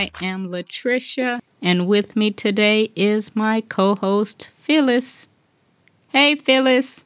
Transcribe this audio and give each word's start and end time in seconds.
I 0.00 0.10
am 0.22 0.48
Latricia, 0.48 1.42
and 1.60 1.86
with 1.86 2.16
me 2.16 2.30
today 2.30 2.90
is 2.96 3.36
my 3.36 3.60
co 3.60 3.94
host, 3.94 4.48
Phyllis. 4.56 5.28
Hey, 6.08 6.36
Phyllis. 6.36 7.04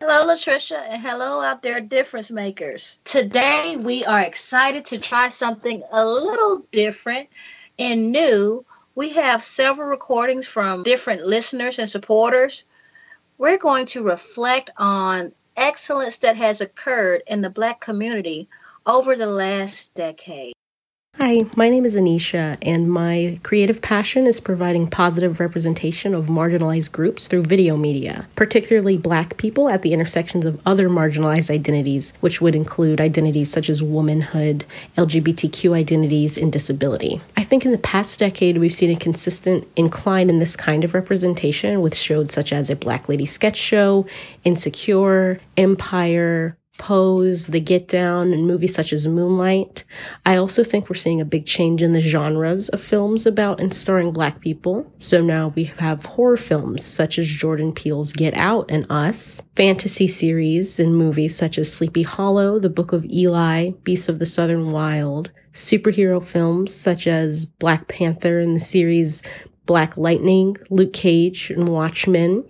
Hello, 0.00 0.26
Latricia, 0.26 0.82
and 0.88 1.00
hello 1.00 1.42
out 1.42 1.62
there, 1.62 1.78
difference 1.80 2.32
makers. 2.32 2.98
Today, 3.04 3.76
we 3.76 4.04
are 4.04 4.20
excited 4.20 4.84
to 4.86 4.98
try 4.98 5.28
something 5.28 5.84
a 5.92 6.04
little 6.04 6.66
different 6.72 7.28
and 7.78 8.10
new. 8.10 8.64
We 8.96 9.10
have 9.10 9.44
several 9.44 9.88
recordings 9.88 10.48
from 10.48 10.82
different 10.82 11.24
listeners 11.24 11.78
and 11.78 11.88
supporters. 11.88 12.64
We're 13.38 13.58
going 13.58 13.86
to 13.86 14.02
reflect 14.02 14.70
on 14.76 15.30
excellence 15.56 16.18
that 16.18 16.36
has 16.36 16.60
occurred 16.60 17.22
in 17.28 17.42
the 17.42 17.50
Black 17.50 17.80
community 17.80 18.48
over 18.86 19.14
the 19.14 19.28
last 19.28 19.94
decade. 19.94 20.53
Hi, 21.18 21.44
my 21.54 21.68
name 21.68 21.86
is 21.86 21.94
Anisha, 21.94 22.58
and 22.60 22.90
my 22.90 23.38
creative 23.44 23.80
passion 23.80 24.26
is 24.26 24.40
providing 24.40 24.90
positive 24.90 25.38
representation 25.38 26.12
of 26.12 26.26
marginalized 26.26 26.90
groups 26.90 27.28
through 27.28 27.44
video 27.44 27.76
media, 27.76 28.26
particularly 28.34 28.98
Black 28.98 29.36
people 29.36 29.68
at 29.68 29.82
the 29.82 29.92
intersections 29.92 30.44
of 30.44 30.60
other 30.66 30.88
marginalized 30.88 31.50
identities, 31.50 32.12
which 32.20 32.40
would 32.40 32.56
include 32.56 33.00
identities 33.00 33.50
such 33.50 33.70
as 33.70 33.80
womanhood, 33.80 34.64
LGBTQ 34.98 35.74
identities, 35.74 36.36
and 36.36 36.52
disability. 36.52 37.22
I 37.36 37.44
think 37.44 37.64
in 37.64 37.70
the 37.70 37.78
past 37.78 38.18
decade, 38.18 38.58
we've 38.58 38.74
seen 38.74 38.90
a 38.90 38.96
consistent 38.96 39.68
incline 39.76 40.28
in 40.28 40.40
this 40.40 40.56
kind 40.56 40.82
of 40.82 40.94
representation 40.94 41.80
with 41.80 41.94
shows 41.94 42.32
such 42.32 42.52
as 42.52 42.70
A 42.70 42.76
Black 42.76 43.08
Lady 43.08 43.24
Sketch 43.24 43.56
Show, 43.56 44.04
Insecure, 44.44 45.40
Empire, 45.56 46.58
Pose, 46.78 47.46
The 47.46 47.60
Get 47.60 47.88
Down, 47.88 48.32
and 48.32 48.46
movies 48.46 48.74
such 48.74 48.92
as 48.92 49.06
Moonlight. 49.06 49.84
I 50.26 50.36
also 50.36 50.64
think 50.64 50.88
we're 50.88 50.96
seeing 50.96 51.20
a 51.20 51.24
big 51.24 51.46
change 51.46 51.82
in 51.82 51.92
the 51.92 52.00
genres 52.00 52.68
of 52.70 52.80
films 52.80 53.26
about 53.26 53.60
and 53.60 53.72
starring 53.72 54.12
black 54.12 54.40
people. 54.40 54.90
So 54.98 55.20
now 55.20 55.52
we 55.54 55.64
have 55.64 56.04
horror 56.04 56.36
films 56.36 56.84
such 56.84 57.18
as 57.18 57.28
Jordan 57.28 57.72
Peele's 57.72 58.12
Get 58.12 58.34
Out 58.34 58.66
and 58.68 58.86
Us, 58.90 59.42
fantasy 59.56 60.08
series 60.08 60.80
and 60.80 60.96
movies 60.96 61.36
such 61.36 61.58
as 61.58 61.72
Sleepy 61.72 62.02
Hollow, 62.02 62.58
The 62.58 62.70
Book 62.70 62.92
of 62.92 63.04
Eli, 63.04 63.70
Beasts 63.84 64.08
of 64.08 64.18
the 64.18 64.26
Southern 64.26 64.70
Wild, 64.70 65.30
superhero 65.52 66.22
films 66.22 66.74
such 66.74 67.06
as 67.06 67.46
Black 67.46 67.88
Panther 67.88 68.40
and 68.40 68.56
the 68.56 68.60
series 68.60 69.22
Black 69.66 69.96
Lightning, 69.96 70.56
Luke 70.68 70.92
Cage, 70.92 71.50
and 71.50 71.68
Watchmen, 71.68 72.44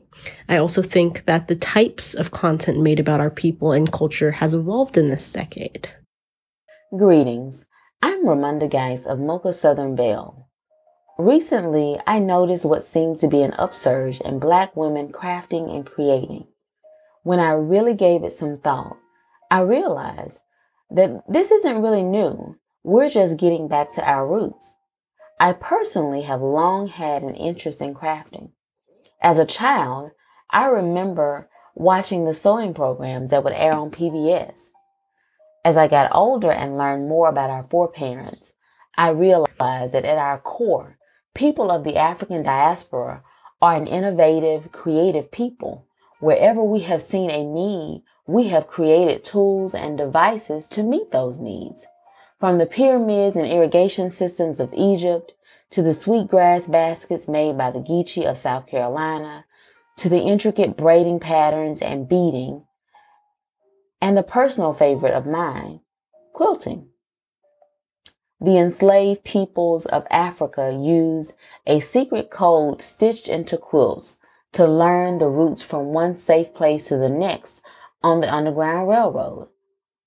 I 0.49 0.57
also 0.57 0.83
think 0.83 1.25
that 1.25 1.49
the 1.49 1.57
types 1.57 2.15
of 2.15 2.31
content 2.31 2.81
made 2.81 3.01
about 3.01 3.21
our 3.21 3.31
people 3.31 3.73
and 3.73 3.91
culture 3.93 4.33
has 4.33 4.55
evolved 4.55 4.97
in 4.97 5.09
this 5.09 5.33
decade. 5.33 5.89
Greetings. 6.97 7.67
I'm 8.03 8.25
Ramonda 8.25 8.71
Geis 8.71 9.07
of 9.07 9.19
Mocha 9.19 9.53
Southern 9.53 9.97
Belle. 9.97 10.49
Recently, 11.19 11.99
I 12.07 12.19
noticed 12.19 12.65
what 12.65 12.85
seemed 12.85 13.19
to 13.21 13.29
be 13.29 13.43
an 13.43 13.55
upsurge 13.59 14.21
in 14.21 14.39
Black 14.39 14.77
women 14.77 15.13
crafting 15.13 15.75
and 15.75 15.87
creating. 15.87 16.47
When 17.23 17.39
I 17.39 17.51
really 17.51 17.95
gave 17.95 18.25
it 18.25 18.33
some 18.33 18.59
thought, 18.59 18.97
I 19.51 19.61
realized 19.61 20.41
that 20.91 21.23
this 21.29 21.51
isn't 21.51 21.83
really 21.83 22.03
new. 22.03 22.59
We're 22.83 23.09
just 23.09 23.39
getting 23.39 23.69
back 23.69 23.93
to 23.95 24.05
our 24.05 24.27
roots. 24.27 24.75
I 25.39 25.53
personally 25.53 26.23
have 26.23 26.43
long 26.43 26.89
had 26.89 27.23
an 27.23 27.35
interest 27.35 27.81
in 27.81 27.95
crafting. 27.95 28.51
As 29.25 29.39
a 29.39 29.47
child, 29.47 30.11
I 30.51 30.67
remember 30.67 31.49
watching 31.75 32.27
the 32.27 32.35
sewing 32.35 32.75
programs 32.75 33.31
that 33.31 33.43
would 33.43 33.55
air 33.55 33.73
on 33.73 33.91
PBS. 33.91 34.59
As 35.65 35.79
I 35.79 35.89
got 35.89 36.15
older 36.15 36.53
and 36.53 36.77
learned 36.77 37.09
more 37.09 37.31
about 37.31 37.49
our 37.49 37.63
foreparents, 37.63 38.53
I 38.99 39.09
realized 39.09 39.95
that 39.95 40.05
at 40.05 40.19
our 40.19 40.39
core, 40.39 40.99
people 41.33 41.71
of 41.71 41.85
the 41.85 41.97
African 41.97 42.43
diaspora 42.43 43.23
are 43.63 43.75
an 43.75 43.87
innovative, 43.87 44.71
creative 44.73 45.33
people. 45.33 45.87
Wherever 46.21 46.63
we 46.63 46.81
have 46.81 47.01
seen 47.01 47.31
a 47.31 47.45
need, 47.45 48.03
we 48.27 48.49
have 48.49 48.67
created 48.67 49.25
tools 49.25 49.75
and 49.75 49.97
devices 49.97 50.67
to 50.69 50.83
meet 50.83 51.13
those 51.13 51.39
needs. 51.39 51.87
From 52.39 52.59
the 52.59 52.67
pyramids 52.67 53.39
and 53.39 53.47
irrigation 53.47 54.11
systems 54.11 54.61
of 54.61 54.75
Egypt 54.75 55.33
to 55.71 55.83
the 55.83 55.95
sweetgrass 55.95 56.69
baskets 56.69 57.29
made 57.29 57.59
by 57.59 57.71
the 57.71 57.81
Geechee 57.81 58.27
of 58.27 58.39
South 58.39 58.67
Carolina, 58.67 59.45
to 59.97 60.09
the 60.09 60.21
intricate 60.21 60.77
braiding 60.77 61.21
patterns 61.21 61.81
and 61.81 62.09
beading, 62.09 62.65
and 64.01 64.19
a 64.19 64.23
personal 64.23 64.73
favorite 64.75 65.15
of 65.15 65.27
mine, 65.27 65.81
quilting. 66.33 66.89
The 68.41 68.59
enslaved 68.59 69.25
peoples 69.25 69.87
of 69.87 70.07
Africa 70.11 70.71
used 70.71 71.35
a 71.67 71.81
secret 71.81 72.31
code 72.31 72.83
stitched 72.83 73.29
into 73.29 73.57
quilts 73.57 74.17
to 74.53 74.67
learn 74.67 75.19
the 75.19 75.29
routes 75.29 75.63
from 75.63 75.87
one 75.87 76.17
safe 76.17 76.53
place 76.55 76.89
to 76.89 76.97
the 76.97 77.09
next 77.09 77.63
on 78.03 78.21
the 78.21 78.33
Underground 78.33 78.89
Railroad. 78.89 79.49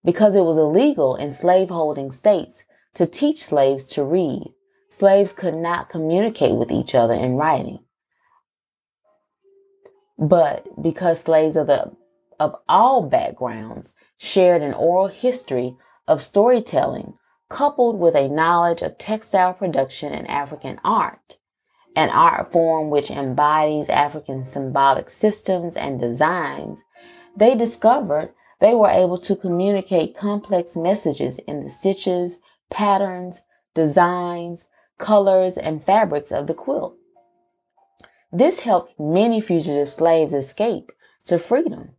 Because 0.05 0.35
it 0.35 0.43
was 0.43 0.57
illegal 0.57 1.15
in 1.15 1.33
slaveholding 1.33 2.11
states 2.11 2.63
to 2.93 3.07
teach 3.07 3.43
slaves 3.43 3.83
to 3.85 4.03
read, 4.03 4.53
slaves 4.97 5.33
could 5.33 5.53
not 5.53 5.89
communicate 5.89 6.55
with 6.55 6.71
each 6.71 6.95
other 6.95 7.13
in 7.13 7.35
writing. 7.35 7.79
But 10.17 10.81
because 10.81 11.21
slaves 11.21 11.55
of 11.55 11.67
the 11.67 11.91
of 12.39 12.55
all 12.67 13.03
backgrounds 13.03 13.93
shared 14.17 14.61
an 14.61 14.73
oral 14.73 15.07
history 15.07 15.75
of 16.07 16.21
storytelling 16.21 17.13
coupled 17.49 17.99
with 17.99 18.15
a 18.15 18.27
knowledge 18.27 18.81
of 18.81 18.97
textile 18.97 19.53
production 19.53 20.13
and 20.13 20.27
African 20.29 20.79
art, 20.83 21.37
an 21.95 22.09
art 22.09 22.51
form 22.51 22.89
which 22.89 23.09
embodies 23.09 23.89
African 23.89 24.45
symbolic 24.45 25.09
systems 25.09 25.75
and 25.75 25.99
designs, 25.99 26.81
they 27.35 27.55
discovered 27.55 28.33
they 28.59 28.73
were 28.73 28.89
able 28.89 29.17
to 29.19 29.35
communicate 29.35 30.17
complex 30.17 30.75
messages 30.75 31.39
in 31.39 31.63
the 31.63 31.69
stitches, 31.69 32.39
patterns, 32.69 33.43
designs, 33.73 34.67
colors, 34.97 35.57
and 35.57 35.83
fabrics 35.83 36.31
of 36.31 36.47
the 36.47 36.53
quilt. 36.53 36.95
This 38.31 38.61
helped 38.61 38.99
many 38.99 39.39
fugitive 39.39 39.89
slaves 39.89 40.33
escape 40.33 40.91
to 41.25 41.39
freedom. 41.39 41.91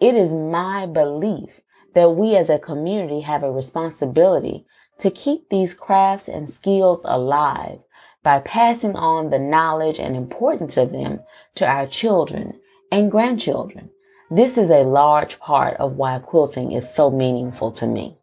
It 0.00 0.14
is 0.14 0.34
my 0.34 0.86
belief 0.86 1.60
that 1.94 2.10
we 2.10 2.36
as 2.36 2.50
a 2.50 2.58
community 2.58 3.20
have 3.20 3.42
a 3.42 3.50
responsibility 3.50 4.66
to 4.98 5.10
keep 5.10 5.48
these 5.48 5.74
crafts 5.74 6.28
and 6.28 6.50
skills 6.50 7.00
alive 7.04 7.78
by 8.22 8.40
passing 8.40 8.96
on 8.96 9.30
the 9.30 9.38
knowledge 9.38 10.00
and 10.00 10.16
importance 10.16 10.76
of 10.76 10.90
them 10.90 11.20
to 11.54 11.66
our 11.66 11.86
children 11.86 12.60
and 12.90 13.10
grandchildren. 13.10 13.90
This 14.30 14.58
is 14.58 14.70
a 14.70 14.82
large 14.82 15.38
part 15.38 15.76
of 15.76 15.96
why 15.96 16.18
quilting 16.18 16.72
is 16.72 16.92
so 16.92 17.10
meaningful 17.10 17.70
to 17.72 17.86
me. 17.86 18.18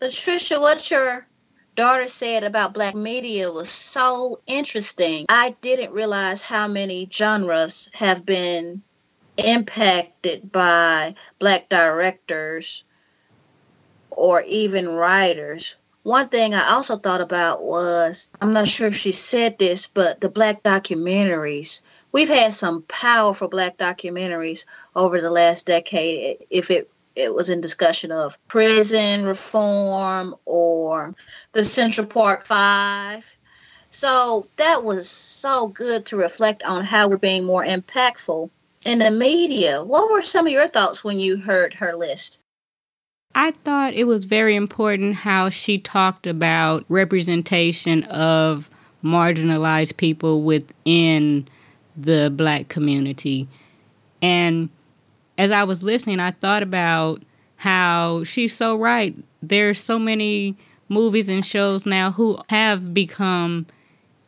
Latricia, 0.00 0.60
what's 0.60 0.90
your 0.90 1.27
daughter 1.78 2.08
said 2.08 2.42
about 2.42 2.74
black 2.74 2.96
media 2.96 3.52
was 3.52 3.68
so 3.68 4.40
interesting. 4.48 5.24
I 5.28 5.54
didn't 5.60 5.92
realize 5.92 6.42
how 6.42 6.66
many 6.66 7.08
genres 7.08 7.88
have 7.94 8.26
been 8.26 8.82
impacted 9.36 10.50
by 10.50 11.14
black 11.38 11.68
directors 11.68 12.82
or 14.10 14.42
even 14.42 14.88
writers. 14.88 15.76
One 16.02 16.26
thing 16.26 16.52
I 16.52 16.68
also 16.68 16.96
thought 16.96 17.20
about 17.20 17.62
was 17.62 18.28
I'm 18.40 18.52
not 18.52 18.66
sure 18.66 18.88
if 18.88 18.96
she 18.96 19.12
said 19.12 19.60
this, 19.60 19.86
but 19.86 20.20
the 20.20 20.28
black 20.28 20.64
documentaries. 20.64 21.82
We've 22.10 22.28
had 22.28 22.54
some 22.54 22.82
powerful 22.88 23.46
black 23.46 23.78
documentaries 23.78 24.64
over 24.96 25.20
the 25.20 25.30
last 25.30 25.68
decade. 25.68 26.38
If 26.50 26.72
it 26.72 26.90
it 27.18 27.34
was 27.34 27.50
in 27.50 27.60
discussion 27.60 28.12
of 28.12 28.38
prison 28.46 29.24
reform 29.24 30.34
or 30.44 31.14
the 31.52 31.64
Central 31.64 32.06
Park 32.06 32.46
Five. 32.46 33.36
So 33.90 34.46
that 34.56 34.84
was 34.84 35.08
so 35.08 35.68
good 35.68 36.06
to 36.06 36.16
reflect 36.16 36.62
on 36.62 36.84
how 36.84 37.08
we're 37.08 37.16
being 37.16 37.44
more 37.44 37.64
impactful 37.64 38.50
in 38.84 39.00
the 39.00 39.10
media. 39.10 39.82
What 39.82 40.10
were 40.10 40.22
some 40.22 40.46
of 40.46 40.52
your 40.52 40.68
thoughts 40.68 41.02
when 41.02 41.18
you 41.18 41.38
heard 41.38 41.74
her 41.74 41.96
list? 41.96 42.40
I 43.34 43.50
thought 43.50 43.94
it 43.94 44.04
was 44.04 44.24
very 44.24 44.54
important 44.54 45.16
how 45.16 45.50
she 45.50 45.78
talked 45.78 46.26
about 46.26 46.84
representation 46.88 48.04
of 48.04 48.70
marginalized 49.02 49.96
people 49.96 50.42
within 50.42 51.48
the 51.96 52.30
black 52.30 52.68
community. 52.68 53.48
And 54.22 54.70
as 55.38 55.52
I 55.52 55.64
was 55.64 55.82
listening, 55.82 56.20
I 56.20 56.32
thought 56.32 56.62
about 56.62 57.22
how 57.56 58.24
she's 58.24 58.54
so 58.54 58.76
right. 58.76 59.16
There's 59.40 59.80
so 59.80 59.98
many 59.98 60.56
movies 60.88 61.28
and 61.28 61.46
shows 61.46 61.86
now 61.86 62.10
who 62.10 62.38
have 62.50 62.92
become 62.92 63.66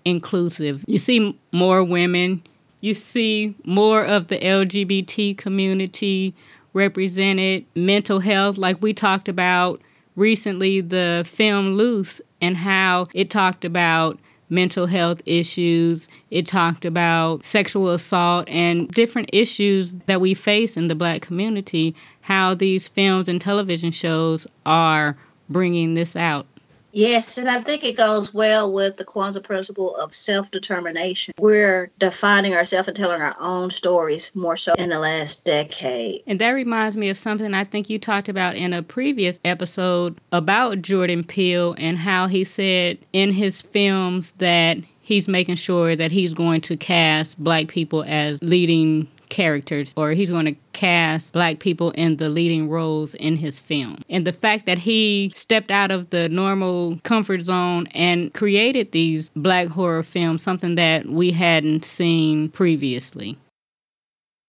inclusive. 0.04 0.84
You 0.86 0.98
see 0.98 1.38
more 1.52 1.82
women, 1.82 2.42
you 2.80 2.94
see 2.94 3.54
more 3.64 4.04
of 4.04 4.28
the 4.28 4.38
LGBT 4.38 5.36
community 5.36 6.34
represented, 6.72 7.66
mental 7.74 8.20
health, 8.20 8.56
like 8.56 8.80
we 8.80 8.92
talked 8.92 9.28
about 9.28 9.80
recently, 10.16 10.80
the 10.80 11.24
film 11.26 11.74
Luce, 11.74 12.20
and 12.40 12.56
how 12.56 13.08
it 13.12 13.30
talked 13.30 13.64
about 13.64 14.18
mental 14.50 14.86
health 14.86 15.22
issues. 15.24 16.08
It 16.30 16.46
talked 16.46 16.84
about 16.84 17.46
sexual 17.46 17.90
assault 17.90 18.48
and 18.48 18.88
different 18.88 19.30
issues 19.32 19.94
that 20.06 20.20
we 20.20 20.34
face 20.34 20.76
in 20.76 20.88
the 20.88 20.94
black 20.94 21.22
community, 21.22 21.94
how 22.22 22.54
these 22.54 22.88
films 22.88 23.28
and 23.28 23.40
television 23.40 23.90
shows 23.92 24.46
are 24.66 25.16
bringing 25.48 25.94
this 25.94 26.14
out. 26.14 26.46
Yes, 26.92 27.38
and 27.38 27.48
I 27.48 27.60
think 27.60 27.84
it 27.84 27.96
goes 27.96 28.34
well 28.34 28.72
with 28.72 28.96
the 28.96 29.04
Kwanzaa 29.04 29.42
principle 29.42 29.96
of 29.96 30.14
self 30.14 30.50
determination. 30.50 31.34
We're 31.38 31.90
defining 31.98 32.54
ourselves 32.54 32.88
and 32.88 32.96
telling 32.96 33.22
our 33.22 33.36
own 33.40 33.70
stories 33.70 34.32
more 34.34 34.56
so 34.56 34.74
in 34.74 34.90
the 34.90 34.98
last 34.98 35.44
decade. 35.44 36.22
And 36.26 36.38
that 36.40 36.50
reminds 36.50 36.96
me 36.96 37.08
of 37.08 37.18
something 37.18 37.54
I 37.54 37.64
think 37.64 37.88
you 37.88 37.98
talked 37.98 38.28
about 38.28 38.56
in 38.56 38.72
a 38.72 38.82
previous 38.82 39.40
episode 39.44 40.18
about 40.32 40.82
Jordan 40.82 41.24
Peele 41.24 41.74
and 41.78 41.98
how 41.98 42.26
he 42.26 42.44
said 42.44 42.98
in 43.12 43.32
his 43.32 43.62
films 43.62 44.32
that 44.38 44.78
he's 45.00 45.28
making 45.28 45.56
sure 45.56 45.96
that 45.96 46.10
he's 46.10 46.34
going 46.34 46.60
to 46.62 46.76
cast 46.76 47.42
black 47.42 47.68
people 47.68 48.04
as 48.06 48.42
leading 48.42 49.08
characters 49.30 49.94
or 49.96 50.10
he's 50.10 50.30
going 50.30 50.44
to 50.44 50.56
cast 50.72 51.32
black 51.32 51.58
people 51.58 51.90
in 51.92 52.16
the 52.16 52.28
leading 52.28 52.68
roles 52.68 53.14
in 53.14 53.36
his 53.36 53.58
film. 53.58 53.98
And 54.10 54.26
the 54.26 54.32
fact 54.32 54.66
that 54.66 54.78
he 54.78 55.30
stepped 55.34 55.70
out 55.70 55.90
of 55.90 56.10
the 56.10 56.28
normal 56.28 56.98
comfort 57.02 57.40
zone 57.40 57.86
and 57.88 58.34
created 58.34 58.92
these 58.92 59.30
black 59.30 59.68
horror 59.68 60.02
films, 60.02 60.42
something 60.42 60.74
that 60.74 61.06
we 61.06 61.30
hadn't 61.30 61.84
seen 61.84 62.50
previously. 62.50 63.38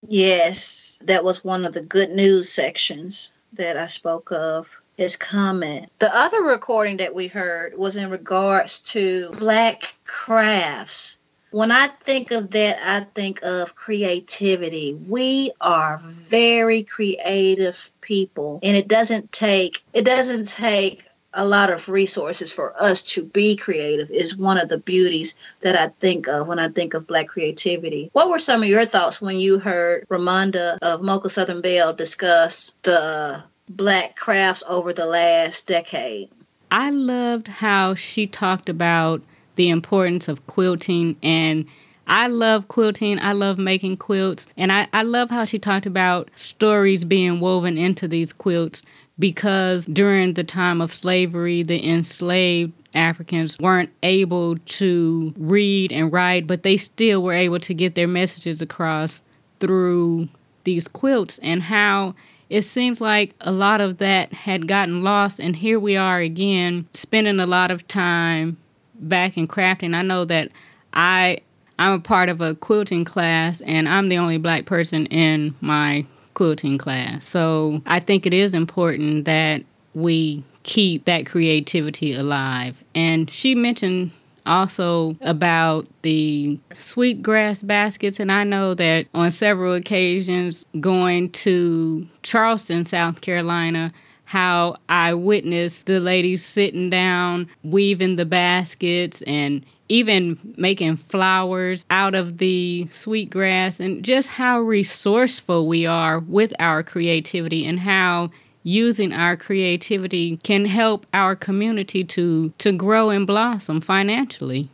Yes, 0.08 1.00
that 1.06 1.24
was 1.24 1.44
one 1.44 1.64
of 1.64 1.74
the 1.74 1.84
good 1.84 2.10
news 2.10 2.50
sections 2.50 3.32
that 3.54 3.78
I 3.78 3.88
spoke 3.88 4.32
of 4.32 4.82
his 4.98 5.16
comment. 5.16 5.92
The 6.00 6.16
other 6.16 6.42
recording 6.42 6.98
that 6.98 7.16
we 7.16 7.28
heard 7.28 7.78
was 7.78 7.96
in 7.96 8.10
regards 8.10 8.82
to 8.92 9.32
black 9.32 9.96
crafts 10.06 11.18
when 11.52 11.72
I 11.72 11.88
think 11.88 12.32
of 12.32 12.52
that, 12.52 12.80
I 12.84 13.06
think 13.14 13.42
of 13.44 13.76
creativity. 13.76 14.94
We 15.08 15.52
are 15.62 16.00
very 16.04 16.84
creative 16.84 17.92
people, 18.02 18.60
and 18.64 18.76
it 18.76 18.88
doesn't 18.88 19.32
take 19.32 19.84
it 19.94 20.06
doesn't 20.06 20.48
take 20.48 21.06
a 21.34 21.46
lot 21.46 21.70
of 21.70 21.88
resources 21.88 22.52
for 22.52 22.74
us 22.82 23.02
to 23.02 23.24
be 23.24 23.56
creative 23.56 24.10
is 24.12 24.38
one 24.38 24.58
of 24.58 24.68
the 24.68 24.78
beauties 24.78 25.36
that 25.62 25.78
I 25.78 25.88
think 26.00 26.28
of 26.28 26.48
when 26.48 26.60
I 26.60 26.68
think 26.68 26.94
of 26.94 27.08
black 27.08 27.28
creativity. 27.28 28.10
What 28.12 28.30
were 28.30 28.40
some 28.40 28.64
of 28.64 28.68
your 28.68 28.86
thoughts 28.86 29.22
when 29.22 29.38
you 29.38 29.58
heard 29.58 30.06
Ramonda 30.10 30.78
of 30.82 31.02
Mocha 31.02 31.30
Southern 31.30 31.62
Belle 31.62 31.94
discuss 31.94 32.76
the 32.84 33.44
black 33.70 34.18
crafts 34.18 34.64
over 34.68 34.92
the 34.92 35.06
last 35.06 35.68
decade? 35.68 36.30
I 36.70 36.90
loved 36.90 37.48
how 37.48 37.96
she 37.96 38.28
talked 38.28 38.68
about 38.68 39.22
the 39.56 39.70
importance 39.70 40.28
of 40.28 40.46
quilting 40.48 41.16
and 41.22 41.66
I 42.08 42.28
love 42.28 42.68
quilting. 42.68 43.20
I 43.20 43.32
love 43.32 43.58
making 43.58 43.96
quilts. 43.98 44.46
And 44.58 44.72
I, 44.72 44.88
I 44.92 45.04
love 45.04 45.30
how 45.30 45.46
she 45.46 45.58
talked 45.58 45.86
about 45.86 46.30
stories 46.36 47.06
being 47.06 47.40
woven 47.40 47.78
into 47.78 48.06
these 48.06 48.34
quilts 48.34 48.84
because 49.18 49.86
during 49.86 50.34
the 50.34 50.44
time 50.44 50.82
of 50.82 50.94
slavery, 50.94 51.64
the 51.64 51.88
enslaved 51.88 52.74
Africans 52.94 53.58
weren't 53.60 53.92
able 54.04 54.58
to 54.58 55.34
read 55.38 55.92
and 55.92 56.12
write, 56.12 56.48
but 56.48 56.64
they 56.64 56.76
still 56.76 57.24
were 57.24 57.34
able 57.34 57.60
to 57.60 57.74
get 57.74 57.96
their 57.96 58.08
messages 58.08 58.62
across 58.62 59.24
through 59.60 60.28
these 60.64 60.88
quilts 60.88 61.40
and 61.40 61.64
how 61.64 62.14
it 62.50 62.64
seems 62.64 63.00
like 63.00 63.34
a 63.40 63.52
lot 63.52 63.80
of 63.80 64.00
that 64.00 64.34
had 64.34 64.68
gotten 64.68 65.04
lost. 65.04 65.40
And 65.40 65.56
here 65.56 65.80
we 65.80 65.96
are 65.96 66.20
again, 66.20 66.90
spending 66.94 67.40
a 67.40 67.46
lot 67.46 67.72
of 67.72 67.88
time 67.88 68.58
back 69.02 69.38
in 69.38 69.48
crafting, 69.48 69.96
I 69.96 70.02
know 70.02 70.26
that 70.26 70.52
I 70.94 71.40
I'm 71.80 71.94
a 71.94 72.00
part 72.00 72.30
of 72.30 72.42
a 72.42 72.54
quilting 72.54 73.06
class 73.06 73.60
and 73.62 73.90
I'm 73.90 74.10
the 74.10 74.20
only 74.20 74.38
black 74.38 74.66
person 74.66 75.08
in 75.08 75.56
my 75.62 76.06
quilting 76.36 76.78
class. 76.78 77.26
So 77.26 77.82
I 77.88 78.00
think 78.00 78.26
it 78.26 78.34
is 78.34 78.54
important 78.54 79.26
that 79.26 79.64
we 79.96 80.44
keep 80.64 81.06
that 81.06 81.26
creativity 81.26 82.14
alive. 82.14 82.84
And 82.94 83.30
she 83.32 83.56
mentioned 83.56 84.12
also 84.46 85.16
about 85.22 85.88
the 86.02 86.60
sweetgrass 86.76 87.64
baskets 87.64 88.20
and 88.20 88.32
I 88.32 88.44
know 88.44 88.74
that 88.76 89.08
on 89.14 89.32
several 89.32 89.74
occasions 89.74 90.66
going 90.80 91.32
to 91.32 92.08
Charleston, 92.24 92.86
South 92.86 93.22
Carolina, 93.22 93.92
how 94.32 94.78
I 94.88 95.14
witnessed 95.14 95.88
the 95.88 96.00
ladies 96.00 96.42
sitting 96.42 96.90
down, 96.90 97.50
weaving 97.66 98.16
the 98.16 98.24
baskets, 98.24 99.22
and 99.24 99.66
even 99.90 100.56
making 100.56 100.96
flowers 100.96 101.86
out 101.90 102.16
of 102.16 102.38
the 102.38 102.88
sweetgrass, 102.92 103.82
and 103.82 104.06
just 104.06 104.30
how 104.30 104.62
resourceful 104.62 105.68
we 105.68 105.86
are 105.86 106.20
with 106.20 106.54
our 106.60 106.82
creativity 106.82 107.66
and 107.66 107.82
how 107.82 108.32
using 108.64 109.12
our 109.12 109.36
creativity 109.36 110.38
can 110.38 110.64
help 110.64 111.06
our 111.14 111.36
community 111.36 112.06
to 112.06 112.54
to 112.58 112.72
grow 112.72 113.10
and 113.10 113.28
blossom 113.28 113.82
financially. 113.82 114.70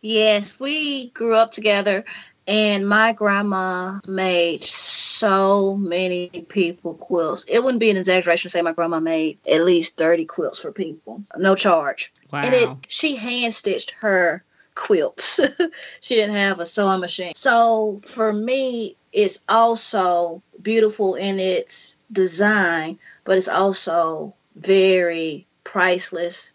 Yes, 0.00 0.58
we 0.58 1.10
grew 1.10 1.34
up 1.34 1.50
together 1.50 2.06
and 2.46 2.88
my 2.88 3.12
grandma 3.12 4.00
made 4.06 4.64
so 4.64 5.76
many 5.76 6.28
people 6.48 6.94
quilts. 6.94 7.44
It 7.44 7.62
wouldn't 7.62 7.80
be 7.80 7.90
an 7.90 7.96
exaggeration 7.96 8.48
to 8.48 8.52
say 8.52 8.62
my 8.62 8.72
grandma 8.72 9.00
made 9.00 9.38
at 9.50 9.64
least 9.64 9.96
30 9.96 10.24
quilts 10.24 10.60
for 10.60 10.72
people, 10.72 11.22
no 11.36 11.54
charge. 11.54 12.12
Wow. 12.32 12.42
And 12.42 12.54
it, 12.54 12.70
she 12.88 13.14
hand 13.14 13.54
stitched 13.54 13.92
her 13.92 14.44
quilts. 14.74 15.38
she 16.00 16.14
didn't 16.16 16.34
have 16.34 16.58
a 16.58 16.66
sewing 16.66 17.00
machine. 17.00 17.34
So 17.34 18.00
for 18.04 18.32
me, 18.32 18.96
it's 19.12 19.40
also 19.48 20.42
beautiful 20.62 21.14
in 21.14 21.38
its 21.38 21.98
design, 22.10 22.98
but 23.24 23.38
it's 23.38 23.48
also 23.48 24.34
very 24.56 25.46
priceless 25.64 26.54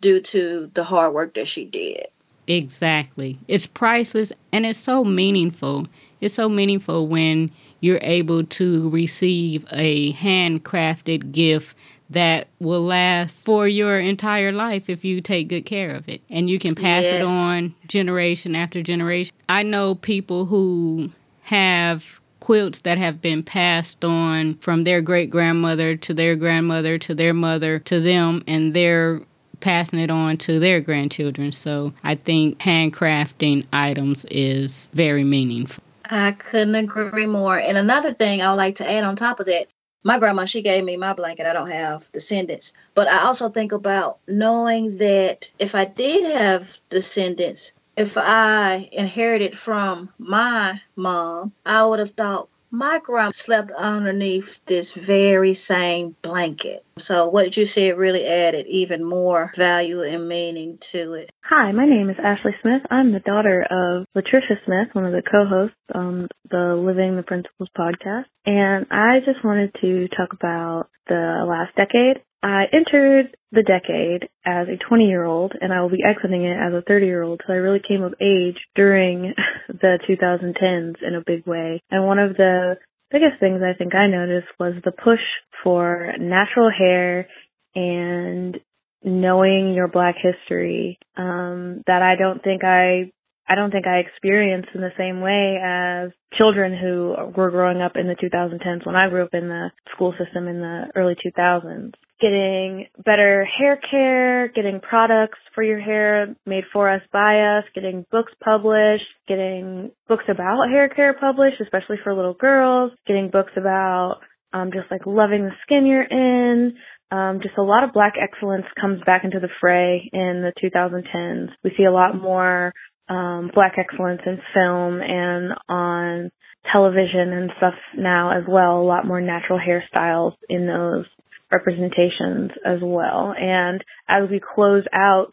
due 0.00 0.20
to 0.20 0.70
the 0.74 0.84
hard 0.84 1.14
work 1.14 1.34
that 1.34 1.48
she 1.48 1.64
did. 1.64 2.06
Exactly. 2.46 3.38
It's 3.48 3.66
priceless 3.66 4.32
and 4.52 4.66
it's 4.66 4.78
so 4.78 5.04
meaningful. 5.04 5.86
It's 6.20 6.34
so 6.34 6.48
meaningful 6.48 7.06
when 7.08 7.50
you're 7.80 8.00
able 8.02 8.44
to 8.44 8.88
receive 8.90 9.66
a 9.70 10.12
handcrafted 10.14 11.32
gift 11.32 11.76
that 12.08 12.48
will 12.60 12.82
last 12.82 13.44
for 13.44 13.66
your 13.66 13.98
entire 13.98 14.52
life 14.52 14.88
if 14.88 15.04
you 15.04 15.20
take 15.20 15.48
good 15.48 15.66
care 15.66 15.90
of 15.90 16.08
it. 16.08 16.22
And 16.30 16.48
you 16.48 16.58
can 16.58 16.74
pass 16.74 17.04
yes. 17.04 17.20
it 17.20 17.24
on 17.24 17.74
generation 17.86 18.54
after 18.54 18.82
generation. 18.82 19.34
I 19.48 19.62
know 19.62 19.94
people 19.96 20.46
who 20.46 21.10
have 21.42 22.20
quilts 22.40 22.82
that 22.82 22.98
have 22.98 23.20
been 23.20 23.42
passed 23.42 24.04
on 24.04 24.54
from 24.58 24.84
their 24.84 25.00
great 25.00 25.30
grandmother 25.30 25.96
to 25.96 26.14
their 26.14 26.36
grandmother 26.36 26.96
to 26.98 27.14
their 27.14 27.34
mother 27.34 27.78
to 27.80 28.00
them, 28.00 28.42
and 28.46 28.72
they're 28.72 29.20
passing 29.60 29.98
it 29.98 30.10
on 30.10 30.36
to 30.38 30.58
their 30.58 30.80
grandchildren. 30.80 31.52
So 31.52 31.92
I 32.04 32.14
think 32.14 32.58
handcrafting 32.58 33.66
items 33.72 34.24
is 34.30 34.90
very 34.94 35.24
meaningful. 35.24 35.82
I 36.10 36.32
couldn't 36.32 36.74
agree 36.74 37.26
more. 37.26 37.58
And 37.58 37.76
another 37.76 38.14
thing 38.14 38.42
I 38.42 38.50
would 38.50 38.58
like 38.58 38.76
to 38.76 38.90
add 38.90 39.04
on 39.04 39.16
top 39.16 39.40
of 39.40 39.46
that, 39.46 39.66
my 40.04 40.18
grandma, 40.18 40.44
she 40.44 40.62
gave 40.62 40.84
me 40.84 40.96
my 40.96 41.12
blanket. 41.14 41.46
I 41.46 41.52
don't 41.52 41.70
have 41.70 42.10
descendants. 42.12 42.72
But 42.94 43.08
I 43.08 43.24
also 43.24 43.48
think 43.48 43.72
about 43.72 44.18
knowing 44.28 44.98
that 44.98 45.50
if 45.58 45.74
I 45.74 45.84
did 45.84 46.24
have 46.36 46.76
descendants, 46.90 47.72
if 47.96 48.16
I 48.16 48.88
inherited 48.92 49.58
from 49.58 50.10
my 50.18 50.80
mom, 50.94 51.52
I 51.64 51.84
would 51.84 51.98
have 51.98 52.12
thought, 52.12 52.48
My 52.76 53.00
grandma 53.02 53.30
slept 53.30 53.70
underneath 53.70 54.62
this 54.66 54.92
very 54.92 55.54
same 55.54 56.14
blanket. 56.20 56.84
So 56.98 57.30
what 57.30 57.56
you 57.56 57.64
said 57.64 57.96
really 57.96 58.26
added 58.26 58.66
even 58.66 59.02
more 59.02 59.50
value 59.56 60.02
and 60.02 60.28
meaning 60.28 60.76
to 60.92 61.14
it. 61.14 61.30
Hi, 61.42 61.72
my 61.72 61.86
name 61.86 62.10
is 62.10 62.16
Ashley 62.22 62.54
Smith. 62.60 62.82
I'm 62.90 63.12
the 63.12 63.20
daughter 63.20 63.62
of 63.62 64.04
Latricia 64.14 64.62
Smith, 64.66 64.88
one 64.92 65.06
of 65.06 65.12
the 65.12 65.22
co-hosts 65.22 65.74
on 65.94 66.28
the 66.50 66.74
Living 66.76 67.16
the 67.16 67.22
Principles 67.22 67.70
podcast. 67.78 68.24
And 68.44 68.84
I 68.90 69.20
just 69.24 69.42
wanted 69.42 69.74
to 69.80 70.08
talk 70.08 70.34
about 70.34 70.90
the 71.08 71.46
last 71.48 71.74
decade. 71.76 72.22
I 72.42 72.64
entered 72.72 73.36
the 73.52 73.62
decade 73.62 74.28
as 74.44 74.68
a 74.68 74.76
20 74.88 75.04
year 75.04 75.24
old 75.24 75.52
and 75.60 75.72
I 75.72 75.80
will 75.80 75.90
be 75.90 76.04
exiting 76.04 76.44
it 76.44 76.56
as 76.56 76.72
a 76.74 76.82
30 76.82 77.06
year 77.06 77.22
old. 77.22 77.40
So 77.46 77.52
I 77.52 77.56
really 77.56 77.80
came 77.86 78.02
of 78.02 78.14
age 78.20 78.58
during 78.74 79.34
the 79.68 79.98
2010s 80.08 81.06
in 81.06 81.14
a 81.14 81.24
big 81.26 81.46
way. 81.46 81.82
And 81.90 82.06
one 82.06 82.18
of 82.18 82.36
the 82.36 82.76
biggest 83.10 83.40
things 83.40 83.62
I 83.62 83.76
think 83.76 83.94
I 83.94 84.06
noticed 84.06 84.48
was 84.58 84.74
the 84.84 84.92
push 84.92 85.20
for 85.62 86.12
natural 86.18 86.70
hair 86.70 87.28
and 87.74 88.58
knowing 89.02 89.72
your 89.74 89.88
black 89.88 90.16
history 90.20 90.98
um, 91.16 91.82
that 91.86 92.02
I 92.02 92.16
don't 92.16 92.42
think 92.42 92.64
I 92.64 93.12
I 93.48 93.54
don't 93.54 93.70
think 93.70 93.86
I 93.86 93.98
experienced 93.98 94.70
in 94.74 94.80
the 94.80 94.90
same 94.98 95.20
way 95.20 95.58
as 95.62 96.10
children 96.36 96.76
who 96.76 97.14
were 97.36 97.52
growing 97.52 97.80
up 97.80 97.92
in 97.94 98.08
the 98.08 98.16
2010s 98.16 98.84
when 98.84 98.96
I 98.96 99.08
grew 99.08 99.22
up 99.22 99.34
in 99.34 99.46
the 99.46 99.70
school 99.94 100.12
system 100.18 100.48
in 100.48 100.60
the 100.60 100.86
early 100.96 101.14
2000s. 101.14 101.92
Getting 102.20 102.86
better 103.04 103.44
hair 103.44 103.78
care, 103.90 104.48
getting 104.48 104.80
products 104.80 105.38
for 105.54 105.62
your 105.62 105.80
hair 105.80 106.34
made 106.46 106.64
for 106.72 106.90
us 106.90 107.02
by 107.12 107.58
us, 107.58 107.64
getting 107.74 108.06
books 108.10 108.32
published, 108.42 109.04
getting 109.28 109.90
books 110.08 110.24
about 110.28 110.70
hair 110.70 110.88
care 110.88 111.12
published, 111.12 111.60
especially 111.60 111.96
for 112.02 112.14
little 112.14 112.32
girls, 112.32 112.92
getting 113.06 113.28
books 113.30 113.52
about 113.56 114.20
um, 114.52 114.70
just 114.72 114.90
like 114.90 115.02
loving 115.04 115.44
the 115.44 115.50
skin 115.64 115.84
you're 115.84 116.02
in, 116.02 116.76
um, 117.10 117.40
just 117.42 117.56
a 117.56 117.62
lot 117.62 117.84
of 117.84 117.92
black 117.92 118.14
excellence 118.20 118.64
comes 118.80 119.00
back 119.04 119.22
into 119.24 119.38
the 119.38 119.48
fray 119.60 120.08
in 120.12 120.42
the 120.42 120.52
2010s. 120.62 121.50
We 121.62 121.72
see 121.76 121.84
a 121.84 121.92
lot 121.92 122.20
more 122.20 122.72
um, 123.08 123.50
black 123.54 123.74
excellence 123.78 124.22
in 124.26 124.40
film 124.52 125.00
and 125.00 125.52
on 125.68 126.30
television 126.72 127.32
and 127.32 127.50
stuff 127.58 127.74
now 127.96 128.36
as 128.36 128.44
well. 128.48 128.80
A 128.80 128.82
lot 128.82 129.06
more 129.06 129.20
natural 129.20 129.60
hairstyles 129.60 130.32
in 130.48 130.66
those 130.66 131.04
representations 131.50 132.50
as 132.64 132.80
well. 132.82 133.34
And 133.38 133.82
as 134.08 134.28
we 134.30 134.40
close 134.40 134.84
out 134.92 135.32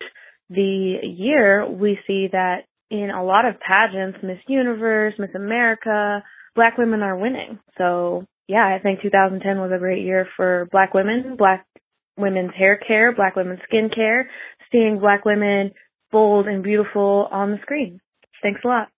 the 0.50 0.98
year, 1.04 1.68
we 1.68 1.98
see 2.06 2.28
that 2.32 2.64
in 2.90 3.10
a 3.10 3.24
lot 3.24 3.46
of 3.46 3.56
pageants, 3.60 4.20
Miss 4.22 4.38
Universe, 4.48 5.16
Miss 5.18 5.34
America, 5.36 6.24
black 6.56 6.78
women 6.78 7.02
are 7.02 7.18
winning. 7.18 7.60
So 7.78 8.26
yeah, 8.48 8.66
I 8.66 8.80
think 8.82 9.02
2010 9.02 9.60
was 9.60 9.72
a 9.74 9.80
great 9.80 10.04
year 10.04 10.28
for 10.36 10.68
black 10.72 10.94
women, 10.94 11.36
black 11.38 11.66
women's 12.18 12.54
hair 12.56 12.78
care, 12.78 13.14
black 13.16 13.36
women's 13.36 13.62
skin 13.68 13.90
care, 13.94 14.30
seeing 14.72 15.00
black 15.00 15.26
women 15.26 15.72
bold 16.12 16.48
and 16.48 16.64
beautiful 16.64 17.28
on 17.32 17.52
the 17.52 17.58
screen. 17.62 18.00
Thanks 18.42 18.62
a 18.64 18.68
lot. 18.68 18.90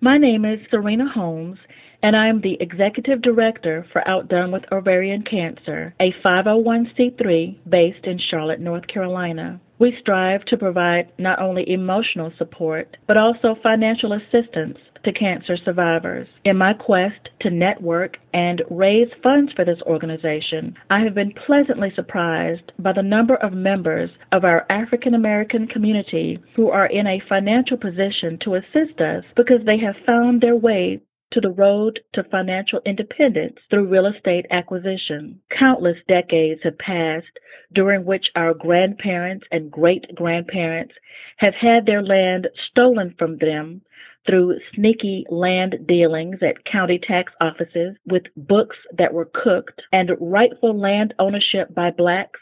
My 0.00 0.18
name 0.18 0.44
is 0.44 0.60
Serena 0.70 1.08
Holmes, 1.08 1.58
and 2.02 2.16
I 2.16 2.26
am 2.26 2.40
the 2.40 2.56
Executive 2.60 3.22
Director 3.22 3.86
for 3.92 4.06
Outdone 4.08 4.50
with 4.50 4.64
Ovarian 4.72 5.22
Cancer, 5.22 5.94
a 6.00 6.12
501c3 6.24 7.58
based 7.68 8.04
in 8.04 8.18
Charlotte, 8.18 8.60
North 8.60 8.86
Carolina. 8.88 9.60
We 9.78 9.96
strive 10.00 10.44
to 10.46 10.56
provide 10.56 11.12
not 11.18 11.40
only 11.40 11.68
emotional 11.70 12.32
support, 12.38 12.96
but 13.06 13.16
also 13.16 13.56
financial 13.62 14.12
assistance 14.12 14.78
to 15.04 15.12
cancer 15.12 15.56
survivors. 15.56 16.28
In 16.44 16.56
my 16.56 16.72
quest 16.72 17.28
to 17.40 17.50
network 17.50 18.16
and 18.32 18.62
raise 18.70 19.08
funds 19.22 19.52
for 19.52 19.64
this 19.64 19.80
organization, 19.82 20.76
I 20.90 21.00
have 21.00 21.14
been 21.14 21.32
pleasantly 21.46 21.92
surprised 21.94 22.72
by 22.78 22.92
the 22.92 23.02
number 23.02 23.36
of 23.36 23.52
members 23.52 24.10
of 24.30 24.44
our 24.44 24.66
African 24.70 25.14
American 25.14 25.66
community 25.66 26.38
who 26.54 26.68
are 26.70 26.86
in 26.86 27.06
a 27.06 27.22
financial 27.28 27.76
position 27.76 28.38
to 28.42 28.54
assist 28.54 29.00
us 29.00 29.24
because 29.36 29.64
they 29.66 29.78
have 29.78 29.96
found 30.06 30.40
their 30.40 30.56
way 30.56 31.00
to 31.32 31.40
the 31.40 31.50
road 31.50 32.00
to 32.12 32.22
financial 32.24 32.80
independence 32.86 33.56
through 33.68 33.88
real 33.88 34.06
estate 34.06 34.46
acquisition. 34.50 35.40
Countless 35.50 35.96
decades 36.08 36.60
have 36.62 36.78
passed 36.78 37.38
during 37.74 38.04
which 38.04 38.26
our 38.36 38.54
grandparents 38.54 39.46
and 39.50 39.70
great 39.70 40.04
grandparents 40.14 40.94
have 41.38 41.54
had 41.54 41.86
their 41.86 42.02
land 42.02 42.48
stolen 42.70 43.14
from 43.18 43.38
them 43.38 43.82
through 44.26 44.58
sneaky 44.74 45.24
land 45.30 45.76
dealings 45.86 46.38
at 46.42 46.64
county 46.64 46.98
tax 46.98 47.32
offices 47.40 47.96
with 48.06 48.22
books 48.36 48.76
that 48.96 49.12
were 49.12 49.30
cooked 49.34 49.82
and 49.92 50.10
rightful 50.20 50.78
land 50.78 51.12
ownership 51.18 51.74
by 51.74 51.90
blacks 51.90 52.38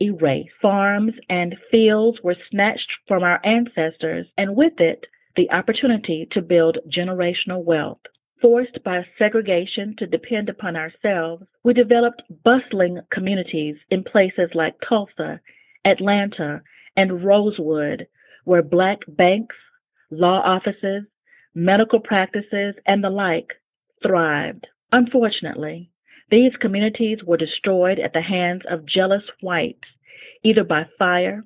erased. 0.00 0.50
Farms 0.60 1.12
and 1.30 1.56
fields 1.70 2.18
were 2.22 2.36
snatched 2.50 2.90
from 3.06 3.22
our 3.22 3.40
ancestors, 3.44 4.26
and 4.36 4.56
with 4.56 4.74
it, 4.78 5.04
the 5.36 5.50
opportunity 5.50 6.28
to 6.32 6.42
build 6.42 6.78
generational 6.94 7.64
wealth. 7.64 8.00
Forced 8.42 8.82
by 8.82 9.06
segregation 9.18 9.94
to 9.98 10.06
depend 10.06 10.48
upon 10.48 10.74
ourselves, 10.74 11.44
we 11.62 11.74
developed 11.74 12.22
bustling 12.42 13.00
communities 13.12 13.76
in 13.88 14.02
places 14.02 14.50
like 14.52 14.74
Tulsa, 14.86 15.40
Atlanta, 15.84 16.60
and 16.96 17.24
Rosewood, 17.24 18.08
where 18.44 18.62
black 18.62 18.98
banks, 19.06 19.54
law 20.10 20.40
offices, 20.44 21.04
medical 21.54 22.00
practices, 22.00 22.74
and 22.84 23.04
the 23.04 23.10
like 23.10 23.52
thrived. 24.02 24.66
Unfortunately, 24.90 25.92
these 26.28 26.56
communities 26.56 27.22
were 27.24 27.36
destroyed 27.36 28.00
at 28.00 28.12
the 28.12 28.22
hands 28.22 28.62
of 28.68 28.84
jealous 28.86 29.22
whites, 29.40 29.86
either 30.42 30.64
by 30.64 30.84
fire, 30.98 31.44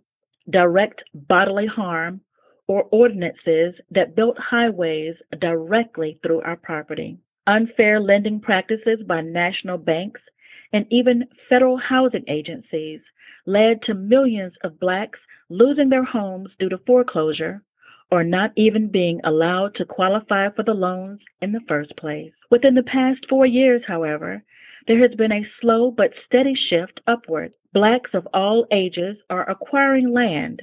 direct 0.48 1.02
bodily 1.12 1.66
harm, 1.66 2.22
or 2.68 2.84
ordinances 2.90 3.74
that 3.90 4.16
built 4.16 4.36
highways 4.38 5.14
directly 5.40 6.18
through 6.22 6.40
our 6.42 6.56
property. 6.56 7.16
Unfair 7.46 8.00
lending 8.00 8.40
practices 8.40 9.00
by 9.06 9.20
national 9.20 9.78
banks 9.78 10.20
and 10.72 10.84
even 10.90 11.24
federal 11.48 11.76
housing 11.76 12.24
agencies 12.28 13.00
led 13.46 13.80
to 13.82 13.94
millions 13.94 14.52
of 14.64 14.80
blacks 14.80 15.18
losing 15.48 15.88
their 15.88 16.04
homes 16.04 16.50
due 16.58 16.68
to 16.68 16.78
foreclosure 16.78 17.62
or 18.10 18.22
not 18.22 18.52
even 18.56 18.88
being 18.88 19.20
allowed 19.24 19.74
to 19.74 19.84
qualify 19.84 20.48
for 20.50 20.62
the 20.62 20.74
loans 20.74 21.20
in 21.42 21.52
the 21.52 21.60
first 21.68 21.96
place. 21.96 22.32
Within 22.50 22.74
the 22.74 22.82
past 22.82 23.26
four 23.28 23.46
years, 23.46 23.82
however, 23.86 24.42
there 24.86 25.00
has 25.00 25.14
been 25.16 25.32
a 25.32 25.46
slow 25.60 25.90
but 25.90 26.12
steady 26.24 26.54
shift 26.68 27.00
upward. 27.06 27.52
Blacks 27.72 28.10
of 28.14 28.26
all 28.32 28.66
ages 28.70 29.16
are 29.28 29.48
acquiring 29.50 30.12
land, 30.12 30.62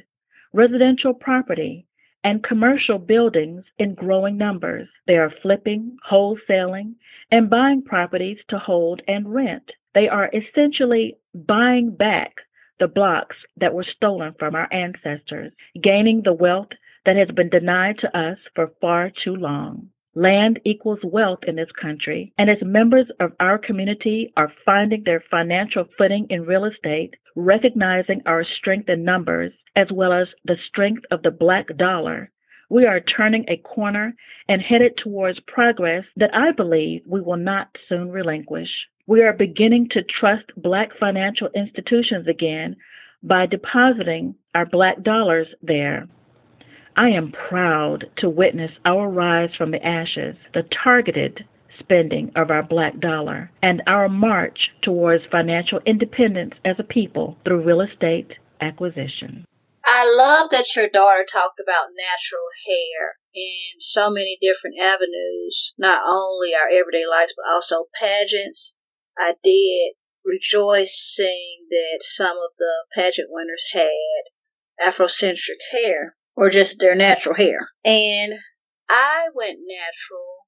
residential 0.54 1.14
property, 1.14 1.86
and 2.24 2.44
commercial 2.44 2.98
buildings 2.98 3.64
in 3.80 3.96
growing 3.96 4.38
numbers. 4.38 4.88
They 5.08 5.18
are 5.18 5.34
flipping, 5.42 5.98
wholesaling, 6.10 6.96
and 7.32 7.50
buying 7.50 7.82
properties 7.82 8.38
to 8.50 8.58
hold 8.58 9.02
and 9.08 9.34
rent. 9.34 9.72
They 9.94 10.08
are 10.08 10.32
essentially 10.34 11.18
buying 11.34 11.96
back 11.96 12.36
the 12.80 12.88
blocks 12.88 13.36
that 13.58 13.74
were 13.74 13.86
stolen 13.96 14.34
from 14.40 14.56
our 14.56 14.68
ancestors, 14.72 15.54
gaining 15.82 16.22
the 16.24 16.34
wealth 16.34 16.70
that 17.06 17.16
has 17.16 17.30
been 17.30 17.50
denied 17.50 18.00
to 18.00 18.18
us 18.18 18.38
for 18.56 18.72
far 18.82 19.12
too 19.24 19.36
long. 19.36 19.90
Land 20.16 20.60
equals 20.64 21.00
wealth 21.04 21.40
in 21.48 21.56
this 21.56 21.72
country, 21.72 22.34
and 22.38 22.50
as 22.50 22.62
members 22.62 23.08
of 23.20 23.32
our 23.40 23.58
community 23.58 24.32
are 24.38 24.54
finding 24.64 25.04
their 25.04 25.24
financial 25.32 25.86
footing 25.98 26.28
in 26.30 26.46
real 26.46 26.66
estate, 26.66 27.16
recognizing 27.36 28.22
our 28.26 28.44
strength 28.44 28.90
in 28.90 29.04
numbers 29.04 29.54
as 29.76 29.88
well 29.92 30.14
as 30.14 30.28
the 30.46 30.58
strength 30.68 31.04
of 31.10 31.24
the 31.24 31.32
black 31.32 31.66
dollar, 31.78 32.30
we 32.70 32.86
are 32.86 33.00
turning 33.00 33.46
a 33.48 33.58
corner 33.58 34.16
and 34.48 34.62
headed 34.62 34.98
towards 34.98 35.40
progress 35.42 36.06
that 36.16 36.34
I 36.34 36.52
believe 36.52 37.02
we 37.06 37.22
will 37.22 37.38
not 37.38 37.76
soon 37.90 38.10
relinquish. 38.10 38.70
We 39.08 39.22
are 39.24 39.34
beginning 39.34 39.90
to 39.90 40.04
trust 40.04 40.46
black 40.58 40.90
financial 41.00 41.50
institutions 41.56 42.28
again 42.28 42.76
by 43.22 43.46
depositing 43.46 44.36
our 44.56 44.66
black 44.66 45.02
dollars 45.04 45.48
there. 45.62 46.08
I 46.96 47.10
am 47.10 47.32
proud 47.32 48.12
to 48.18 48.30
witness 48.30 48.72
our 48.86 49.10
rise 49.10 49.50
from 49.58 49.72
the 49.72 49.84
ashes, 49.84 50.36
the 50.54 50.64
targeted 50.84 51.46
spending 51.80 52.32
of 52.36 52.52
our 52.52 52.62
black 52.62 53.00
dollar, 53.00 53.52
and 53.62 53.82
our 53.88 54.08
march 54.08 54.70
towards 54.84 55.26
financial 55.32 55.80
independence 55.86 56.54
as 56.64 56.76
a 56.78 56.84
people 56.84 57.38
through 57.44 57.64
real 57.64 57.82
estate 57.82 58.34
acquisition. 58.62 59.46
I 59.86 60.14
love 60.16 60.52
that 60.52 60.76
your 60.76 60.88
daughter 60.88 61.26
talked 61.30 61.60
about 61.60 61.90
natural 61.98 62.48
hair 62.68 63.16
in 63.34 63.80
so 63.80 64.12
many 64.12 64.38
different 64.40 64.80
avenues, 64.80 65.74
not 65.78 66.04
only 66.08 66.54
our 66.54 66.68
everyday 66.68 67.06
lives, 67.10 67.34
but 67.36 67.52
also 67.52 67.86
pageants. 68.00 68.76
I 69.18 69.34
did 69.44 69.94
rejoice 70.24 70.94
seeing 70.94 71.66
that 71.70 72.00
some 72.02 72.38
of 72.38 72.52
the 72.58 72.86
pageant 72.94 73.30
winners 73.32 73.66
had 73.74 74.30
Afrocentric 74.82 75.60
hair 75.72 76.16
or 76.36 76.50
just 76.50 76.80
their 76.80 76.96
natural 76.96 77.36
hair. 77.36 77.70
And 77.86 78.34
I 78.90 79.28
went 79.36 79.60
natural 79.68 80.44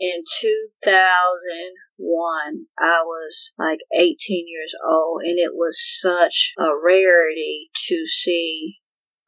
in 0.00 0.22
2001, 0.40 2.66
I 2.78 3.02
was 3.04 3.52
like 3.58 3.80
18 3.92 4.44
years 4.46 4.72
old, 4.86 5.22
and 5.22 5.38
it 5.38 5.54
was 5.54 6.00
such 6.00 6.52
a 6.58 6.70
rarity 6.84 7.70
to 7.88 8.06
see 8.06 8.76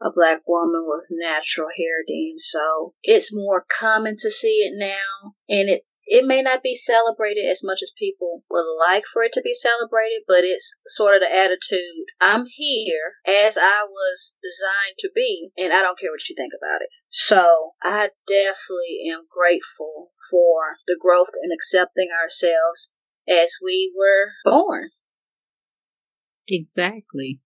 a 0.00 0.12
black 0.14 0.42
woman 0.46 0.84
with 0.86 1.08
natural 1.10 1.70
hair 1.76 2.04
then. 2.06 2.38
So 2.38 2.94
it's 3.02 3.34
more 3.34 3.64
common 3.68 4.14
to 4.20 4.30
see 4.30 4.64
it 4.64 4.74
now, 4.76 5.34
and 5.48 5.68
it 5.68 5.82
it 6.10 6.26
may 6.26 6.42
not 6.42 6.60
be 6.60 6.74
celebrated 6.74 7.46
as 7.46 7.62
much 7.62 7.78
as 7.82 7.94
people 7.96 8.42
would 8.50 8.66
like 8.80 9.04
for 9.06 9.22
it 9.22 9.32
to 9.32 9.42
be 9.42 9.54
celebrated, 9.54 10.22
but 10.26 10.42
it's 10.42 10.74
sort 10.88 11.14
of 11.14 11.20
the 11.20 11.32
attitude 11.32 12.06
I'm 12.20 12.46
here 12.46 13.14
as 13.26 13.56
I 13.56 13.86
was 13.88 14.36
designed 14.42 14.98
to 14.98 15.10
be, 15.14 15.50
and 15.56 15.72
I 15.72 15.82
don't 15.82 15.98
care 15.98 16.10
what 16.10 16.28
you 16.28 16.34
think 16.34 16.52
about 16.60 16.82
it. 16.82 16.88
So 17.10 17.72
I 17.84 18.10
definitely 18.26 19.08
am 19.08 19.28
grateful 19.30 20.10
for 20.28 20.76
the 20.88 20.98
growth 21.00 21.30
and 21.42 21.52
accepting 21.52 22.08
ourselves 22.10 22.92
as 23.28 23.54
we 23.62 23.94
were 23.96 24.32
born. 24.44 24.88
Exactly. 26.48 27.38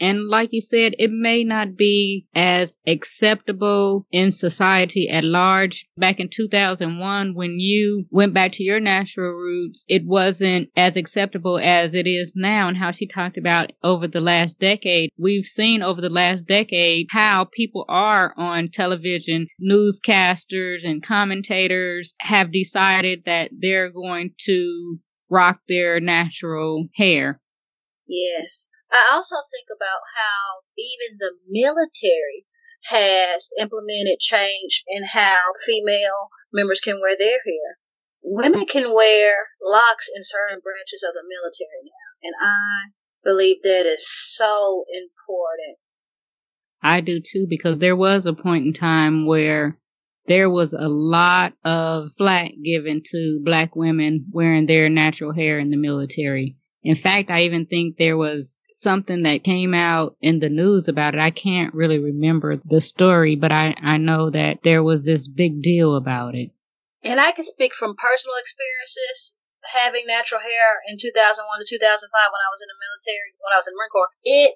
And 0.00 0.28
like 0.28 0.50
you 0.52 0.60
said, 0.60 0.94
it 0.98 1.10
may 1.10 1.44
not 1.44 1.76
be 1.76 2.26
as 2.34 2.78
acceptable 2.86 4.06
in 4.10 4.30
society 4.30 5.08
at 5.08 5.24
large. 5.24 5.86
Back 5.96 6.20
in 6.20 6.28
2001, 6.28 7.34
when 7.34 7.58
you 7.58 8.06
went 8.10 8.34
back 8.34 8.52
to 8.52 8.62
your 8.62 8.80
natural 8.80 9.32
roots, 9.32 9.84
it 9.88 10.04
wasn't 10.04 10.70
as 10.76 10.96
acceptable 10.96 11.58
as 11.58 11.94
it 11.94 12.06
is 12.06 12.32
now. 12.36 12.68
And 12.68 12.76
how 12.76 12.90
she 12.90 13.06
talked 13.06 13.36
about 13.36 13.72
over 13.82 14.06
the 14.06 14.20
last 14.20 14.58
decade, 14.58 15.10
we've 15.18 15.46
seen 15.46 15.82
over 15.82 16.00
the 16.00 16.08
last 16.08 16.44
decade 16.46 17.06
how 17.10 17.44
people 17.52 17.84
are 17.88 18.34
on 18.36 18.68
television, 18.68 19.46
newscasters 19.62 20.84
and 20.84 21.02
commentators 21.02 22.14
have 22.20 22.52
decided 22.52 23.22
that 23.26 23.50
they're 23.58 23.90
going 23.90 24.32
to 24.38 24.98
rock 25.30 25.60
their 25.68 26.00
natural 26.00 26.86
hair. 26.96 27.40
Yes. 28.06 28.68
I 28.90 29.10
also 29.12 29.36
think 29.52 29.68
about 29.68 30.00
how 30.16 30.64
even 30.76 31.18
the 31.18 31.32
military 31.46 32.46
has 32.90 33.50
implemented 33.58 34.18
change 34.18 34.84
in 34.88 35.04
how 35.12 35.52
female 35.66 36.30
members 36.52 36.80
can 36.80 37.00
wear 37.00 37.16
their 37.16 37.38
hair. 37.44 37.78
Women 38.22 38.66
can 38.66 38.94
wear 38.94 39.34
locks 39.62 40.08
in 40.14 40.22
certain 40.24 40.60
branches 40.62 41.04
of 41.06 41.14
the 41.14 41.22
military 41.26 41.84
now, 41.84 42.28
and 42.28 42.34
I 42.40 42.90
believe 43.24 43.56
that 43.62 43.86
is 43.86 44.06
so 44.08 44.84
important. 44.92 45.78
I 46.82 47.00
do 47.00 47.20
too, 47.20 47.46
because 47.48 47.78
there 47.78 47.96
was 47.96 48.26
a 48.26 48.32
point 48.32 48.66
in 48.66 48.72
time 48.72 49.26
where 49.26 49.78
there 50.26 50.50
was 50.50 50.72
a 50.74 50.88
lot 50.88 51.54
of 51.64 52.10
flack 52.18 52.52
given 52.62 53.02
to 53.12 53.40
black 53.44 53.74
women 53.74 54.26
wearing 54.30 54.66
their 54.66 54.88
natural 54.88 55.32
hair 55.32 55.58
in 55.58 55.70
the 55.70 55.76
military. 55.76 56.56
In 56.82 56.94
fact, 56.94 57.30
I 57.30 57.42
even 57.42 57.66
think 57.66 57.96
there 57.96 58.16
was 58.16 58.60
something 58.70 59.22
that 59.22 59.42
came 59.42 59.74
out 59.74 60.16
in 60.20 60.38
the 60.38 60.48
news 60.48 60.86
about 60.86 61.14
it. 61.14 61.20
I 61.20 61.30
can't 61.30 61.74
really 61.74 61.98
remember 61.98 62.60
the 62.64 62.80
story, 62.80 63.34
but 63.34 63.50
I, 63.50 63.74
I 63.82 63.96
know 63.96 64.30
that 64.30 64.62
there 64.62 64.82
was 64.82 65.04
this 65.04 65.28
big 65.28 65.60
deal 65.60 65.96
about 65.96 66.34
it. 66.34 66.50
And 67.02 67.20
I 67.20 67.32
can 67.32 67.44
speak 67.44 67.74
from 67.74 67.96
personal 67.96 68.36
experiences 68.38 69.36
having 69.74 70.04
natural 70.06 70.40
hair 70.40 70.80
in 70.86 70.96
2001 70.98 71.58
to 71.58 71.66
2005 71.66 72.08
when 72.30 72.44
I 72.46 72.50
was 72.50 72.62
in 72.62 72.70
the 72.70 72.78
military, 72.78 73.34
when 73.42 73.52
I 73.52 73.58
was 73.58 73.66
in 73.66 73.74
the 73.74 73.78
Marine 73.78 73.94
Corps. 73.94 74.14
It 74.22 74.54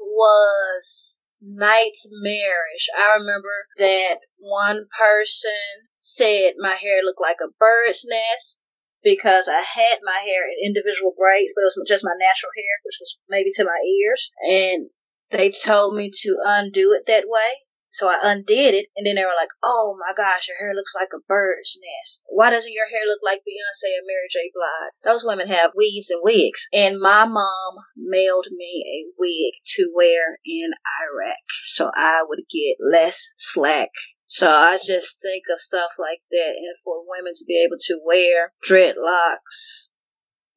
was 0.00 1.24
nightmarish. 1.40 2.88
I 2.96 3.16
remember 3.18 3.68
that 3.76 4.24
one 4.38 4.86
person 4.96 5.88
said 6.00 6.54
my 6.58 6.74
hair 6.74 7.02
looked 7.04 7.20
like 7.20 7.38
a 7.42 7.52
bird's 7.58 8.06
nest 8.08 8.60
because 9.02 9.48
I 9.48 9.60
had 9.60 9.98
my 10.02 10.20
hair 10.20 10.48
in 10.48 10.66
individual 10.66 11.14
braids, 11.16 11.52
but 11.54 11.62
it 11.62 11.72
was 11.76 11.80
just 11.86 12.04
my 12.04 12.16
natural 12.18 12.52
hair, 12.56 12.74
which 12.84 12.98
was 13.00 13.18
maybe 13.28 13.50
to 13.54 13.64
my 13.64 13.80
ears. 13.86 14.30
And 14.48 14.90
they 15.30 15.50
told 15.50 15.94
me 15.94 16.10
to 16.22 16.36
undo 16.44 16.92
it 16.92 17.04
that 17.06 17.24
way. 17.28 17.68
So 17.90 18.06
I 18.06 18.20
undid 18.22 18.74
it, 18.74 18.86
and 18.96 19.06
then 19.06 19.16
they 19.16 19.24
were 19.24 19.36
like, 19.36 19.48
"Oh 19.62 19.96
my 19.98 20.12
gosh, 20.14 20.46
your 20.46 20.58
hair 20.58 20.74
looks 20.74 20.94
like 20.94 21.08
a 21.14 21.24
bird's 21.26 21.80
nest. 21.80 22.22
Why 22.26 22.50
doesn't 22.50 22.72
your 22.72 22.86
hair 22.86 23.06
look 23.06 23.20
like 23.24 23.40
Beyonce 23.40 23.96
and 23.96 24.06
Mary 24.06 24.28
J. 24.30 24.52
Blige? 24.54 24.92
Those 25.02 25.24
women 25.24 25.48
have 25.48 25.72
weaves 25.74 26.10
and 26.10 26.20
wigs." 26.22 26.68
And 26.72 27.00
my 27.00 27.24
mom 27.24 27.78
mailed 27.96 28.48
me 28.52 28.84
a 28.86 29.10
wig 29.18 29.54
to 29.74 29.90
wear 29.94 30.38
in 30.44 30.72
Iraq, 31.02 31.38
so 31.64 31.90
I 31.94 32.24
would 32.28 32.44
get 32.50 32.76
less 32.78 33.32
slack 33.36 33.90
so 34.30 34.46
I 34.46 34.76
just 34.76 35.22
think 35.22 35.44
of 35.50 35.58
stuff 35.58 35.92
like 35.98 36.20
that, 36.30 36.52
and 36.54 36.76
for 36.84 37.00
women 37.00 37.32
to 37.34 37.44
be 37.46 37.64
able 37.64 37.78
to 37.80 38.00
wear 38.04 38.52
dreadlocks 38.62 39.88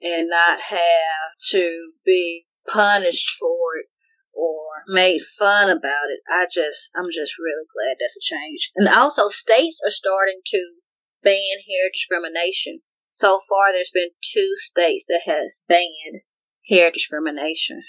and 0.02 0.28
not 0.30 0.60
have 0.60 1.32
to 1.52 1.94
be 2.06 2.48
punished 2.68 3.30
for 3.40 3.78
it 3.80 3.86
or 4.34 4.84
made 4.90 5.22
fun 5.22 5.70
about 5.70 6.10
it, 6.10 6.20
I 6.28 6.48
just, 6.52 6.92
I'm 6.98 7.06
just 7.06 7.40
really 7.40 7.66
glad 7.74 7.96
that's 7.98 8.18
a 8.18 8.36
change. 8.36 8.72
And 8.76 8.90
also, 8.90 9.30
states 9.30 9.80
are 9.88 9.92
starting 9.92 10.42
to 10.48 10.80
ban 11.24 11.64
hair 11.66 11.90
discrimination. 11.94 12.82
So 13.10 13.40
far, 13.48 13.72
there's 13.72 13.92
been 13.94 14.10
two 14.22 14.56
states 14.58 15.06
that 15.08 15.22
has 15.26 15.64
banned 15.70 16.24
hair 16.68 16.92
discrimination. 16.92 17.84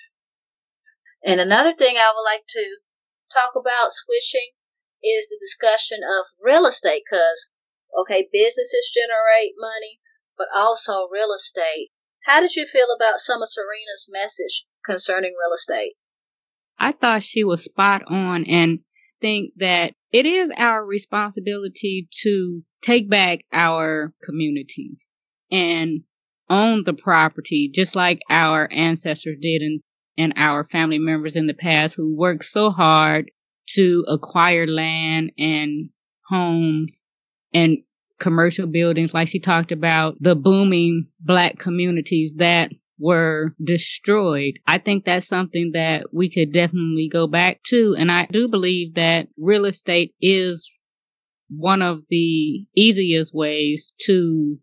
And 1.24 1.40
another 1.40 1.74
thing 1.74 1.96
I 1.96 2.12
would 2.14 2.22
like 2.22 2.46
to 2.50 2.76
talk 3.32 3.56
about 3.56 3.90
switching 3.90 4.50
is 5.02 5.28
the 5.28 5.38
discussion 5.40 6.00
of 6.04 6.26
real 6.40 6.66
estate 6.66 7.02
because, 7.04 7.50
okay, 7.98 8.28
businesses 8.32 8.90
generate 8.92 9.54
money, 9.58 10.00
but 10.36 10.48
also 10.54 11.08
real 11.12 11.32
estate. 11.34 11.90
How 12.24 12.40
did 12.40 12.54
you 12.54 12.66
feel 12.66 12.86
about 12.94 13.18
some 13.18 13.42
of 13.42 13.48
Serena's 13.48 14.08
message 14.10 14.66
concerning 14.84 15.32
real 15.32 15.54
estate? 15.54 15.94
I 16.78 16.92
thought 16.92 17.22
she 17.22 17.44
was 17.44 17.64
spot 17.64 18.02
on 18.08 18.44
and 18.44 18.80
think 19.20 19.52
that 19.56 19.94
it 20.12 20.26
is 20.26 20.50
our 20.56 20.84
responsibility 20.84 22.08
to 22.22 22.62
take 22.82 23.08
back 23.08 23.40
our 23.52 24.12
communities 24.22 25.08
and 25.50 26.02
own 26.50 26.82
the 26.84 26.92
property 26.92 27.70
just 27.72 27.94
like 27.94 28.20
our 28.28 28.70
ancestors 28.72 29.38
did 29.40 29.62
and, 29.62 29.80
and 30.18 30.32
our 30.36 30.64
family 30.64 30.98
members 30.98 31.36
in 31.36 31.46
the 31.46 31.54
past 31.54 31.94
who 31.94 32.14
worked 32.14 32.44
so 32.44 32.70
hard 32.70 33.30
to 33.70 34.04
acquire 34.08 34.66
land 34.66 35.32
and 35.38 35.88
homes 36.28 37.04
and 37.52 37.78
commercial 38.18 38.66
buildings, 38.66 39.14
like 39.14 39.28
she 39.28 39.40
talked 39.40 39.72
about 39.72 40.16
the 40.20 40.36
booming 40.36 41.06
black 41.20 41.58
communities 41.58 42.32
that 42.36 42.70
were 42.98 43.54
destroyed. 43.62 44.58
I 44.66 44.78
think 44.78 45.04
that's 45.04 45.26
something 45.26 45.72
that 45.74 46.06
we 46.12 46.30
could 46.30 46.52
definitely 46.52 47.08
go 47.08 47.26
back 47.26 47.62
to. 47.64 47.96
And 47.98 48.12
I 48.12 48.26
do 48.30 48.48
believe 48.48 48.94
that 48.94 49.28
real 49.38 49.64
estate 49.64 50.14
is 50.20 50.70
one 51.48 51.82
of 51.82 52.02
the 52.08 52.64
easiest 52.76 53.34
ways 53.34 53.92
to 54.02 54.58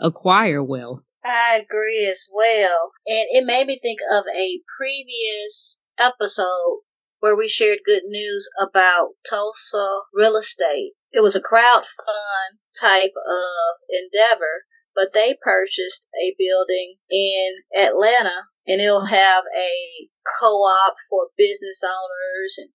acquire 0.00 0.62
wealth. 0.62 1.00
I 1.24 1.62
agree 1.62 2.06
as 2.10 2.28
well. 2.34 2.90
And 3.06 3.26
it 3.30 3.44
made 3.44 3.66
me 3.66 3.78
think 3.78 4.00
of 4.12 4.24
a 4.34 4.60
previous 4.78 5.80
episode 5.98 6.80
where 7.20 7.36
we 7.36 7.48
shared 7.48 7.78
good 7.86 8.02
news 8.06 8.48
about 8.60 9.10
Tulsa 9.28 10.00
real 10.12 10.36
estate. 10.36 10.92
It 11.12 11.22
was 11.22 11.36
a 11.36 11.40
crowd 11.40 11.84
fund 11.84 12.58
type 12.78 13.12
of 13.16 13.76
endeavor, 13.88 14.64
but 14.94 15.08
they 15.14 15.36
purchased 15.42 16.08
a 16.20 16.34
building 16.38 16.96
in 17.10 17.62
Atlanta 17.76 18.48
and 18.66 18.80
it'll 18.80 19.06
have 19.06 19.44
a 19.56 20.08
co-op 20.40 20.94
for 21.08 21.28
business 21.36 21.82
owners 21.84 22.56
and 22.58 22.70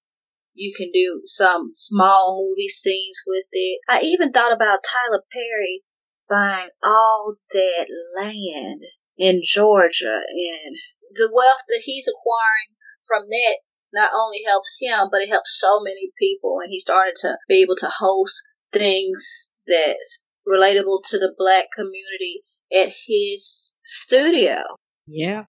you 0.54 0.74
can 0.76 0.90
do 0.92 1.22
some 1.26 1.72
small 1.74 2.38
movie 2.40 2.70
scenes 2.70 3.22
with 3.28 3.46
it. 3.52 3.80
I 3.90 4.02
even 4.02 4.32
thought 4.32 4.54
about 4.54 4.80
Tyler 4.84 5.24
Perry 5.32 5.84
buying 6.30 6.70
all 6.84 7.36
that 7.52 7.88
land 8.18 8.82
in 9.18 9.42
Georgia 9.44 10.22
and 10.30 10.76
the 11.14 11.30
wealth 11.34 11.64
that 11.68 11.82
he's 11.84 12.08
acquiring 12.08 12.76
from 13.06 13.30
that 13.30 13.58
not 13.96 14.12
only 14.16 14.42
helps 14.46 14.78
him, 14.80 15.08
but 15.12 15.22
it 15.22 15.30
helps 15.30 15.58
so 15.60 15.80
many 15.82 16.12
people. 16.20 16.58
And 16.62 16.70
he 16.70 16.80
started 16.80 17.16
to 17.22 17.38
be 17.48 17.62
able 17.62 17.76
to 17.78 17.90
host 17.90 18.44
things 18.72 19.56
that's 19.66 20.24
relatable 20.48 21.00
to 21.10 21.18
the 21.18 21.34
black 21.38 21.68
community 21.76 22.44
at 22.72 22.94
his 23.08 23.76
studio. 23.84 24.58
Yeah. 25.08 25.46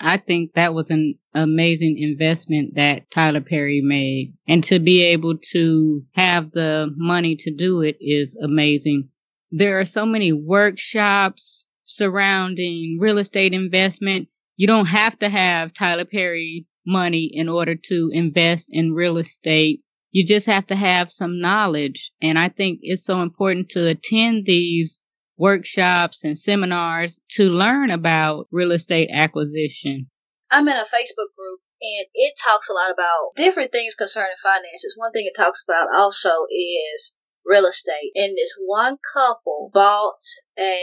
I 0.00 0.16
think 0.16 0.52
that 0.54 0.74
was 0.74 0.90
an 0.90 1.18
amazing 1.34 1.98
investment 1.98 2.74
that 2.76 3.10
Tyler 3.10 3.40
Perry 3.40 3.80
made. 3.82 4.34
And 4.46 4.62
to 4.64 4.78
be 4.78 5.02
able 5.02 5.36
to 5.52 6.04
have 6.12 6.52
the 6.52 6.92
money 6.96 7.36
to 7.36 7.50
do 7.50 7.82
it 7.82 7.96
is 8.00 8.36
amazing. 8.42 9.08
There 9.50 9.80
are 9.80 9.84
so 9.84 10.06
many 10.06 10.32
workshops 10.32 11.64
surrounding 11.84 12.98
real 13.00 13.18
estate 13.18 13.54
investment. 13.54 14.28
You 14.56 14.66
don't 14.66 14.86
have 14.86 15.18
to 15.20 15.28
have 15.28 15.74
Tyler 15.74 16.04
Perry 16.04 16.66
money 16.88 17.30
in 17.32 17.48
order 17.48 17.74
to 17.74 18.10
invest 18.12 18.68
in 18.72 18.92
real 18.92 19.18
estate. 19.18 19.80
You 20.10 20.24
just 20.24 20.46
have 20.46 20.66
to 20.68 20.74
have 20.76 21.12
some 21.12 21.40
knowledge. 21.40 22.10
And 22.22 22.38
I 22.38 22.48
think 22.48 22.80
it's 22.82 23.04
so 23.04 23.20
important 23.20 23.68
to 23.70 23.86
attend 23.86 24.46
these 24.46 25.00
workshops 25.36 26.24
and 26.24 26.36
seminars 26.36 27.20
to 27.32 27.50
learn 27.50 27.90
about 27.90 28.48
real 28.50 28.72
estate 28.72 29.10
acquisition. 29.12 30.06
I'm 30.50 30.66
in 30.66 30.76
a 30.76 30.80
Facebook 30.80 31.30
group 31.36 31.60
and 31.80 32.06
it 32.14 32.34
talks 32.42 32.68
a 32.68 32.72
lot 32.72 32.90
about 32.90 33.36
different 33.36 33.70
things 33.70 33.94
concerning 33.94 34.36
finances. 34.42 34.94
One 34.96 35.12
thing 35.12 35.26
it 35.26 35.38
talks 35.38 35.62
about 35.62 35.88
also 35.96 36.46
is 36.50 37.12
real 37.44 37.66
estate. 37.66 38.10
And 38.14 38.36
this 38.36 38.58
one 38.64 38.96
couple 39.14 39.70
bought 39.72 40.22
a 40.58 40.82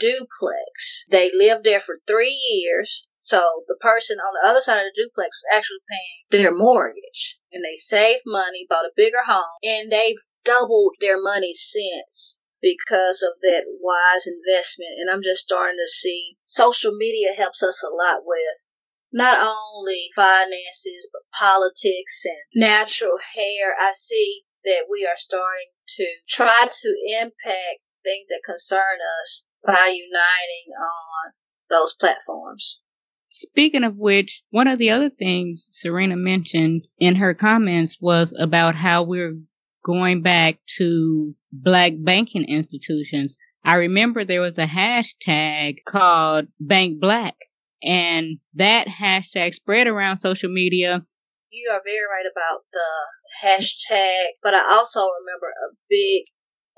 duplex. 0.00 1.04
They 1.10 1.30
lived 1.32 1.64
there 1.64 1.80
for 1.80 2.00
three 2.06 2.34
years. 2.50 3.06
So 3.18 3.42
the 3.68 3.76
person 3.80 4.18
on 4.18 4.32
the 4.34 4.48
other 4.48 4.60
side 4.60 4.78
of 4.78 4.84
the 4.94 5.02
duplex 5.02 5.36
was 5.36 5.56
actually 5.56 5.84
paying 5.88 6.42
their 6.42 6.54
mortgage. 6.54 7.38
And 7.52 7.64
they 7.64 7.76
saved 7.76 8.22
money, 8.26 8.66
bought 8.68 8.86
a 8.86 8.96
bigger 8.96 9.24
home, 9.26 9.58
and 9.62 9.92
they've 9.92 10.16
doubled 10.44 10.94
their 11.00 11.20
money 11.20 11.52
since 11.54 12.40
because 12.62 13.22
of 13.22 13.40
that 13.42 13.64
wise 13.80 14.26
investment. 14.26 14.96
And 14.98 15.10
I'm 15.10 15.22
just 15.22 15.44
starting 15.44 15.78
to 15.78 15.88
see 15.88 16.36
social 16.44 16.96
media 16.96 17.34
helps 17.36 17.62
us 17.62 17.84
a 17.84 17.94
lot 17.94 18.22
with 18.24 18.66
not 19.12 19.38
only 19.42 20.08
finances, 20.14 21.10
but 21.12 21.22
politics 21.36 22.22
and 22.24 22.62
natural 22.62 23.18
hair. 23.34 23.74
I 23.78 23.92
see 23.94 24.42
that 24.64 24.84
we 24.90 25.06
are 25.06 25.16
starting 25.16 25.72
to 25.96 26.06
try 26.28 26.66
to 26.68 26.94
impact 27.20 27.80
things 28.04 28.28
that 28.28 28.42
concern 28.44 28.98
us 29.22 29.44
by 29.64 29.94
uniting 29.94 30.72
on 30.78 31.32
those 31.70 31.94
platforms. 31.94 32.80
Speaking 33.28 33.84
of 33.84 33.96
which, 33.96 34.42
one 34.50 34.66
of 34.66 34.78
the 34.78 34.90
other 34.90 35.08
things 35.08 35.68
Serena 35.70 36.16
mentioned 36.16 36.86
in 36.98 37.14
her 37.16 37.32
comments 37.32 37.98
was 38.00 38.34
about 38.38 38.74
how 38.74 39.02
we're 39.02 39.36
going 39.84 40.22
back 40.22 40.58
to 40.78 41.34
black 41.52 41.92
banking 41.98 42.44
institutions. 42.44 43.36
I 43.64 43.74
remember 43.74 44.24
there 44.24 44.40
was 44.40 44.58
a 44.58 44.66
hashtag 44.66 45.76
called 45.86 46.46
Bank 46.58 47.00
Black 47.00 47.36
and 47.82 48.38
that 48.54 48.86
hashtag 48.88 49.54
spread 49.54 49.86
around 49.86 50.16
social 50.16 50.50
media. 50.50 51.04
You 51.50 51.70
are 51.72 51.82
very 51.84 52.06
right 52.08 52.26
about 52.30 52.62
the 52.72 53.46
hashtag, 53.46 54.38
but 54.42 54.54
I 54.54 54.62
also 54.72 55.00
remember 55.00 55.48
a 55.48 55.74
big 55.88 56.24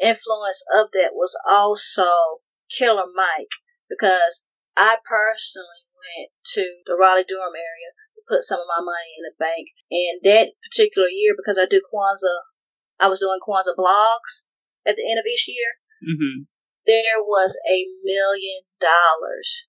influence 0.02 0.64
of 0.76 0.90
that 0.92 1.10
was 1.14 1.36
also 1.50 2.04
Killer 2.78 3.08
Mike 3.14 3.54
because 3.88 4.46
I 4.76 4.96
personally 5.04 5.84
went 5.92 6.30
to 6.56 6.64
the 6.86 6.96
Raleigh 6.98 7.28
Durham 7.28 7.54
area 7.54 7.90
to 8.16 8.22
put 8.26 8.42
some 8.42 8.60
of 8.60 8.66
my 8.68 8.82
money 8.84 9.12
in 9.18 9.24
the 9.28 9.36
bank. 9.38 9.68
And 9.90 10.20
that 10.24 10.56
particular 10.64 11.08
year, 11.08 11.34
because 11.36 11.58
I 11.58 11.66
do 11.66 11.80
Kwanzaa, 11.80 12.48
I 13.00 13.08
was 13.08 13.20
doing 13.20 13.40
Kwanzaa 13.44 13.76
blogs 13.76 14.48
at 14.86 14.96
the 14.96 15.04
end 15.04 15.18
of 15.18 15.28
each 15.28 15.48
year. 15.48 15.78
Mm-hmm. 16.02 16.48
There 16.86 17.22
was 17.22 17.56
a 17.70 17.86
million 18.02 18.62
dollars 18.80 19.66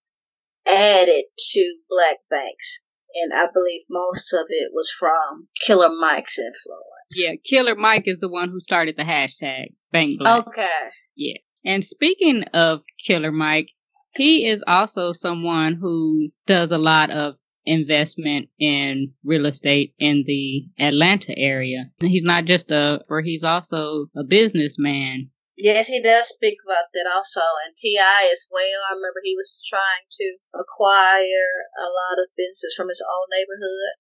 added 0.68 1.26
to 1.52 1.78
black 1.90 2.18
banks. 2.30 2.82
And 3.16 3.32
I 3.34 3.46
believe 3.54 3.82
most 3.90 4.34
of 4.34 4.48
it 4.50 4.72
was 4.74 4.90
from 4.90 5.48
Killer 5.64 5.94
Mike's 5.94 6.40
influence. 6.40 7.14
Yeah, 7.16 7.34
Killer 7.44 7.76
Mike 7.76 8.08
is 8.08 8.20
the 8.20 8.30
one 8.30 8.50
who 8.50 8.60
started 8.60 8.96
the 8.98 9.04
hashtag 9.04 9.68
Bank 9.92 10.18
Black. 10.18 10.48
Okay. 10.48 10.90
Yeah. 11.16 11.38
And 11.66 11.84
speaking 11.84 12.44
of 12.54 12.82
Killer 13.04 13.32
Mike, 13.32 13.70
he 14.16 14.46
is 14.46 14.64
also 14.68 15.12
someone 15.12 15.76
who 15.76 16.30
does 16.46 16.72
a 16.72 16.78
lot 16.78 17.10
of 17.10 17.36
investment 17.66 18.50
in 18.60 19.12
real 19.24 19.46
estate 19.46 19.94
in 19.98 20.24
the 20.28 20.66
Atlanta 20.80 21.38
area. 21.38 21.86
He's 22.00 22.24
not 22.24 22.46
just 22.46 22.72
a, 22.72 23.02
or 23.10 23.22
he's 23.22 23.44
also 23.44 24.08
a 24.16 24.24
businessman. 24.24 25.30
Yes, 25.56 25.88
he 25.88 26.02
does 26.02 26.28
speak 26.30 26.58
about 26.66 26.88
that 26.94 27.10
also, 27.14 27.42
and 27.66 27.76
T.I. 27.78 28.30
as 28.32 28.48
well. 28.52 28.82
I 28.90 28.96
remember 28.96 29.22
he 29.24 29.36
was 29.36 29.64
trying 29.68 30.06
to 30.12 30.38
acquire 30.54 31.68
a 31.78 31.88
lot 31.88 32.22
of 32.22 32.30
businesses 32.36 32.74
from 32.76 32.88
his 32.88 33.04
own 33.08 33.28
neighborhood. 33.32 33.94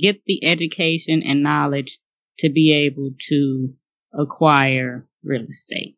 Get 0.00 0.24
the 0.26 0.44
education 0.44 1.22
and 1.22 1.42
knowledge 1.42 1.98
to 2.40 2.50
be 2.50 2.72
able 2.72 3.12
to 3.28 3.74
acquire 4.12 5.06
real 5.22 5.46
estate. 5.48 5.96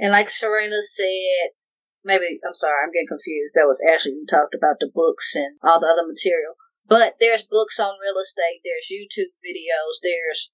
And 0.00 0.12
like 0.12 0.30
Serena 0.30 0.80
said, 0.82 1.54
maybe, 2.04 2.38
I'm 2.46 2.54
sorry, 2.54 2.84
I'm 2.84 2.92
getting 2.92 3.08
confused. 3.08 3.54
That 3.54 3.66
was 3.66 3.82
Ashley 3.82 4.12
who 4.12 4.26
talked 4.26 4.54
about 4.54 4.76
the 4.80 4.90
books 4.92 5.34
and 5.34 5.58
all 5.62 5.80
the 5.80 5.90
other 5.90 6.06
material. 6.06 6.54
But 6.86 7.16
there's 7.20 7.42
books 7.42 7.78
on 7.78 8.00
real 8.00 8.16
estate, 8.22 8.62
there's 8.64 8.88
YouTube 8.88 9.36
videos, 9.44 10.00
there's 10.02 10.50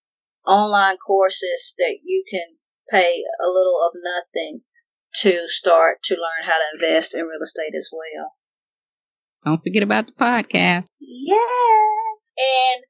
online 0.47 0.97
courses 0.97 1.75
that 1.79 1.99
you 2.03 2.25
can 2.29 2.59
pay 2.91 3.23
a 3.41 3.49
little 3.49 3.81
of 3.87 3.93
nothing 4.03 4.63
to 5.23 5.47
start 5.47 6.03
to 6.05 6.15
learn 6.15 6.45
how 6.45 6.59
to 6.59 6.65
invest 6.75 7.15
in 7.15 7.23
real 7.27 7.43
estate 7.43 7.75
as 7.77 7.89
well. 7.93 8.33
Don't 9.45 9.63
forget 9.63 9.83
about 9.83 10.07
the 10.07 10.13
podcast. 10.13 10.87
Yes. 10.99 12.33
And 12.37 12.85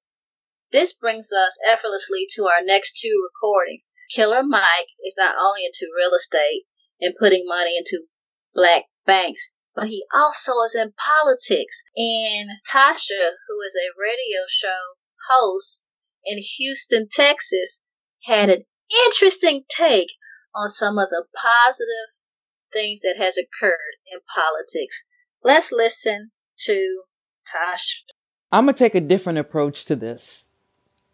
this 0.74 0.92
brings 0.92 1.30
us 1.32 1.56
effortlessly 1.70 2.26
to 2.34 2.42
our 2.46 2.64
next 2.64 3.00
two 3.00 3.22
recordings. 3.22 3.88
Killer 4.12 4.42
Mike 4.42 4.90
is 5.06 5.14
not 5.16 5.36
only 5.40 5.64
into 5.64 5.86
real 5.96 6.10
estate 6.16 6.64
and 7.00 7.14
putting 7.16 7.44
money 7.46 7.76
into 7.78 8.06
black 8.52 8.86
banks, 9.06 9.52
but 9.76 9.86
he 9.86 10.04
also 10.12 10.52
is 10.66 10.74
in 10.74 10.92
politics. 10.98 11.84
And 11.96 12.50
Tasha, 12.68 13.38
who 13.46 13.60
is 13.64 13.76
a 13.76 13.94
radio 13.96 14.40
show 14.48 14.96
host 15.30 15.88
in 16.24 16.38
Houston, 16.58 17.06
Texas, 17.08 17.82
had 18.24 18.50
an 18.50 18.64
interesting 19.06 19.62
take 19.68 20.10
on 20.56 20.68
some 20.68 20.98
of 20.98 21.08
the 21.10 21.24
positive 21.40 22.18
things 22.72 23.00
that 23.02 23.14
has 23.16 23.38
occurred 23.38 23.78
in 24.12 24.18
politics. 24.34 25.06
Let's 25.44 25.70
listen 25.70 26.32
to 26.64 27.04
Tasha. 27.46 28.02
I'm 28.50 28.64
going 28.64 28.74
to 28.74 28.78
take 28.78 28.96
a 28.96 29.00
different 29.00 29.38
approach 29.38 29.84
to 29.84 29.94
this. 29.94 30.46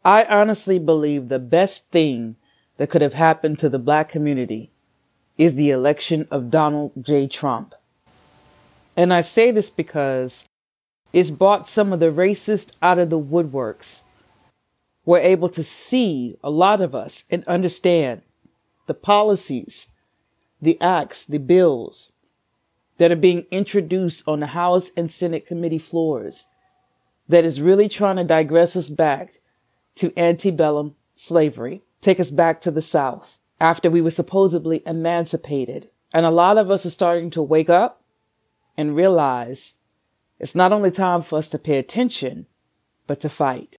I 0.04 0.24
honestly 0.24 0.78
believe 0.78 1.28
the 1.28 1.38
best 1.38 1.90
thing 1.90 2.36
that 2.76 2.90
could 2.90 3.02
have 3.02 3.14
happened 3.14 3.58
to 3.58 3.68
the 3.68 3.78
black 3.78 4.08
community 4.08 4.70
is 5.36 5.54
the 5.54 5.70
election 5.70 6.26
of 6.30 6.50
Donald 6.50 6.92
J. 7.00 7.26
Trump. 7.26 7.74
And 8.96 9.12
I 9.12 9.20
say 9.20 9.50
this 9.50 9.70
because 9.70 10.44
it's 11.12 11.30
brought 11.30 11.68
some 11.68 11.92
of 11.92 12.00
the 12.00 12.10
racist 12.10 12.74
out 12.82 12.98
of 12.98 13.10
the 13.10 13.20
woodworks 13.20 14.04
we're 15.04 15.18
able 15.18 15.48
to 15.48 15.62
see 15.64 16.36
a 16.42 16.50
lot 16.50 16.80
of 16.80 16.94
us 16.94 17.24
and 17.30 17.46
understand 17.48 18.22
the 18.86 18.94
policies, 18.94 19.88
the 20.60 20.80
acts, 20.80 21.24
the 21.24 21.38
bills 21.38 22.12
that 22.98 23.10
are 23.10 23.16
being 23.16 23.46
introduced 23.50 24.22
on 24.28 24.40
the 24.40 24.46
House 24.46 24.90
and 24.96 25.10
Senate 25.10 25.46
committee 25.46 25.78
floors 25.78 26.48
that 27.28 27.44
is 27.44 27.60
really 27.60 27.88
trying 27.88 28.16
to 28.16 28.24
digress 28.24 28.76
us 28.76 28.88
back 28.88 29.40
to 30.00 30.18
antebellum 30.18 30.94
slavery, 31.14 31.82
take 32.00 32.18
us 32.18 32.30
back 32.30 32.62
to 32.62 32.70
the 32.70 32.80
South 32.80 33.38
after 33.60 33.90
we 33.90 34.00
were 34.00 34.10
supposedly 34.10 34.82
emancipated. 34.86 35.90
And 36.14 36.24
a 36.24 36.30
lot 36.30 36.56
of 36.56 36.70
us 36.70 36.86
are 36.86 36.90
starting 36.90 37.28
to 37.32 37.42
wake 37.42 37.68
up 37.68 38.02
and 38.78 38.96
realize 38.96 39.74
it's 40.38 40.54
not 40.54 40.72
only 40.72 40.90
time 40.90 41.20
for 41.20 41.38
us 41.38 41.50
to 41.50 41.58
pay 41.58 41.76
attention, 41.76 42.46
but 43.06 43.20
to 43.20 43.28
fight. 43.28 43.76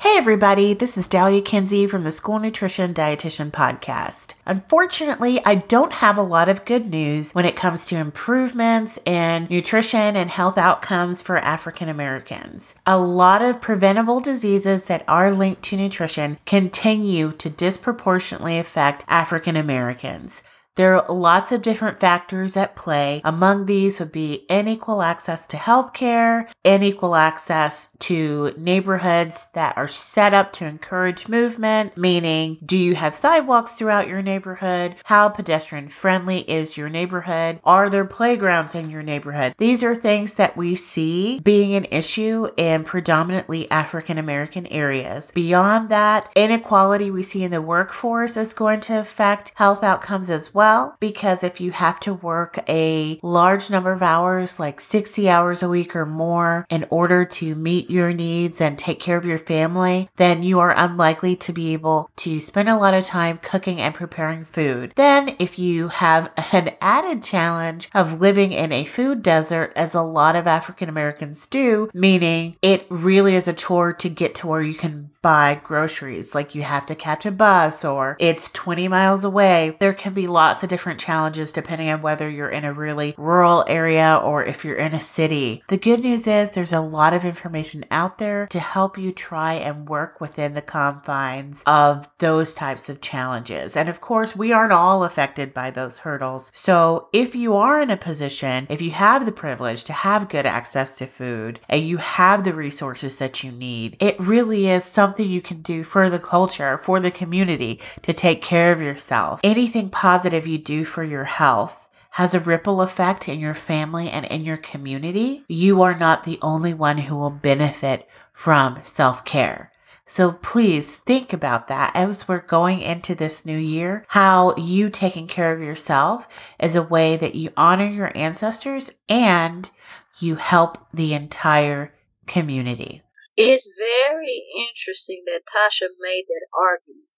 Hey 0.00 0.16
everybody, 0.16 0.72
this 0.72 0.96
is 0.96 1.06
Dalia 1.06 1.44
Kinsey 1.44 1.86
from 1.86 2.04
the 2.04 2.10
School 2.10 2.38
Nutrition 2.38 2.94
Dietitian 2.94 3.50
Podcast. 3.50 4.32
Unfortunately, 4.46 5.44
I 5.44 5.56
don't 5.56 5.92
have 5.92 6.16
a 6.16 6.22
lot 6.22 6.48
of 6.48 6.64
good 6.64 6.88
news 6.88 7.32
when 7.32 7.44
it 7.44 7.54
comes 7.54 7.84
to 7.84 7.96
improvements 7.96 8.98
in 9.04 9.46
nutrition 9.50 10.16
and 10.16 10.30
health 10.30 10.56
outcomes 10.56 11.20
for 11.20 11.36
African 11.36 11.90
Americans. 11.90 12.74
A 12.86 12.96
lot 12.96 13.42
of 13.42 13.60
preventable 13.60 14.20
diseases 14.20 14.84
that 14.84 15.04
are 15.06 15.30
linked 15.30 15.62
to 15.64 15.76
nutrition 15.76 16.38
continue 16.46 17.32
to 17.32 17.50
disproportionately 17.50 18.58
affect 18.58 19.04
African 19.06 19.54
Americans. 19.54 20.42
There 20.80 20.96
are 20.96 21.14
lots 21.14 21.52
of 21.52 21.60
different 21.60 22.00
factors 22.00 22.56
at 22.56 22.74
play. 22.74 23.20
Among 23.22 23.66
these 23.66 24.00
would 24.00 24.12
be 24.12 24.46
unequal 24.48 25.02
access 25.02 25.46
to 25.48 25.58
healthcare, 25.58 26.48
unequal 26.64 27.14
access 27.14 27.90
to 27.98 28.54
neighborhoods 28.56 29.48
that 29.52 29.76
are 29.76 29.86
set 29.86 30.32
up 30.32 30.54
to 30.54 30.64
encourage 30.64 31.28
movement, 31.28 31.98
meaning 31.98 32.56
do 32.64 32.78
you 32.78 32.94
have 32.94 33.14
sidewalks 33.14 33.72
throughout 33.72 34.08
your 34.08 34.22
neighborhood? 34.22 34.94
How 35.04 35.28
pedestrian 35.28 35.90
friendly 35.90 36.50
is 36.50 36.78
your 36.78 36.88
neighborhood? 36.88 37.60
Are 37.62 37.90
there 37.90 38.06
playgrounds 38.06 38.74
in 38.74 38.88
your 38.88 39.02
neighborhood? 39.02 39.54
These 39.58 39.84
are 39.84 39.94
things 39.94 40.36
that 40.36 40.56
we 40.56 40.76
see 40.76 41.40
being 41.40 41.74
an 41.74 41.88
issue 41.90 42.48
in 42.56 42.84
predominantly 42.84 43.70
African 43.70 44.16
American 44.16 44.66
areas. 44.68 45.30
Beyond 45.34 45.90
that, 45.90 46.32
inequality 46.34 47.10
we 47.10 47.22
see 47.22 47.44
in 47.44 47.50
the 47.50 47.60
workforce 47.60 48.38
is 48.38 48.54
going 48.54 48.80
to 48.80 48.98
affect 48.98 49.52
health 49.56 49.84
outcomes 49.84 50.30
as 50.30 50.54
well 50.54 50.69
well 50.70 50.96
because 51.00 51.42
if 51.42 51.60
you 51.60 51.72
have 51.72 51.98
to 51.98 52.14
work 52.14 52.58
a 52.68 53.18
large 53.22 53.70
number 53.70 53.92
of 53.92 54.02
hours, 54.02 54.60
like 54.60 54.80
60 54.80 55.28
hours 55.28 55.62
a 55.62 55.68
week 55.68 55.96
or 55.96 56.06
more, 56.06 56.64
in 56.70 56.86
order 56.90 57.24
to 57.24 57.54
meet 57.54 57.90
your 57.90 58.12
needs 58.12 58.60
and 58.60 58.78
take 58.78 59.00
care 59.00 59.16
of 59.16 59.24
your 59.24 59.38
family, 59.38 60.08
then 60.16 60.42
you 60.42 60.60
are 60.60 60.74
unlikely 60.76 61.34
to 61.34 61.52
be 61.52 61.72
able 61.72 62.10
to 62.16 62.38
spend 62.38 62.68
a 62.68 62.76
lot 62.76 62.94
of 62.94 63.04
time 63.04 63.38
cooking 63.42 63.80
and 63.80 63.94
preparing 63.94 64.44
food. 64.44 64.92
Then, 64.94 65.34
if 65.38 65.58
you 65.58 65.88
have 65.88 66.30
an 66.52 66.70
added 66.80 67.22
challenge 67.22 67.88
of 67.92 68.20
living 68.20 68.52
in 68.52 68.70
a 68.72 68.84
food 68.84 69.22
desert, 69.22 69.72
as 69.74 69.94
a 69.94 70.02
lot 70.02 70.36
of 70.36 70.46
African 70.46 70.88
Americans 70.88 71.46
do, 71.46 71.90
meaning 71.92 72.56
it 72.62 72.86
really 72.88 73.34
is 73.34 73.48
a 73.48 73.52
chore 73.52 73.92
to 73.94 74.08
get 74.08 74.34
to 74.36 74.46
where 74.46 74.62
you 74.62 74.74
can 74.74 75.10
buy 75.22 75.60
groceries, 75.62 76.34
like 76.34 76.54
you 76.54 76.62
have 76.62 76.86
to 76.86 76.94
catch 76.94 77.26
a 77.26 77.30
bus 77.30 77.84
or 77.84 78.16
it's 78.18 78.50
20 78.52 78.88
miles 78.88 79.24
away. 79.24 79.76
There 79.78 79.92
can 79.92 80.14
be 80.14 80.26
lots 80.26 80.62
of 80.62 80.68
different 80.68 80.98
challenges 80.98 81.52
depending 81.52 81.90
on 81.90 82.00
whether 82.00 82.28
you're 82.28 82.48
in 82.48 82.64
a 82.64 82.72
really 82.72 83.14
rural 83.18 83.64
area 83.66 84.18
or 84.22 84.44
if 84.44 84.64
you're 84.64 84.76
in 84.76 84.94
a 84.94 85.00
city. 85.00 85.62
The 85.68 85.76
good 85.76 86.00
news 86.00 86.26
is 86.26 86.52
there's 86.52 86.72
a 86.72 86.80
lot 86.80 87.12
of 87.12 87.24
information 87.24 87.84
out 87.90 88.18
there 88.18 88.46
to 88.46 88.60
help 88.60 88.96
you 88.96 89.12
try 89.12 89.54
and 89.54 89.88
work 89.88 90.20
within 90.20 90.54
the 90.54 90.62
confines 90.62 91.62
of 91.66 92.08
those 92.18 92.54
types 92.54 92.88
of 92.88 93.00
challenges. 93.00 93.76
And 93.76 93.88
of 93.88 94.00
course, 94.00 94.34
we 94.34 94.52
aren't 94.52 94.72
all 94.72 95.04
affected 95.04 95.52
by 95.52 95.70
those 95.70 95.98
hurdles. 95.98 96.50
So 96.54 97.08
if 97.12 97.34
you 97.34 97.54
are 97.56 97.80
in 97.80 97.90
a 97.90 97.96
position, 97.96 98.66
if 98.70 98.80
you 98.80 98.92
have 98.92 99.26
the 99.26 99.32
privilege 99.32 99.84
to 99.84 99.92
have 99.92 100.30
good 100.30 100.46
access 100.46 100.96
to 100.96 101.06
food 101.06 101.60
and 101.68 101.82
you 101.82 101.98
have 101.98 102.44
the 102.44 102.54
resources 102.54 103.18
that 103.18 103.44
you 103.44 103.52
need, 103.52 103.96
it 104.00 104.18
really 104.18 104.68
is 104.68 104.84
something 104.84 105.09
you 105.18 105.40
can 105.40 105.62
do 105.62 105.82
for 105.82 106.08
the 106.08 106.18
culture, 106.18 106.78
for 106.78 107.00
the 107.00 107.10
community 107.10 107.80
to 108.02 108.12
take 108.12 108.42
care 108.42 108.72
of 108.72 108.80
yourself. 108.80 109.40
Anything 109.42 109.90
positive 109.90 110.46
you 110.46 110.58
do 110.58 110.84
for 110.84 111.02
your 111.02 111.24
health 111.24 111.88
has 112.12 112.34
a 112.34 112.40
ripple 112.40 112.82
effect 112.82 113.28
in 113.28 113.40
your 113.40 113.54
family 113.54 114.10
and 114.10 114.26
in 114.26 114.42
your 114.44 114.56
community. 114.56 115.44
You 115.48 115.82
are 115.82 115.96
not 115.96 116.24
the 116.24 116.38
only 116.42 116.74
one 116.74 116.98
who 116.98 117.16
will 117.16 117.30
benefit 117.30 118.08
from 118.32 118.80
self 118.82 119.24
care. 119.24 119.70
So 120.06 120.32
please 120.32 120.96
think 120.96 121.32
about 121.32 121.68
that 121.68 121.94
as 121.94 122.26
we're 122.26 122.40
going 122.40 122.80
into 122.80 123.14
this 123.14 123.46
new 123.46 123.56
year, 123.56 124.04
how 124.08 124.56
you 124.56 124.90
taking 124.90 125.28
care 125.28 125.52
of 125.52 125.62
yourself 125.62 126.26
is 126.58 126.74
a 126.74 126.82
way 126.82 127.16
that 127.16 127.36
you 127.36 127.50
honor 127.56 127.86
your 127.86 128.10
ancestors 128.16 128.90
and 129.08 129.70
you 130.18 130.34
help 130.34 130.78
the 130.92 131.14
entire 131.14 131.94
community. 132.26 133.02
It's 133.42 133.70
very 133.78 134.44
interesting 134.68 135.24
that 135.26 135.48
Tasha 135.48 135.88
made 135.98 136.24
that 136.28 136.46
argument. 136.52 137.08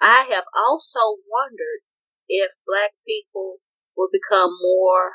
I 0.00 0.26
have 0.32 0.44
also 0.56 1.20
wondered 1.28 1.84
if 2.28 2.52
black 2.66 2.92
people 3.06 3.58
will 3.94 4.08
become 4.10 4.56
more 4.62 5.12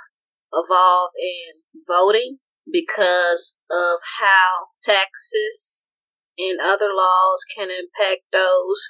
evolved 0.54 1.16
in 1.18 1.62
voting 1.88 2.38
because 2.72 3.60
of 3.72 4.00
how 4.20 4.68
taxes 4.84 5.90
and 6.38 6.60
other 6.62 6.90
laws 6.94 7.44
can 7.58 7.70
impact 7.70 8.22
those 8.32 8.90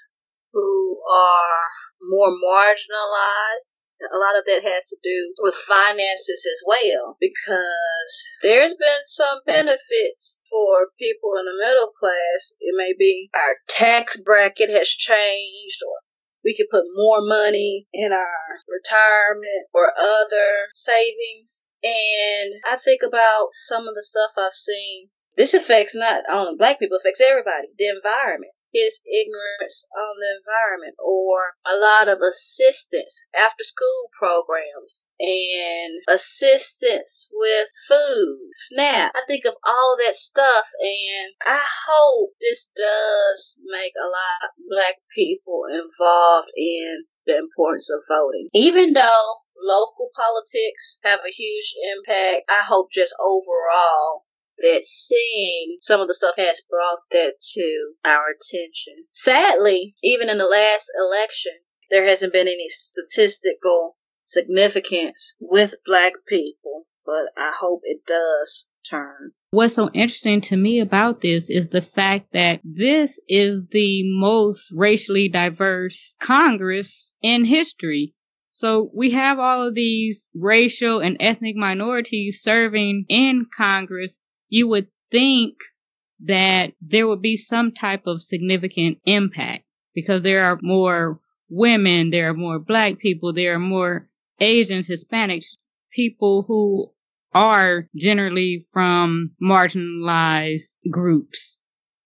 who 0.52 1.02
are 1.10 1.70
more 2.02 2.32
marginalized. 2.32 3.80
A 4.02 4.18
lot 4.18 4.38
of 4.38 4.46
that 4.46 4.64
has 4.64 4.90
to 4.90 4.98
do 5.04 5.34
with 5.40 5.56
finances 5.56 6.46
as 6.46 6.64
well, 6.66 7.18
because 7.20 8.34
there's 8.42 8.74
been 8.74 9.04
some 9.04 9.40
benefits 9.46 10.42
for 10.50 10.90
people 10.98 11.32
in 11.38 11.46
the 11.46 11.58
middle 11.62 11.90
class. 12.00 12.54
It 12.60 12.74
may 12.76 12.94
be 12.98 13.30
our 13.36 13.56
tax 13.68 14.20
bracket 14.20 14.70
has 14.70 14.90
changed 14.90 15.80
or 15.86 16.02
we 16.44 16.56
could 16.56 16.70
put 16.72 16.86
more 16.96 17.22
money 17.22 17.88
in 17.94 18.12
our 18.12 18.42
retirement 18.68 19.70
or 19.74 19.94
other 20.00 20.68
savings. 20.72 21.70
And 21.84 22.54
I 22.68 22.78
think 22.78 23.02
about 23.06 23.50
some 23.52 23.88
of 23.88 23.96
the 23.96 24.04
stuff 24.04 24.32
I've 24.38 24.54
seen. 24.54 25.10
This 25.38 25.54
affects 25.54 25.96
not 25.96 26.24
only 26.30 26.56
black 26.58 26.80
people, 26.80 26.98
affects 26.98 27.22
everybody. 27.22 27.68
The 27.78 27.88
environment 27.88 28.54
his 28.74 29.02
ignorance 29.06 29.88
on 29.96 30.16
the 30.20 30.40
environment 30.40 30.96
or 31.00 31.56
a 31.66 31.76
lot 31.78 32.08
of 32.08 32.20
assistance 32.22 33.26
after 33.36 33.64
school 33.64 34.10
programs 34.18 35.08
and 35.20 36.00
assistance 36.10 37.30
with 37.34 37.68
food 37.88 38.50
snap. 38.54 39.12
I 39.16 39.22
think 39.28 39.46
of 39.46 39.56
all 39.66 39.98
that 40.04 40.16
stuff 40.16 40.66
and 40.80 41.34
i 41.46 41.62
hope 41.88 42.32
this 42.40 42.70
does 42.76 43.60
make 43.66 43.94
a 44.00 44.08
lot 44.08 44.40
of 44.44 44.50
black 44.70 44.96
people 45.16 45.64
involved 45.70 46.50
in 46.56 47.06
the 47.26 47.38
importance 47.38 47.90
of 47.92 48.02
voting. 48.10 48.50
Even 48.54 48.94
though 48.94 49.42
local 49.62 50.10
politics 50.16 51.00
have 51.04 51.20
a 51.26 51.32
huge 51.32 51.74
impact 51.94 52.50
i 52.50 52.64
hope 52.66 52.92
just 52.92 53.14
overall 53.22 54.26
that 54.62 54.86
seeing 54.86 55.78
some 55.80 56.02
of 56.02 56.08
the 56.08 56.14
stuff 56.14 56.36
has 56.38 56.62
brought 56.70 57.00
that 57.12 57.34
to 57.54 57.94
our 58.06 58.28
attention. 58.30 59.06
Sadly, 59.12 59.96
even 60.04 60.30
in 60.30 60.38
the 60.38 60.46
last 60.46 60.92
election, 61.00 61.54
there 61.90 62.06
hasn't 62.06 62.34
been 62.34 62.48
any 62.48 62.70
statistical 62.70 63.98
significance 64.24 65.36
with 65.40 65.76
black 65.86 66.14
people, 66.28 66.86
but 67.06 67.32
I 67.38 67.52
hope 67.60 67.82
it 67.84 68.06
does 68.06 68.68
turn. 68.90 69.32
What's 69.52 69.74
so 69.74 69.90
interesting 69.94 70.40
to 70.42 70.56
me 70.56 70.80
about 70.80 71.22
this 71.22 71.50
is 71.50 71.70
the 71.70 71.82
fact 71.82 72.32
that 72.32 72.62
this 72.64 73.20
is 73.28 73.68
the 73.68 74.04
most 74.18 74.72
racially 74.74 75.28
diverse 75.28 76.16
Congress 76.20 77.14
in 77.22 77.44
history. 77.44 78.14
So 78.52 78.90
we 78.94 79.10
have 79.12 79.40
all 79.40 79.68
of 79.68 79.76
these 79.76 80.30
racial 80.36 81.00
and 81.00 81.18
ethnic 81.20 81.56
minorities 81.56 82.42
serving 82.42 83.06
in 83.10 83.46
Congress 83.56 84.20
you 84.52 84.68
would 84.68 84.88
think 85.12 85.56
that 86.26 86.74
there 86.82 87.08
would 87.08 87.22
be 87.22 87.36
some 87.36 87.72
type 87.72 88.06
of 88.06 88.22
significant 88.22 89.00
impact 89.06 89.64
because 89.96 90.22
there 90.22 90.44
are 90.44 90.60
more 90.62 91.20
women, 91.50 92.12
there 92.12 92.30
are 92.30 92.36
more 92.36 92.60
black 92.60 93.00
people, 93.00 93.34
there 93.34 93.56
are 93.56 93.60
more 93.60 94.08
Asians, 94.40 94.88
Hispanics, 94.88 95.48
people 95.94 96.44
who 96.48 96.92
are 97.34 97.88
generally 97.96 98.68
from 98.74 99.32
marginalized 99.42 100.80
groups. 100.92 101.60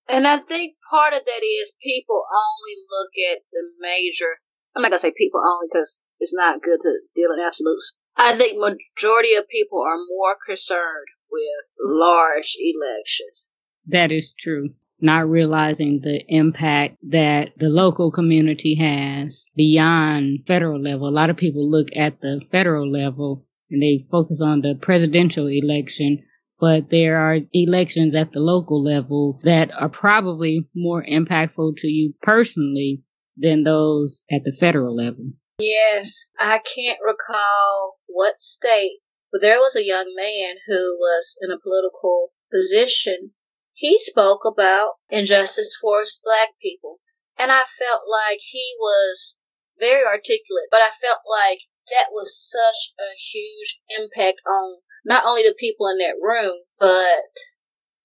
And 0.07 0.27
I 0.27 0.37
think 0.37 0.75
part 0.89 1.13
of 1.13 1.21
that 1.25 1.41
is 1.43 1.75
people 1.83 2.23
only 2.29 2.75
look 2.91 3.11
at 3.31 3.39
the 3.51 3.63
major, 3.81 4.37
I'm 4.75 4.83
not 4.83 4.91
to 4.91 4.99
say 4.99 5.11
people 5.17 5.41
only 5.43 5.67
because 5.71 6.01
it's 6.19 6.35
not 6.35 6.61
good 6.61 6.79
to 6.81 6.99
deal 7.15 7.31
in 7.31 7.43
absolutes. 7.43 7.95
I 8.15 8.35
think 8.35 8.57
majority 8.57 9.33
of 9.33 9.49
people 9.49 9.81
are 9.81 9.97
more 9.97 10.37
concerned 10.45 11.07
with 11.35 11.75
large 11.99 12.55
elections. 12.59 13.49
That 13.87 14.11
is 14.11 14.33
true. 14.39 14.69
Not 15.01 15.29
realizing 15.29 15.99
the 16.01 16.23
impact 16.29 16.97
that 17.09 17.49
the 17.57 17.69
local 17.69 18.11
community 18.11 18.75
has 18.75 19.51
beyond 19.55 20.39
federal 20.47 20.81
level. 20.81 21.07
A 21.07 21.11
lot 21.11 21.29
of 21.29 21.37
people 21.37 21.69
look 21.69 21.89
at 21.95 22.21
the 22.21 22.41
federal 22.51 22.89
level 22.89 23.45
and 23.69 23.81
they 23.81 24.07
focus 24.09 24.41
on 24.41 24.61
the 24.61 24.75
presidential 24.81 25.47
election, 25.47 26.23
but 26.59 26.89
there 26.89 27.17
are 27.17 27.39
elections 27.51 28.15
at 28.15 28.31
the 28.31 28.39
local 28.39 28.81
level 28.81 29.39
that 29.43 29.69
are 29.77 29.89
probably 29.89 30.67
more 30.73 31.03
impactful 31.03 31.75
to 31.77 31.87
you 31.87 32.13
personally 32.21 33.03
than 33.37 33.63
those 33.63 34.23
at 34.31 34.45
the 34.45 34.53
federal 34.53 34.95
level. 34.95 35.25
Yes, 35.59 36.31
I 36.39 36.59
can't 36.59 36.99
recall 37.05 37.97
what 38.07 38.39
state 38.39 38.99
but 39.35 39.41
there 39.41 39.59
was 39.59 39.75
a 39.75 39.83
young 39.83 40.15
man 40.15 40.55
who 40.65 40.95
was 40.97 41.37
in 41.41 41.51
a 41.51 41.59
political 41.59 42.31
position. 42.49 43.31
He 43.73 43.99
spoke 43.99 44.45
about 44.45 44.93
injustice 45.09 45.77
towards 45.77 46.21
black 46.23 46.51
people. 46.61 47.01
And 47.37 47.51
I 47.51 47.63
felt 47.67 48.03
like 48.07 48.39
he 48.39 48.63
was 48.79 49.37
very 49.77 50.05
articulate, 50.05 50.71
but 50.71 50.79
I 50.79 50.87
felt 50.87 51.19
like 51.29 51.67
that 51.91 52.13
was 52.13 52.31
such 52.31 52.93
a 52.97 53.11
huge 53.19 53.81
impact 53.99 54.39
on 54.47 54.77
not 55.03 55.25
only 55.25 55.43
the 55.43 55.53
people 55.59 55.89
in 55.89 55.97
that 55.97 56.15
room, 56.15 56.59
but 56.79 57.35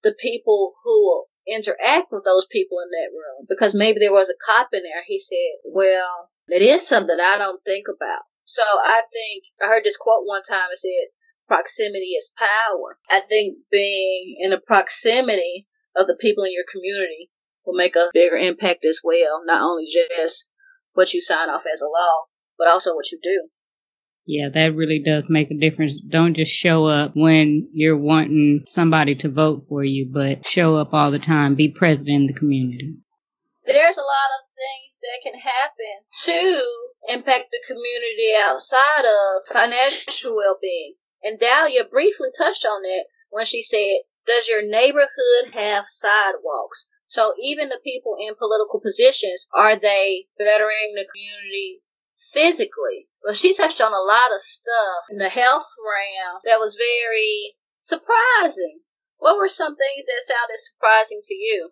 the 0.03 0.13
people 0.19 0.73
who 0.83 1.27
interact 1.47 2.11
with 2.11 2.25
those 2.25 2.45
people 2.51 2.79
in 2.83 2.89
that 2.91 3.15
room. 3.15 3.45
Because 3.47 3.73
maybe 3.73 4.01
there 4.01 4.11
was 4.11 4.29
a 4.29 4.35
cop 4.45 4.67
in 4.73 4.83
there. 4.83 5.03
He 5.07 5.17
said, 5.17 5.63
well, 5.63 6.31
it 6.49 6.61
is 6.61 6.85
something 6.85 7.15
I 7.21 7.37
don't 7.37 7.63
think 7.63 7.85
about. 7.87 8.23
So 8.43 8.63
I 8.63 9.03
think 9.13 9.45
I 9.63 9.67
heard 9.67 9.85
this 9.85 9.95
quote 9.95 10.25
one 10.25 10.41
time. 10.43 10.67
It 10.73 10.77
said, 10.77 11.07
proximity 11.51 12.13
is 12.17 12.31
power. 12.37 12.97
I 13.09 13.19
think 13.19 13.57
being 13.69 14.37
in 14.39 14.51
the 14.51 14.57
proximity 14.57 15.67
of 15.97 16.07
the 16.07 16.15
people 16.17 16.45
in 16.45 16.53
your 16.53 16.63
community 16.71 17.29
will 17.65 17.73
make 17.73 17.97
a 17.97 18.09
bigger 18.13 18.37
impact 18.37 18.85
as 18.85 19.01
well. 19.03 19.41
Not 19.45 19.61
only 19.61 19.85
just 19.85 20.49
what 20.93 21.13
you 21.13 21.19
sign 21.19 21.49
off 21.49 21.65
as 21.71 21.81
a 21.81 21.85
law, 21.85 22.27
but 22.57 22.69
also 22.69 22.95
what 22.95 23.11
you 23.11 23.19
do. 23.21 23.49
Yeah, 24.25 24.47
that 24.53 24.75
really 24.75 25.01
does 25.03 25.25
make 25.27 25.51
a 25.51 25.59
difference. 25.59 25.91
Don't 26.09 26.35
just 26.35 26.53
show 26.53 26.85
up 26.85 27.11
when 27.15 27.67
you're 27.73 27.97
wanting 27.97 28.61
somebody 28.65 29.13
to 29.15 29.29
vote 29.29 29.65
for 29.67 29.83
you, 29.83 30.09
but 30.09 30.45
show 30.45 30.77
up 30.77 30.93
all 30.93 31.11
the 31.11 31.19
time. 31.19 31.55
Be 31.55 31.67
present 31.69 32.07
in 32.07 32.27
the 32.27 32.33
community. 32.33 32.97
there's 33.65 33.97
a 33.97 33.99
lot 33.99 34.31
of 34.39 34.47
things 34.55 34.99
that 35.01 35.19
can 35.23 35.39
happen 35.39 35.95
to 36.23 37.13
impact 37.13 37.47
the 37.51 37.59
community 37.67 38.31
outside 38.41 39.03
of 39.03 39.53
financial 39.53 40.35
well 40.37 40.57
being. 40.61 40.93
And 41.23 41.39
Dalia 41.39 41.89
briefly 41.89 42.29
touched 42.35 42.65
on 42.65 42.81
that 42.83 43.05
when 43.29 43.45
she 43.45 43.61
said, 43.61 44.01
Does 44.25 44.47
your 44.47 44.67
neighborhood 44.67 45.53
have 45.53 45.85
sidewalks? 45.87 46.87
So 47.07 47.33
even 47.41 47.69
the 47.69 47.79
people 47.83 48.15
in 48.19 48.35
political 48.35 48.79
positions, 48.79 49.47
are 49.53 49.75
they 49.75 50.27
bettering 50.37 50.93
the 50.95 51.05
community 51.05 51.81
physically? 52.31 53.09
Well, 53.23 53.33
she 53.33 53.53
touched 53.53 53.81
on 53.81 53.91
a 53.91 53.97
lot 53.97 54.33
of 54.33 54.41
stuff 54.41 55.03
in 55.09 55.17
the 55.17 55.29
health 55.29 55.67
realm 55.83 56.39
that 56.45 56.59
was 56.59 56.75
very 56.75 57.55
surprising. 57.79 58.79
What 59.17 59.37
were 59.37 59.49
some 59.49 59.75
things 59.75 60.05
that 60.05 60.23
sounded 60.25 60.57
surprising 60.57 61.19
to 61.23 61.33
you? 61.33 61.71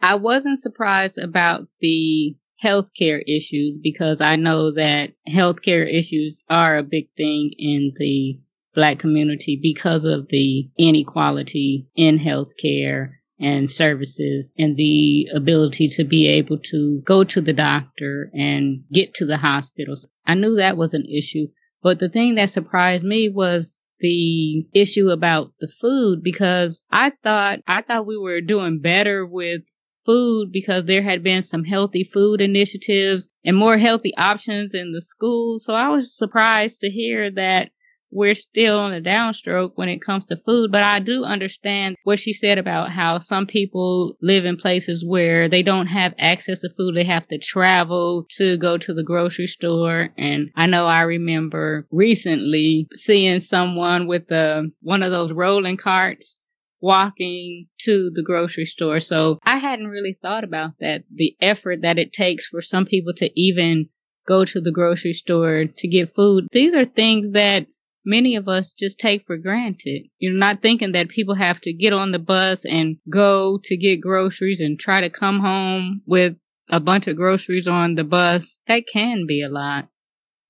I 0.00 0.14
wasn't 0.14 0.58
surprised 0.58 1.18
about 1.18 1.68
the 1.80 2.36
healthcare 2.62 3.22
issues 3.26 3.78
because 3.78 4.20
I 4.20 4.36
know 4.36 4.72
that 4.72 5.12
healthcare 5.28 5.86
issues 5.92 6.42
are 6.48 6.78
a 6.78 6.82
big 6.82 7.08
thing 7.16 7.52
in 7.58 7.92
the 7.98 8.40
black 8.78 9.00
community 9.00 9.58
because 9.60 10.04
of 10.04 10.28
the 10.28 10.70
inequality 10.78 11.84
in 11.96 12.16
healthcare 12.16 13.10
and 13.40 13.68
services 13.68 14.54
and 14.56 14.76
the 14.76 15.26
ability 15.34 15.88
to 15.88 16.04
be 16.04 16.28
able 16.28 16.56
to 16.58 17.02
go 17.04 17.24
to 17.24 17.40
the 17.40 17.52
doctor 17.52 18.30
and 18.34 18.84
get 18.92 19.12
to 19.14 19.26
the 19.26 19.36
hospitals. 19.36 20.06
I 20.26 20.34
knew 20.34 20.54
that 20.54 20.76
was 20.76 20.94
an 20.94 21.04
issue, 21.06 21.48
but 21.82 21.98
the 21.98 22.08
thing 22.08 22.36
that 22.36 22.50
surprised 22.50 23.02
me 23.02 23.28
was 23.28 23.80
the 23.98 24.64
issue 24.72 25.10
about 25.10 25.50
the 25.58 25.66
food 25.66 26.22
because 26.22 26.84
I 26.92 27.10
thought 27.24 27.58
I 27.66 27.82
thought 27.82 28.06
we 28.06 28.16
were 28.16 28.40
doing 28.40 28.78
better 28.78 29.26
with 29.26 29.62
food 30.06 30.52
because 30.52 30.84
there 30.84 31.02
had 31.02 31.24
been 31.24 31.42
some 31.42 31.64
healthy 31.64 32.04
food 32.04 32.40
initiatives 32.40 33.28
and 33.44 33.56
more 33.56 33.76
healthy 33.76 34.16
options 34.16 34.72
in 34.72 34.92
the 34.92 35.00
schools. 35.00 35.64
So 35.64 35.74
I 35.74 35.88
was 35.88 36.16
surprised 36.16 36.78
to 36.82 36.90
hear 36.90 37.28
that 37.32 37.72
we're 38.10 38.34
still 38.34 38.78
on 38.78 38.92
a 38.92 39.00
downstroke 39.00 39.72
when 39.74 39.88
it 39.88 40.02
comes 40.02 40.24
to 40.26 40.36
food. 40.44 40.72
But 40.72 40.82
I 40.82 40.98
do 40.98 41.24
understand 41.24 41.96
what 42.04 42.18
she 42.18 42.32
said 42.32 42.58
about 42.58 42.90
how 42.90 43.18
some 43.18 43.46
people 43.46 44.16
live 44.22 44.44
in 44.44 44.56
places 44.56 45.04
where 45.06 45.48
they 45.48 45.62
don't 45.62 45.86
have 45.86 46.14
access 46.18 46.60
to 46.60 46.70
food. 46.76 46.94
They 46.94 47.04
have 47.04 47.28
to 47.28 47.38
travel 47.38 48.26
to 48.36 48.56
go 48.56 48.78
to 48.78 48.94
the 48.94 49.04
grocery 49.04 49.46
store. 49.46 50.10
And 50.16 50.50
I 50.56 50.66
know 50.66 50.86
I 50.86 51.02
remember 51.02 51.86
recently 51.90 52.88
seeing 52.94 53.40
someone 53.40 54.06
with 54.06 54.30
a, 54.30 54.70
one 54.82 55.02
of 55.02 55.10
those 55.10 55.32
rolling 55.32 55.76
carts 55.76 56.36
walking 56.80 57.66
to 57.80 58.10
the 58.14 58.22
grocery 58.22 58.64
store. 58.64 59.00
So 59.00 59.38
I 59.44 59.56
hadn't 59.56 59.88
really 59.88 60.16
thought 60.22 60.44
about 60.44 60.72
that. 60.80 61.02
The 61.12 61.36
effort 61.40 61.82
that 61.82 61.98
it 61.98 62.12
takes 62.12 62.46
for 62.46 62.62
some 62.62 62.86
people 62.86 63.12
to 63.14 63.30
even 63.40 63.88
go 64.26 64.44
to 64.44 64.60
the 64.60 64.70
grocery 64.70 65.14
store 65.14 65.64
to 65.76 65.88
get 65.88 66.14
food. 66.14 66.46
These 66.52 66.74
are 66.74 66.84
things 66.84 67.30
that 67.30 67.66
many 68.08 68.34
of 68.36 68.48
us 68.48 68.72
just 68.72 68.98
take 68.98 69.26
for 69.26 69.36
granted. 69.36 70.02
You're 70.18 70.32
not 70.32 70.62
thinking 70.62 70.92
that 70.92 71.10
people 71.10 71.34
have 71.34 71.60
to 71.60 71.72
get 71.72 71.92
on 71.92 72.10
the 72.10 72.18
bus 72.18 72.64
and 72.64 72.96
go 73.10 73.60
to 73.64 73.76
get 73.76 74.00
groceries 74.00 74.60
and 74.60 74.80
try 74.80 75.02
to 75.02 75.10
come 75.10 75.40
home 75.40 76.00
with 76.06 76.34
a 76.70 76.80
bunch 76.80 77.06
of 77.06 77.16
groceries 77.16 77.68
on 77.68 77.94
the 77.94 78.04
bus. 78.04 78.58
That 78.66 78.84
can 78.90 79.26
be 79.26 79.42
a 79.42 79.48
lot. 79.48 79.88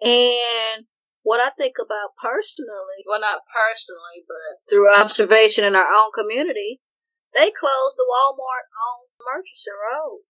And 0.01 0.87
what 1.23 1.41
I 1.41 1.51
think 1.51 1.75
about 1.79 2.17
personally, 2.23 3.03
well, 3.07 3.21
not 3.21 3.41
personally, 3.53 4.23
but 4.27 4.71
through 4.71 4.95
observation 4.95 5.65
in 5.65 5.75
our 5.75 5.89
own 5.93 6.11
community, 6.15 6.81
they 7.35 7.51
closed 7.51 7.97
the 7.97 8.07
Walmart 8.09 8.71
on 8.73 9.35
Murchison 9.35 9.75
Road. 9.93 10.21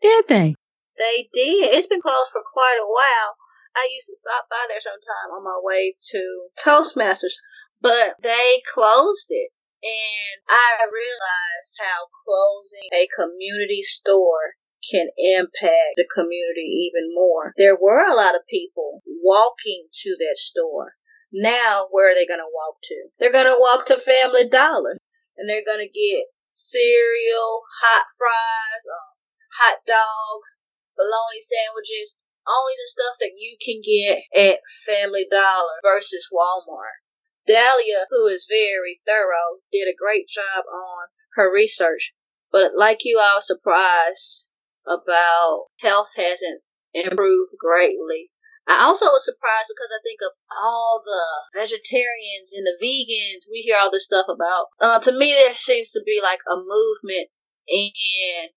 Did 0.00 0.28
they? 0.28 0.54
They 0.98 1.28
did. 1.32 1.74
It's 1.74 1.86
been 1.86 2.00
closed 2.02 2.30
for 2.32 2.42
quite 2.42 2.78
a 2.80 2.88
while. 2.88 3.36
I 3.76 3.88
used 3.92 4.06
to 4.08 4.16
stop 4.16 4.48
by 4.50 4.66
there 4.68 4.80
sometime 4.80 5.32
on 5.32 5.44
my 5.44 5.58
way 5.60 5.94
to 6.12 6.48
Toastmasters, 6.58 7.40
but 7.80 8.16
they 8.22 8.62
closed 8.72 9.28
it. 9.30 9.50
And 9.82 10.38
I 10.48 10.86
realized 10.86 11.74
how 11.80 12.06
closing 12.22 12.86
a 12.94 13.08
community 13.10 13.82
store 13.82 14.54
can 14.90 15.08
impact 15.16 15.96
the 15.96 16.06
community 16.14 16.66
even 16.86 17.14
more. 17.14 17.52
There 17.56 17.76
were 17.76 18.06
a 18.06 18.14
lot 18.14 18.34
of 18.34 18.46
people 18.48 19.02
walking 19.06 19.86
to 20.02 20.16
that 20.18 20.36
store. 20.38 20.94
Now, 21.32 21.86
where 21.90 22.10
are 22.10 22.14
they 22.14 22.26
going 22.26 22.44
to 22.44 22.52
walk 22.52 22.76
to? 22.84 23.08
They're 23.18 23.32
going 23.32 23.46
to 23.46 23.58
walk 23.58 23.86
to 23.86 23.96
Family 23.96 24.48
Dollar 24.48 24.98
and 25.36 25.48
they're 25.48 25.64
going 25.66 25.80
to 25.80 25.90
get 25.90 26.26
cereal, 26.48 27.62
hot 27.80 28.04
fries, 28.18 28.84
um, 28.86 29.16
hot 29.58 29.78
dogs, 29.86 30.60
bologna 30.94 31.40
sandwiches, 31.40 32.18
only 32.48 32.74
the 32.76 32.86
stuff 32.86 33.16
that 33.20 33.32
you 33.36 33.56
can 33.62 33.80
get 33.82 34.24
at 34.34 34.60
Family 34.86 35.26
Dollar 35.30 35.78
versus 35.82 36.28
Walmart. 36.32 37.02
Dalia, 37.48 38.06
who 38.10 38.26
is 38.26 38.46
very 38.48 38.98
thorough, 39.06 39.62
did 39.72 39.88
a 39.88 39.98
great 39.98 40.28
job 40.28 40.64
on 40.72 41.08
her 41.34 41.52
research. 41.52 42.14
But 42.50 42.72
like 42.76 43.00
you, 43.02 43.18
I 43.18 43.34
was 43.36 43.46
surprised 43.46 44.50
about 44.86 45.66
health 45.80 46.10
hasn't 46.16 46.62
improved 46.94 47.54
greatly. 47.58 48.30
I 48.68 48.84
also 48.84 49.06
was 49.06 49.24
surprised 49.24 49.66
because 49.68 49.90
I 49.90 50.00
think 50.04 50.20
of 50.22 50.38
all 50.62 51.02
the 51.04 51.58
vegetarians 51.58 52.52
and 52.54 52.64
the 52.64 52.78
vegans 52.78 53.50
we 53.50 53.58
hear 53.58 53.76
all 53.80 53.90
this 53.90 54.04
stuff 54.04 54.26
about. 54.28 54.66
Uh, 54.80 55.00
to 55.00 55.12
me, 55.12 55.32
there 55.32 55.54
seems 55.54 55.90
to 55.92 56.02
be 56.06 56.20
like 56.22 56.38
a 56.46 56.56
movement 56.56 57.28
in 57.66 58.48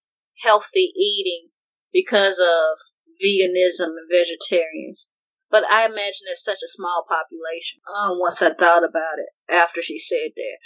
healthy 0.44 0.94
eating 0.96 1.50
because 1.92 2.38
of 2.38 2.78
veganism 3.24 3.88
and 3.88 4.10
vegetarians. 4.12 5.10
But 5.50 5.64
I 5.72 5.86
imagine 5.86 6.28
it's 6.32 6.44
such 6.44 6.60
a 6.64 6.68
small 6.68 7.06
population. 7.08 7.80
Um, 7.96 8.20
once 8.20 8.42
I 8.42 8.54
thought 8.54 8.84
about 8.84 9.20
it 9.20 9.54
after 9.54 9.82
she 9.82 9.98
said 9.98 10.32
that. 10.36 10.58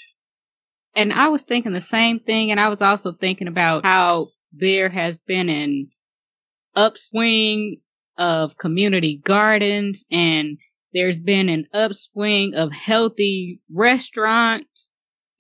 And 0.96 1.14
I 1.14 1.28
was 1.28 1.44
thinking 1.44 1.74
the 1.74 1.82
same 1.82 2.20
thing, 2.20 2.52
and 2.52 2.60
I 2.60 2.70
was 2.70 2.82
also 2.82 3.14
thinking 3.14 3.48
about 3.48 3.86
how 3.86 4.30
there 4.52 4.90
has 4.90 5.20
been 5.20 5.50
an 5.50 5.90
upswing 6.76 7.78
of 8.18 8.58
community 8.58 9.18
gardens 9.18 10.04
and 10.12 10.58
there's 10.94 11.20
been 11.20 11.50
an 11.50 11.68
upswing 11.74 12.56
of 12.56 12.72
healthy 12.72 13.62
restaurants. 13.72 14.90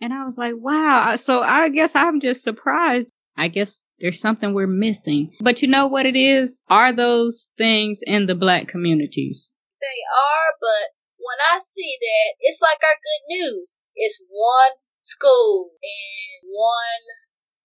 And 0.01 0.13
I 0.13 0.25
was 0.25 0.37
like, 0.37 0.53
wow. 0.57 1.15
So 1.15 1.41
I 1.41 1.69
guess 1.69 1.91
I'm 1.95 2.19
just 2.19 2.43
surprised. 2.43 3.07
I 3.35 3.47
guess 3.47 3.81
there's 3.99 4.19
something 4.19 4.53
we're 4.53 4.67
missing. 4.67 5.31
But 5.41 5.61
you 5.61 5.67
know 5.67 5.87
what 5.87 6.05
it 6.05 6.15
is? 6.15 6.63
Are 6.69 6.93
those 6.93 7.49
things 7.57 8.01
in 8.05 8.27
the 8.27 8.35
black 8.35 8.67
communities? 8.67 9.51
They 9.81 9.87
are, 9.87 10.55
but 10.59 10.89
when 11.17 11.37
I 11.53 11.59
see 11.65 11.97
that, 11.99 12.33
it's 12.39 12.61
like 12.61 12.79
our 12.83 12.95
good 12.95 13.37
news. 13.37 13.77
It's 13.95 14.21
one 14.29 14.71
school 15.01 15.69
in 15.83 16.49
one 16.49 17.05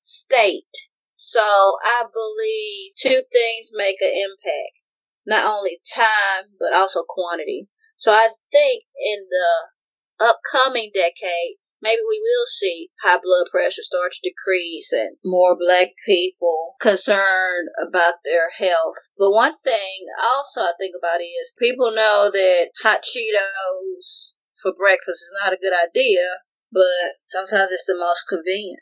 state. 0.01 0.77
So 1.15 1.41
I 1.41 2.05
believe 2.13 2.93
two 2.99 3.23
things 3.33 3.71
make 3.73 4.01
an 4.03 4.13
impact. 4.13 4.75
Not 5.27 5.45
only 5.45 5.79
time, 5.95 6.53
but 6.59 6.75
also 6.75 7.03
quantity. 7.09 7.69
So 7.97 8.13
I 8.13 8.29
think 8.53 8.85
in 9.01 9.27
the 9.31 10.27
upcoming 10.27 10.91
decade, 10.95 11.57
maybe 11.85 12.01
we 12.09 12.19
will 12.19 12.47
see 12.47 12.89
high 13.03 13.21
blood 13.23 13.47
pressure 13.53 13.83
start 13.83 14.13
to 14.13 14.31
decrease 14.31 14.91
and 14.93 15.17
more 15.23 15.55
black 15.55 15.89
people 16.07 16.75
concerned 16.81 17.69
about 17.87 18.15
their 18.25 18.49
health. 18.59 18.97
But 19.19 19.33
one 19.33 19.57
thing 19.63 20.09
also 20.25 20.63
I 20.63 20.73
think 20.81 20.95
about 20.99 21.21
is 21.21 21.55
people 21.59 21.93
know 21.95 22.31
that 22.33 22.71
hot 22.83 23.03
Cheetos 23.05 24.33
for 24.61 24.73
breakfast 24.73 25.23
is 25.23 25.33
not 25.45 25.53
a 25.53 25.61
good 25.61 25.75
idea, 25.77 26.41
but 26.73 27.21
sometimes 27.25 27.71
it's 27.71 27.87
the 27.87 27.97
most 27.99 28.25
convenient. 28.29 28.81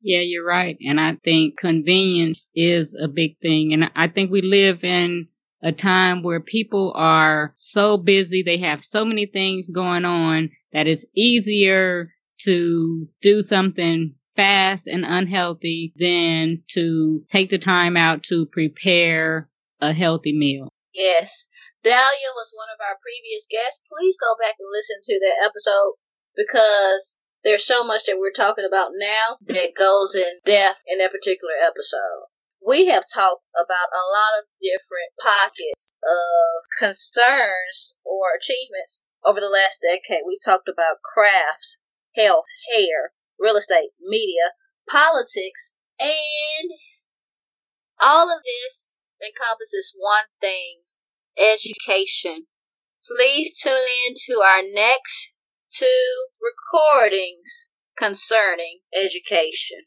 Yeah, 0.00 0.20
you're 0.20 0.44
right. 0.44 0.76
And 0.84 1.00
I 1.00 1.16
think 1.22 1.58
convenience 1.58 2.48
is 2.56 2.96
a 3.00 3.06
big 3.06 3.38
thing. 3.40 3.72
And 3.72 3.90
I 3.94 4.08
think 4.08 4.30
we 4.32 4.42
live 4.42 4.82
in 4.82 5.28
a 5.62 5.70
time 5.70 6.22
where 6.22 6.40
people 6.40 6.92
are 6.96 7.52
so 7.54 7.96
busy, 7.96 8.42
they 8.42 8.58
have 8.58 8.84
so 8.84 9.04
many 9.04 9.26
things 9.26 9.70
going 9.70 10.04
on 10.04 10.50
that 10.72 10.88
it's 10.88 11.04
easier 11.14 12.10
to 12.44 13.08
do 13.20 13.42
something 13.42 14.14
fast 14.36 14.86
and 14.86 15.04
unhealthy 15.04 15.92
than 15.96 16.58
to 16.68 17.22
take 17.28 17.50
the 17.50 17.58
time 17.58 17.96
out 17.96 18.22
to 18.24 18.46
prepare 18.46 19.48
a 19.80 19.92
healthy 19.92 20.36
meal. 20.36 20.68
Yes. 20.94 21.48
Dalia 21.84 22.30
was 22.34 22.52
one 22.54 22.68
of 22.72 22.80
our 22.80 22.96
previous 23.02 23.46
guests. 23.50 23.82
Please 23.88 24.16
go 24.18 24.34
back 24.38 24.54
and 24.58 24.68
listen 24.70 25.00
to 25.02 25.18
that 25.20 25.44
episode 25.44 25.94
because 26.36 27.18
there's 27.42 27.66
so 27.66 27.84
much 27.84 28.04
that 28.06 28.18
we're 28.18 28.30
talking 28.30 28.64
about 28.64 28.92
now 28.94 29.36
that 29.46 29.74
goes 29.74 30.14
in 30.14 30.38
depth 30.44 30.82
in 30.86 30.98
that 30.98 31.10
particular 31.10 31.54
episode. 31.60 32.30
We 32.64 32.86
have 32.86 33.04
talked 33.12 33.42
about 33.58 33.90
a 33.90 34.06
lot 34.06 34.38
of 34.38 34.46
different 34.62 35.10
pockets 35.18 35.90
of 36.06 36.62
concerns 36.78 37.98
or 38.04 38.38
achievements 38.38 39.02
over 39.24 39.40
the 39.40 39.50
last 39.50 39.82
decade. 39.82 40.22
We 40.26 40.38
talked 40.38 40.68
about 40.68 41.02
crafts, 41.02 41.78
health, 42.14 42.44
hair, 42.74 43.12
real 43.38 43.56
estate, 43.56 43.90
media, 44.00 44.52
politics, 44.88 45.76
and 45.98 46.70
All 48.00 48.28
of 48.30 48.42
this 48.42 49.04
encompasses 49.22 49.94
one 49.96 50.24
thing 50.40 50.82
education. 51.38 52.46
Please 53.04 53.58
tune 53.60 53.86
in 54.06 54.14
to 54.26 54.40
our 54.40 54.62
next 54.62 55.34
two 55.68 56.26
recordings 56.40 57.70
concerning 57.96 58.80
education. 58.94 59.82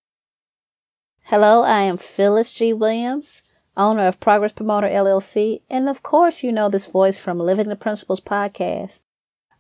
Hello, 1.24 1.64
I 1.64 1.82
am 1.82 1.98
Phyllis 1.98 2.54
G. 2.54 2.72
Williams, 2.72 3.44
owner 3.76 4.08
of 4.08 4.20
Progress 4.20 4.52
Promoter 4.52 4.88
LLC, 4.88 5.62
and 5.70 5.90
of 5.90 6.04
course, 6.04 6.44
you 6.44 6.52
know 6.52 6.70
this 6.70 6.88
voice 6.88 7.18
from 7.18 7.40
Living 7.40 7.68
the 7.68 7.76
Principles 7.76 8.22
podcast. 8.22 9.04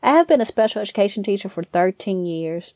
I 0.05 0.11
have 0.11 0.27
been 0.27 0.39
a 0.39 0.45
special 0.45 0.83
education 0.83 1.23
teacher 1.23 1.49
for 1.49 1.63
13 1.63 2.27
years. 2.27 2.75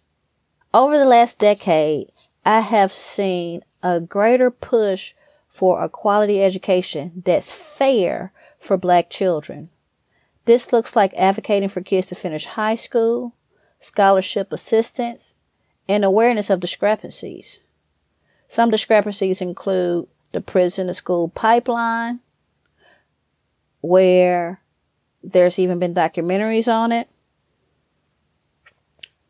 Over 0.73 0.97
the 0.97 1.05
last 1.05 1.37
decade, 1.37 2.09
I 2.43 2.61
have 2.61 2.91
seen 2.91 3.61
a 3.83 4.01
greater 4.01 4.49
push 4.49 5.13
for 5.47 5.83
a 5.83 5.89
quality 5.89 6.41
education 6.43 7.21
that's 7.23 7.53
fair 7.53 8.33
for 8.57 8.77
black 8.77 9.11
children. 9.11 9.69
This 10.45 10.73
looks 10.73 10.95
like 10.95 11.13
advocating 11.13 11.69
for 11.69 11.81
kids 11.81 12.07
to 12.07 12.15
finish 12.15 12.45
high 12.45 12.73
school, 12.73 13.35
scholarship 13.79 14.51
assistance, 14.51 15.35
and 15.87 16.03
awareness 16.03 16.49
of 16.49 16.59
discrepancies. 16.59 17.59
Some 18.47 18.71
discrepancies 18.71 19.39
include 19.39 20.07
the 20.31 20.41
prison 20.41 20.87
to 20.87 20.95
school 20.95 21.29
pipeline, 21.29 22.21
where 23.81 24.61
there's 25.23 25.59
even 25.59 25.77
been 25.77 25.93
documentaries 25.93 26.67
on 26.67 26.91
it. 26.91 27.07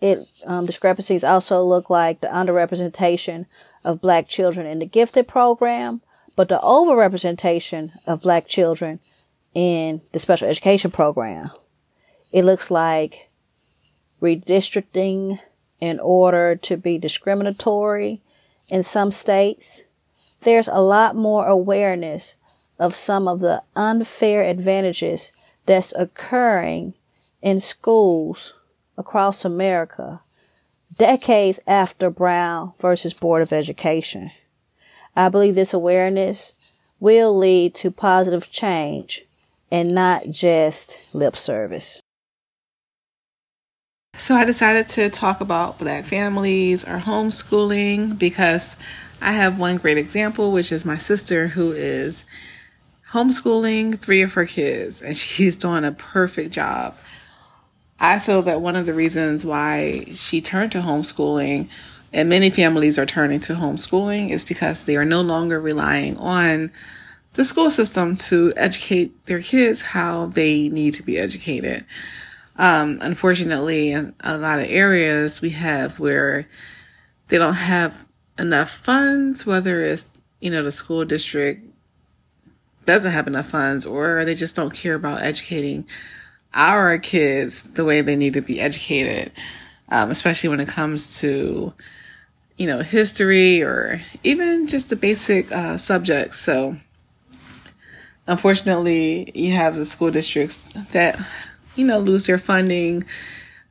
It 0.02 0.28
um, 0.46 0.66
discrepancies 0.66 1.24
also 1.24 1.64
look 1.64 1.90
like 1.90 2.22
the 2.22 2.28
underrepresentation 2.28 3.46
of 3.84 4.02
black 4.02 4.28
children 4.28 4.66
in 4.66 4.80
the 4.80 4.86
gifted 4.86 5.28
program, 5.28 6.02
but 6.36 6.48
the 6.48 6.60
overrepresentation 6.60 7.92
of 8.08 8.22
black 8.22 8.48
children 8.48 9.00
in 9.54 10.02
the 10.14 10.20
special 10.20 10.48
education 10.48 10.92
program. 10.92 11.50
It 12.32 12.46
looks 12.46 12.72
like 12.72 13.30
redistricting 14.22 15.40
in 15.80 16.00
order 16.00 16.56
to 16.56 16.78
be 16.78 16.98
discriminatory 16.98 18.22
in 18.70 18.84
some 18.84 19.12
states. 19.12 19.84
There's 20.42 20.68
a 20.68 20.82
lot 20.82 21.16
more 21.16 21.48
awareness 21.48 22.36
of 22.78 22.96
some 22.96 23.28
of 23.28 23.42
the 23.42 23.64
unfair 23.76 24.44
advantages 24.44 25.34
that's 25.66 25.94
occurring 25.96 26.94
in 27.42 27.60
schools 27.60 28.54
across 29.00 29.46
America 29.46 30.22
decades 30.98 31.60
after 31.66 32.10
Brown 32.12 32.74
versus 32.80 33.14
Board 33.14 33.42
of 33.42 33.54
Education. 33.54 34.32
I 35.16 35.30
believe 35.30 35.56
this 35.56 35.74
awareness 35.74 36.56
will 37.00 37.36
lead 37.36 37.74
to 37.76 37.90
positive 37.90 38.52
change 38.52 39.26
and 39.72 39.96
not 39.96 40.24
just 40.30 41.16
lip 41.16 41.38
service. 41.38 42.02
So 44.16 44.36
I 44.36 44.44
decided 44.44 44.90
to 44.90 45.10
talk 45.10 45.40
about 45.40 45.80
black 45.80 46.04
families 46.04 46.84
or 46.84 47.00
homeschooling 47.00 48.20
because 48.20 48.76
I 49.22 49.32
have 49.32 49.58
one 49.58 49.78
great 49.78 49.98
example, 49.98 50.52
which 50.52 50.72
is 50.72 50.84
my 50.84 50.98
sister 50.98 51.48
who 51.48 51.72
is 51.72 52.26
homeschooling 53.12 53.98
three 54.00 54.22
of 54.22 54.34
her 54.34 54.46
kids 54.46 55.02
and 55.02 55.16
she's 55.18 55.56
doing 55.56 55.86
a 55.86 55.94
perfect 55.94 56.52
job. 56.52 56.96
I 58.00 58.20
feel 58.20 58.42
that 58.44 58.62
one 58.62 58.76
of 58.76 58.86
the 58.86 58.94
reasons 58.94 59.46
why 59.46 60.06
she 60.12 60.42
turned 60.42 60.72
to 60.72 60.80
homeschooling 60.80 61.68
and 62.12 62.30
many 62.30 62.50
families 62.50 62.98
are 62.98 63.06
turning 63.06 63.40
to 63.42 63.54
homeschooling 63.54 64.30
is 64.30 64.44
because 64.44 64.86
they 64.86 64.96
are 64.96 65.06
no 65.06 65.22
longer 65.22 65.60
relying 65.60 66.18
on 66.18 66.72
the 67.34 67.46
school 67.46 67.70
system 67.70 68.16
to 68.16 68.52
educate 68.58 69.26
their 69.26 69.42
kids 69.42 69.82
how 69.82 70.28
they 70.28 70.70
need 70.70 70.94
to 70.96 71.04
be 71.04 71.18
educated. 71.18 71.86
Um, 72.58 73.00
unfortunately, 73.02 73.92
in 73.92 74.16
a 74.22 74.38
lot 74.38 74.60
of 74.60 74.66
areas 74.70 75.42
we 75.42 75.52
have 75.52 76.00
where 76.00 76.48
they 77.28 77.38
don't 77.38 77.54
have 77.54 78.06
enough 78.38 78.72
funds, 78.72 79.46
whether 79.46 79.82
it's, 79.82 80.10
you 80.42 80.50
know, 80.50 80.64
the 80.64 80.72
school 80.72 81.06
district 81.06 81.66
doesn't 82.86 83.12
have 83.12 83.28
enough 83.28 83.46
funds 83.46 83.86
or 83.86 84.26
they 84.26 84.34
just 84.34 84.56
don't 84.56 84.74
care 84.74 84.96
about 84.96 85.22
educating 85.22 85.86
our 86.54 86.98
kids 86.98 87.64
the 87.64 87.86
way 87.86 88.02
they 88.02 88.16
need 88.16 88.34
to 88.34 88.42
be 88.42 88.60
educated, 88.60 89.32
um, 89.90 90.10
especially 90.10 90.50
when 90.50 90.60
it 90.60 90.68
comes 90.68 91.22
to, 91.22 91.74
you 92.58 92.68
know, 92.68 92.80
history 92.80 93.62
or 93.62 94.02
even 94.24 94.68
just 94.68 94.90
the 94.90 94.96
basic 94.96 95.52
uh, 95.52 95.78
subjects. 95.78 96.40
So, 96.40 96.78
unfortunately, 98.28 99.32
you 99.36 99.54
have 99.54 99.76
the 99.76 99.86
school 99.86 100.12
districts 100.12 100.62
that, 100.92 101.20
you 101.76 101.86
know, 101.86 102.00
lose 102.00 102.26
their 102.26 102.40
funding, 102.40 103.06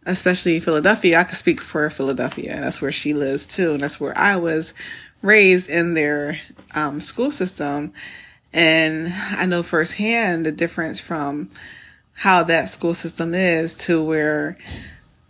especially 0.06 0.60
Philadelphia. 0.60 1.18
I 1.18 1.24
could 1.24 1.36
speak 1.36 1.60
for 1.60 1.90
Philadelphia. 1.90 2.52
And 2.54 2.62
that's 2.62 2.80
where 2.80 2.92
she 2.92 3.12
lives 3.12 3.46
too. 3.46 3.72
And 3.72 3.82
that's 3.82 4.00
where 4.00 4.16
I 4.16 4.36
was 4.36 4.72
raised 5.20 5.68
in 5.68 5.94
their 5.94 6.38
um, 6.74 7.00
school 7.00 7.30
system. 7.30 7.92
And 8.52 9.12
I 9.12 9.46
know 9.46 9.62
firsthand 9.62 10.46
the 10.46 10.52
difference 10.52 11.00
from 11.00 11.50
how 12.18 12.42
that 12.42 12.68
school 12.68 12.94
system 12.94 13.32
is 13.32 13.76
to 13.76 14.02
where 14.02 14.58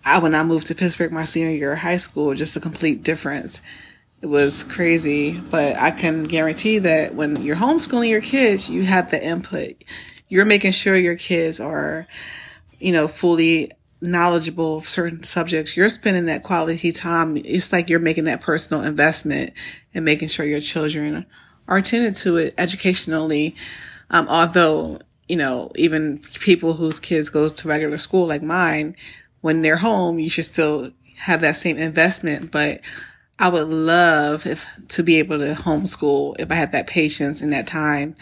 I, 0.06 0.18
when 0.20 0.34
I 0.34 0.42
moved 0.42 0.68
to 0.68 0.74
Pittsburgh 0.74 1.12
my 1.12 1.24
senior 1.24 1.50
year 1.50 1.74
of 1.74 1.80
high 1.80 1.98
school, 1.98 2.34
just 2.34 2.56
a 2.56 2.60
complete 2.60 3.02
difference. 3.02 3.60
It 4.22 4.26
was 4.26 4.64
crazy, 4.64 5.38
but 5.38 5.76
I 5.76 5.90
can 5.90 6.24
guarantee 6.24 6.78
that 6.78 7.14
when 7.14 7.42
you're 7.42 7.56
homeschooling 7.56 8.08
your 8.08 8.22
kids, 8.22 8.70
you 8.70 8.84
have 8.84 9.10
the 9.10 9.22
input. 9.22 9.84
You're 10.30 10.46
making 10.46 10.72
sure 10.72 10.96
your 10.96 11.14
kids 11.14 11.60
are, 11.60 12.06
you 12.78 12.92
know, 12.92 13.06
fully 13.06 13.70
knowledgeable 14.00 14.78
of 14.78 14.88
certain 14.88 15.22
subjects. 15.24 15.76
You're 15.76 15.90
spending 15.90 16.24
that 16.24 16.42
quality 16.42 16.90
time. 16.90 17.36
It's 17.36 17.70
like 17.70 17.90
you're 17.90 18.00
making 18.00 18.24
that 18.24 18.40
personal 18.40 18.82
investment 18.82 19.52
and 19.92 20.06
making 20.06 20.28
sure 20.28 20.46
your 20.46 20.60
children 20.60 21.26
are 21.68 21.76
attended 21.76 22.14
to 22.14 22.38
it 22.38 22.54
educationally. 22.56 23.56
Um, 24.08 24.26
although 24.28 25.00
you 25.28 25.36
know, 25.36 25.70
even 25.74 26.18
people 26.40 26.74
whose 26.74 26.98
kids 26.98 27.30
go 27.30 27.48
to 27.48 27.68
regular 27.68 27.98
school 27.98 28.26
like 28.26 28.42
mine, 28.42 28.96
when 29.40 29.62
they're 29.62 29.76
home, 29.76 30.18
you 30.18 30.30
should 30.30 30.46
still 30.46 30.90
have 31.18 31.40
that 31.42 31.56
same 31.56 31.76
investment. 31.76 32.50
But 32.50 32.80
I 33.38 33.50
would 33.50 33.68
love 33.68 34.46
if 34.46 34.66
to 34.88 35.02
be 35.02 35.18
able 35.18 35.38
to 35.38 35.54
homeschool 35.54 36.36
if 36.40 36.50
I 36.50 36.54
had 36.54 36.72
that 36.72 36.86
patience 36.86 37.40
and 37.40 37.52
that 37.52 37.66
time 37.66 38.16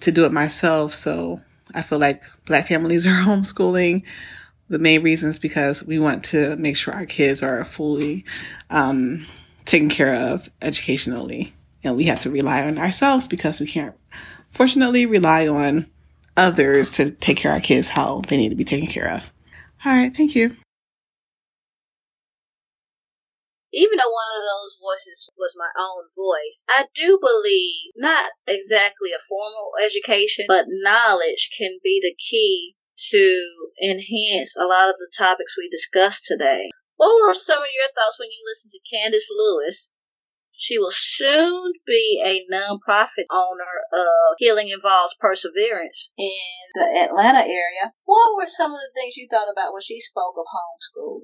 to 0.00 0.12
do 0.12 0.24
it 0.24 0.32
myself. 0.32 0.92
So 0.92 1.40
I 1.74 1.82
feel 1.82 1.98
like 1.98 2.24
black 2.44 2.68
families 2.68 3.06
are 3.06 3.22
homeschooling. 3.22 4.02
The 4.68 4.78
main 4.78 5.02
reason 5.02 5.30
is 5.30 5.38
because 5.38 5.84
we 5.84 5.98
want 5.98 6.24
to 6.26 6.56
make 6.56 6.76
sure 6.76 6.92
our 6.92 7.06
kids 7.06 7.42
are 7.42 7.64
fully 7.64 8.24
um, 8.68 9.26
taken 9.64 9.88
care 9.88 10.14
of 10.32 10.50
educationally. 10.60 11.54
And 11.84 11.96
we 11.96 12.04
have 12.04 12.18
to 12.20 12.30
rely 12.30 12.62
on 12.62 12.76
ourselves 12.76 13.28
because 13.28 13.60
we 13.60 13.66
can't, 13.66 13.94
fortunately, 14.50 15.06
rely 15.06 15.46
on 15.46 15.86
others 16.38 16.92
to 16.92 17.10
take 17.10 17.36
care 17.36 17.50
of 17.50 17.56
our 17.56 17.60
kids 17.60 17.90
how 17.90 18.22
they 18.28 18.36
need 18.36 18.50
to 18.50 18.54
be 18.54 18.64
taken 18.64 18.86
care 18.86 19.10
of. 19.10 19.32
All 19.84 19.92
right, 19.94 20.14
thank 20.16 20.34
you. 20.34 20.56
Even 23.70 23.98
though 23.98 24.10
one 24.10 24.32
of 24.34 24.42
those 24.42 24.78
voices 24.80 25.28
was 25.36 25.54
my 25.58 25.68
own 25.76 26.04
voice, 26.16 26.64
I 26.70 26.86
do 26.94 27.18
believe 27.20 27.92
not 27.96 28.32
exactly 28.46 29.10
a 29.12 29.20
formal 29.28 29.72
education, 29.84 30.46
but 30.48 30.66
knowledge 30.68 31.50
can 31.56 31.78
be 31.84 32.00
the 32.00 32.14
key 32.16 32.76
to 33.10 33.70
enhance 33.82 34.56
a 34.56 34.64
lot 34.66 34.88
of 34.88 34.96
the 34.96 35.12
topics 35.16 35.56
we 35.56 35.68
discussed 35.68 36.24
today. 36.24 36.70
What 36.96 37.14
were 37.20 37.34
some 37.34 37.58
of 37.58 37.68
your 37.70 37.88
thoughts 37.94 38.18
when 38.18 38.30
you 38.30 38.42
listened 38.48 38.72
to 38.72 38.96
Candace 38.96 39.28
Lewis 39.30 39.92
she 40.60 40.76
will 40.76 40.90
soon 40.90 41.72
be 41.86 42.20
a 42.24 42.44
nonprofit 42.52 43.26
owner 43.30 43.86
of 43.92 44.34
Healing 44.38 44.70
Involves 44.70 45.16
Perseverance 45.20 46.10
in 46.18 46.32
the 46.74 47.06
Atlanta 47.08 47.38
area. 47.38 47.92
What 48.04 48.36
were 48.36 48.48
some 48.48 48.72
of 48.72 48.78
the 48.78 49.00
things 49.00 49.16
you 49.16 49.28
thought 49.30 49.46
about 49.50 49.72
when 49.72 49.82
she 49.82 50.00
spoke 50.00 50.34
of 50.36 50.46
homeschool? 50.52 51.20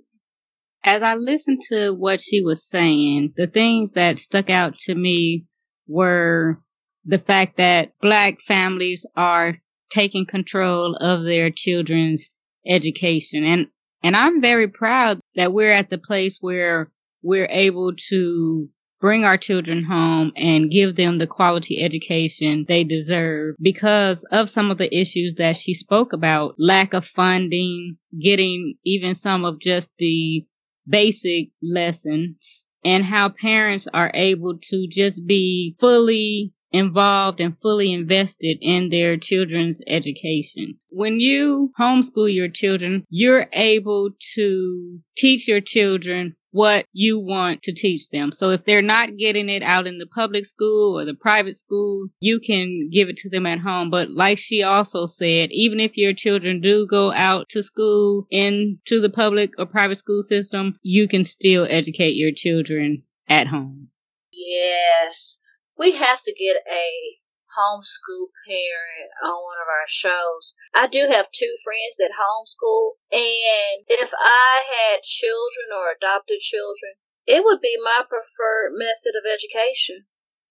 As 0.85 1.03
I 1.03 1.16
listened 1.16 1.62
to 1.70 1.91
what 1.91 2.20
she 2.20 2.43
was 2.43 2.64
saying, 2.64 3.32
the 3.37 3.49
things 3.49 3.93
that 3.93 4.20
stuck 4.20 4.51
out 4.51 4.78
to 4.82 4.95
me 4.95 5.47
were 5.89 6.61
the 7.05 7.18
fact 7.18 7.57
that 7.57 7.91
black 8.01 8.41
families 8.41 9.05
are 9.16 9.59
taking 9.91 10.26
control 10.26 10.95
of 11.01 11.24
their 11.24 11.51
children's 11.51 12.30
education. 12.68 13.43
And, 13.43 13.66
and 14.05 14.14
I'm 14.16 14.41
very 14.41 14.68
proud 14.68 15.18
that 15.35 15.53
we're 15.53 15.72
at 15.72 15.91
the 15.91 15.99
place 15.99 16.39
where 16.41 16.93
we're 17.20 17.49
able 17.51 17.95
to 18.11 18.68
bring 19.05 19.22
our 19.22 19.36
children 19.36 19.84
home 19.84 20.32
and 20.34 20.70
give 20.70 20.96
them 20.96 21.18
the 21.18 21.26
quality 21.26 21.82
education 21.82 22.64
they 22.68 22.82
deserve 22.82 23.55
because 23.61 24.24
of 24.32 24.48
some 24.48 24.70
of 24.70 24.78
the 24.78 24.98
issues 24.98 25.34
that 25.34 25.59
she 25.59 25.74
spoke 25.74 26.14
about 26.14 26.55
lack 26.57 26.94
of 26.94 27.05
funding, 27.05 27.98
getting 28.22 28.72
even 28.82 29.14
some 29.14 29.44
of 29.44 29.61
just 29.61 29.90
the 29.98 30.42
basic 30.88 31.50
lessons, 31.62 32.64
and 32.82 33.05
how 33.05 33.28
parents 33.28 33.86
are 33.92 34.11
able 34.14 34.57
to 34.57 34.86
just 34.88 35.26
be 35.26 35.76
fully 35.78 36.50
involved 36.72 37.40
and 37.40 37.55
fully 37.61 37.92
invested 37.92 38.57
in 38.62 38.88
their 38.88 39.18
children's 39.18 39.82
education. 39.86 40.78
When 40.88 41.20
you 41.20 41.72
homeschool 41.78 42.34
your 42.34 42.48
children, 42.48 43.05
you're 43.11 43.48
able 43.52 44.12
to 44.34 44.98
teach 45.14 45.46
your 45.46 45.61
children 45.61 46.34
what 46.55 46.86
you 46.92 47.18
want 47.18 47.64
to 47.64 47.72
teach 47.72 48.09
them. 48.11 48.30
So 48.30 48.50
if 48.50 48.64
they're 48.64 48.80
not 48.80 49.16
getting 49.16 49.48
it 49.48 49.64
out 49.64 49.88
in 49.88 49.98
the 49.98 50.07
public 50.07 50.46
school 50.46 50.96
or 50.96 51.05
the 51.05 51.12
private 51.12 51.57
school, 51.57 52.07
you 52.20 52.38
can 52.38 52.88
give 52.92 53.09
it 53.09 53.16
to 53.18 53.28
them 53.28 53.44
at 53.44 53.59
home. 53.59 53.90
But 53.90 54.12
like 54.12 54.38
she 54.38 54.62
also 54.62 55.05
said, 55.07 55.50
even 55.50 55.80
if 55.80 55.96
your 55.96 56.12
children 56.12 56.61
do 56.61 56.86
go 56.86 57.12
out 57.12 57.48
to 57.48 57.62
school 57.64 58.28
into 58.30 59.00
the 59.00 59.11
public 59.11 59.50
or 59.59 59.66
private 59.66 59.98
school 59.98 60.22
system, 60.22 60.78
you 60.82 61.09
can 61.09 61.24
still 61.24 61.66
educate 61.68 62.14
your 62.14 62.30
children 62.32 63.02
at 63.28 63.48
home. 63.48 63.88
Yes. 64.32 65.40
We 65.76 65.90
have 65.90 66.22
to 66.22 66.34
get 66.38 66.57
a 66.72 67.16
homeschool 67.57 68.34
parent 68.46 69.11
on 69.22 69.42
one 69.42 69.59
of 69.62 69.68
our 69.68 69.88
shows. 69.88 70.55
I 70.74 70.86
do 70.86 71.09
have 71.11 71.32
two 71.32 71.55
friends 71.62 71.96
that 71.98 72.14
homeschool, 72.18 72.98
and 73.11 73.86
if 73.88 74.12
I 74.18 74.62
had 74.66 75.02
children 75.02 75.70
or 75.74 75.94
adopted 75.94 76.40
children, 76.40 76.94
it 77.26 77.44
would 77.44 77.61
be 77.61 77.76
my 77.82 78.05
preferred 78.09 78.76
method 78.76 79.16
of 79.16 79.30
education. 79.30 80.07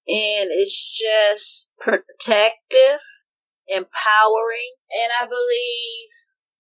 And 0.08 0.50
it's 0.52 0.76
just 0.76 1.72
protective, 1.80 3.00
empowering, 3.68 4.76
and 4.92 5.12
I 5.20 5.26
believe 5.26 6.10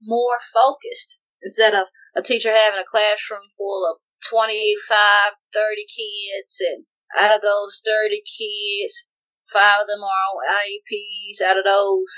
more 0.02 0.40
focused 0.54 1.20
instead 1.42 1.74
of 1.74 1.88
a 2.16 2.22
teacher 2.22 2.54
having 2.54 2.80
a 2.80 2.88
classroom 2.88 3.44
full 3.58 3.84
of 3.90 4.00
25, 4.30 5.34
30 5.54 5.86
kids 5.86 6.62
and 6.62 6.86
out 7.20 7.36
of 7.36 7.42
those 7.42 7.82
30 7.86 8.22
kids, 8.24 9.08
Five 9.52 9.82
of 9.82 9.88
them 9.88 10.04
are 10.04 10.24
on 10.32 10.44
IEPs. 10.48 11.42
Out 11.44 11.58
of 11.58 11.66
those 11.66 12.12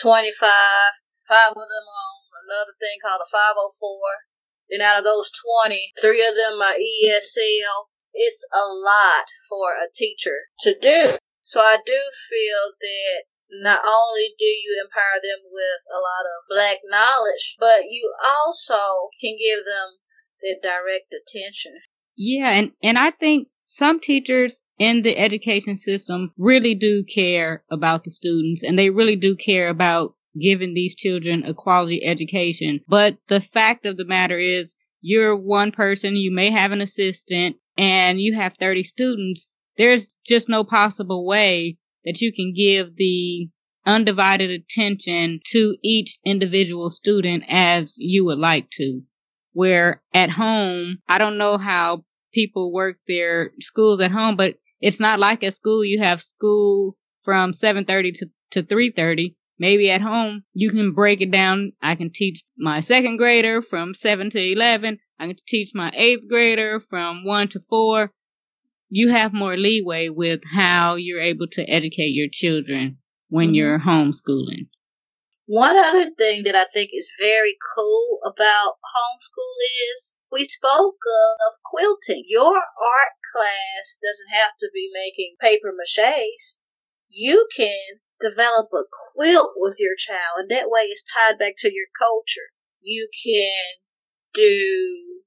25, 0.00 0.34
five 1.28 1.50
of 1.50 1.54
them 1.54 1.86
are 1.86 2.10
on 2.10 2.26
another 2.46 2.74
thing 2.78 2.98
called 3.02 3.22
a 3.22 3.28
504. 3.28 4.26
Then 4.70 4.82
out 4.82 4.98
of 4.98 5.04
those 5.04 5.30
20, 5.62 5.92
three 6.00 6.26
of 6.26 6.34
them 6.34 6.60
are 6.60 6.74
ESL. 6.74 7.90
It's 8.12 8.46
a 8.54 8.66
lot 8.66 9.26
for 9.48 9.76
a 9.78 9.92
teacher 9.94 10.50
to 10.60 10.74
do. 10.74 11.18
So 11.42 11.60
I 11.60 11.78
do 11.84 12.00
feel 12.28 12.74
that 12.80 13.24
not 13.62 13.80
only 13.86 14.34
do 14.38 14.44
you 14.44 14.82
empower 14.82 15.20
them 15.22 15.46
with 15.46 15.82
a 15.94 16.00
lot 16.02 16.26
of 16.26 16.50
black 16.50 16.78
knowledge, 16.90 17.56
but 17.60 17.84
you 17.88 18.12
also 18.24 19.10
can 19.20 19.36
give 19.38 19.64
them 19.64 20.02
the 20.40 20.58
direct 20.60 21.14
attention. 21.14 21.78
Yeah, 22.16 22.50
and, 22.50 22.72
and 22.82 22.98
I 22.98 23.10
think 23.10 23.48
some 23.64 24.00
teachers 24.00 24.62
in 24.78 25.02
the 25.02 25.16
education 25.16 25.76
system 25.76 26.32
really 26.36 26.74
do 26.74 27.02
care 27.02 27.62
about 27.70 28.04
the 28.04 28.10
students 28.10 28.62
and 28.62 28.78
they 28.78 28.90
really 28.90 29.16
do 29.16 29.34
care 29.34 29.68
about 29.68 30.14
giving 30.40 30.74
these 30.74 30.94
children 30.94 31.44
a 31.44 31.54
quality 31.54 32.04
education. 32.04 32.80
But 32.88 33.16
the 33.28 33.40
fact 33.40 33.86
of 33.86 33.96
the 33.96 34.04
matter 34.04 34.38
is, 34.38 34.76
you're 35.00 35.36
one 35.36 35.72
person, 35.72 36.16
you 36.16 36.32
may 36.32 36.50
have 36.50 36.72
an 36.72 36.80
assistant, 36.80 37.56
and 37.78 38.20
you 38.20 38.34
have 38.34 38.54
30 38.58 38.82
students. 38.82 39.48
There's 39.76 40.10
just 40.26 40.48
no 40.48 40.64
possible 40.64 41.26
way 41.26 41.76
that 42.04 42.20
you 42.20 42.32
can 42.32 42.52
give 42.54 42.96
the 42.96 43.48
undivided 43.84 44.50
attention 44.50 45.38
to 45.52 45.76
each 45.82 46.18
individual 46.24 46.90
student 46.90 47.44
as 47.48 47.94
you 47.98 48.24
would 48.24 48.38
like 48.38 48.68
to. 48.72 49.00
Where 49.52 50.02
at 50.12 50.30
home, 50.30 50.98
I 51.08 51.18
don't 51.18 51.38
know 51.38 51.56
how 51.56 52.04
people 52.32 52.72
work 52.72 52.98
their 53.06 53.52
schools 53.60 54.00
at 54.00 54.10
home, 54.10 54.36
but 54.36 54.56
it's 54.80 55.00
not 55.00 55.18
like 55.18 55.42
at 55.42 55.54
school 55.54 55.84
you 55.84 55.98
have 56.00 56.22
school 56.22 56.96
from 57.24 57.52
7:30 57.52 58.12
to 58.14 58.26
to 58.52 58.62
3:30. 58.62 59.34
Maybe 59.58 59.90
at 59.90 60.02
home 60.02 60.44
you 60.52 60.70
can 60.70 60.92
break 60.92 61.20
it 61.20 61.30
down. 61.30 61.72
I 61.82 61.94
can 61.94 62.10
teach 62.12 62.42
my 62.58 62.80
second 62.80 63.16
grader 63.16 63.62
from 63.62 63.94
7 63.94 64.30
to 64.30 64.52
11. 64.52 64.98
I 65.18 65.26
can 65.26 65.36
teach 65.46 65.70
my 65.74 65.90
8th 65.96 66.28
grader 66.28 66.80
from 66.80 67.24
1 67.24 67.48
to 67.48 67.60
4. 67.68 68.12
You 68.90 69.08
have 69.08 69.32
more 69.32 69.56
leeway 69.56 70.10
with 70.10 70.40
how 70.54 70.96
you're 70.96 71.20
able 71.20 71.46
to 71.52 71.68
educate 71.68 72.12
your 72.12 72.28
children 72.30 72.98
when 73.28 73.48
mm-hmm. 73.48 73.54
you're 73.54 73.80
homeschooling. 73.80 74.68
One 75.46 75.76
other 75.76 76.10
thing 76.10 76.42
that 76.42 76.56
I 76.56 76.64
think 76.74 76.90
is 76.92 77.10
very 77.20 77.56
cool 77.76 78.18
about 78.24 78.74
homeschool 78.94 79.56
is 79.94 80.15
we 80.30 80.44
spoke 80.44 80.98
of 81.46 81.54
quilting. 81.64 82.24
Your 82.26 82.56
art 82.56 83.14
class 83.32 83.98
doesn't 84.02 84.36
have 84.36 84.52
to 84.60 84.70
be 84.72 84.90
making 84.92 85.36
paper 85.40 85.72
maches. 85.72 86.58
You 87.08 87.46
can 87.54 88.00
develop 88.20 88.68
a 88.72 88.84
quilt 89.12 89.52
with 89.56 89.76
your 89.78 89.94
child, 89.96 90.38
and 90.40 90.50
that 90.50 90.68
way 90.70 90.82
it's 90.82 91.04
tied 91.04 91.38
back 91.38 91.54
to 91.58 91.72
your 91.72 91.86
culture. 91.98 92.50
You 92.80 93.08
can 93.24 93.80
do 94.34 95.22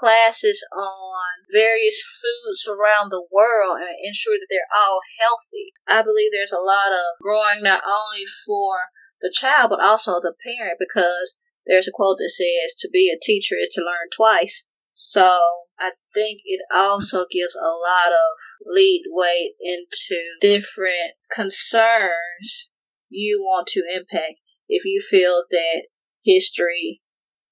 classes 0.00 0.64
on 0.74 1.46
various 1.52 2.02
foods 2.02 2.66
around 2.68 3.10
the 3.10 3.26
world 3.30 3.78
and 3.78 3.96
ensure 4.04 4.34
that 4.34 4.46
they're 4.50 4.74
all 4.74 5.00
healthy. 5.20 5.72
I 5.86 6.02
believe 6.02 6.30
there's 6.32 6.52
a 6.52 6.58
lot 6.58 6.90
of 6.90 7.22
growing 7.22 7.62
not 7.62 7.82
only 7.84 8.24
for 8.46 8.90
the 9.20 9.32
child, 9.32 9.70
but 9.70 9.82
also 9.82 10.20
the 10.20 10.34
parent, 10.44 10.78
because 10.78 11.38
there's 11.66 11.88
a 11.88 11.92
quote 11.92 12.18
that 12.18 12.30
says, 12.30 12.74
to 12.78 12.88
be 12.92 13.10
a 13.10 13.18
teacher 13.20 13.56
is 13.60 13.70
to 13.70 13.80
learn 13.80 14.08
twice. 14.14 14.66
So 14.92 15.38
I 15.78 15.92
think 16.12 16.40
it 16.44 16.60
also 16.72 17.26
gives 17.30 17.56
a 17.56 17.68
lot 17.68 18.12
of 18.12 18.38
lead 18.66 19.04
weight 19.08 19.54
into 19.60 20.20
different 20.40 21.14
concerns 21.32 22.70
you 23.08 23.42
want 23.42 23.66
to 23.68 23.82
impact. 23.92 24.40
If 24.68 24.84
you 24.84 25.00
feel 25.00 25.44
that 25.50 25.88
history 26.24 27.02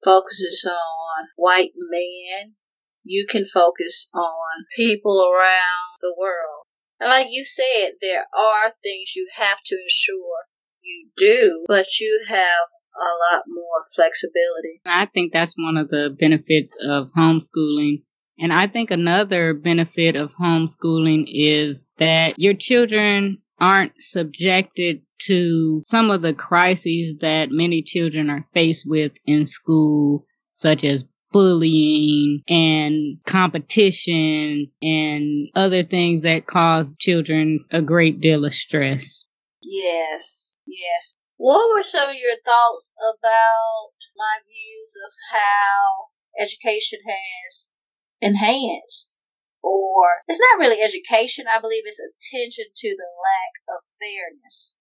focuses 0.05 0.65
on 0.67 1.29
white 1.37 1.73
men, 1.77 2.55
you 3.05 3.27
can 3.29 3.45
focus 3.45 4.09
on 4.15 4.67
people 4.77 5.21
around 5.21 5.99
the 6.01 6.15
world. 6.17 6.67
And 7.01 7.11
like 7.11 7.27
you 7.31 7.45
said, 7.45 7.95
there 8.01 8.27
are 8.33 8.71
things 8.83 9.17
you 9.17 9.29
have 9.37 9.59
to 9.67 9.75
ensure 9.75 10.47
you 10.81 11.09
do, 11.17 11.65
but 11.69 11.99
you 12.01 12.25
have 12.29 12.69
a 12.97 13.35
lot 13.35 13.45
more 13.49 13.83
flexibility. 13.95 14.81
I 14.87 15.07
think 15.07 15.33
that's 15.33 15.55
one 15.57 15.77
of 15.77 15.89
the 15.89 16.15
benefits 16.19 16.77
of 16.83 17.11
homeschooling. 17.17 18.03
And 18.39 18.53
I 18.53 18.67
think 18.67 18.91
another 18.91 19.55
benefit 19.55 20.17
of 20.17 20.31
homeschooling 20.41 21.27
is 21.29 21.87
that 21.99 22.39
your 22.39 22.55
children 22.55 23.39
aren't 23.61 23.93
subjected 23.99 25.03
to 25.27 25.81
some 25.85 26.11
of 26.11 26.23
the 26.23 26.35
crises 26.35 27.17
that 27.21 27.51
many 27.51 27.83
children 27.83 28.29
are 28.29 28.47
faced 28.53 28.85
with 28.87 29.13
in 29.27 29.47
school, 29.47 30.27
such 30.53 30.83
as 30.83 31.05
bullying 31.31 32.43
and 32.49 33.19
competition 33.25 34.71
and 34.83 35.49
other 35.55 35.83
things 35.83 36.23
that 36.23 36.47
cause 36.47 36.97
children 36.99 37.61
a 37.71 37.81
great 37.81 38.21
deal 38.21 38.45
of 38.45 38.53
stress. 38.53 39.27
Yes, 39.63 40.57
yes. 40.67 41.17
What 41.43 41.75
were 41.75 41.83
some 41.83 42.09
of 42.09 42.15
your 42.15 42.37
thoughts 42.37 42.95
about 43.03 43.99
my 44.17 44.39
views 44.47 44.95
of 45.05 45.11
how 45.37 46.11
education 46.39 47.01
has 47.09 47.73
enhanced? 48.21 49.25
Or 49.61 50.23
it's 50.29 50.39
not 50.39 50.61
really 50.61 50.81
education, 50.81 51.47
I 51.53 51.59
believe 51.59 51.83
it's 51.85 51.99
attention 51.99 52.67
to 52.77 52.89
the 52.91 53.11
lack 53.19 53.77
of 53.77 53.83
fairness. 53.99 54.77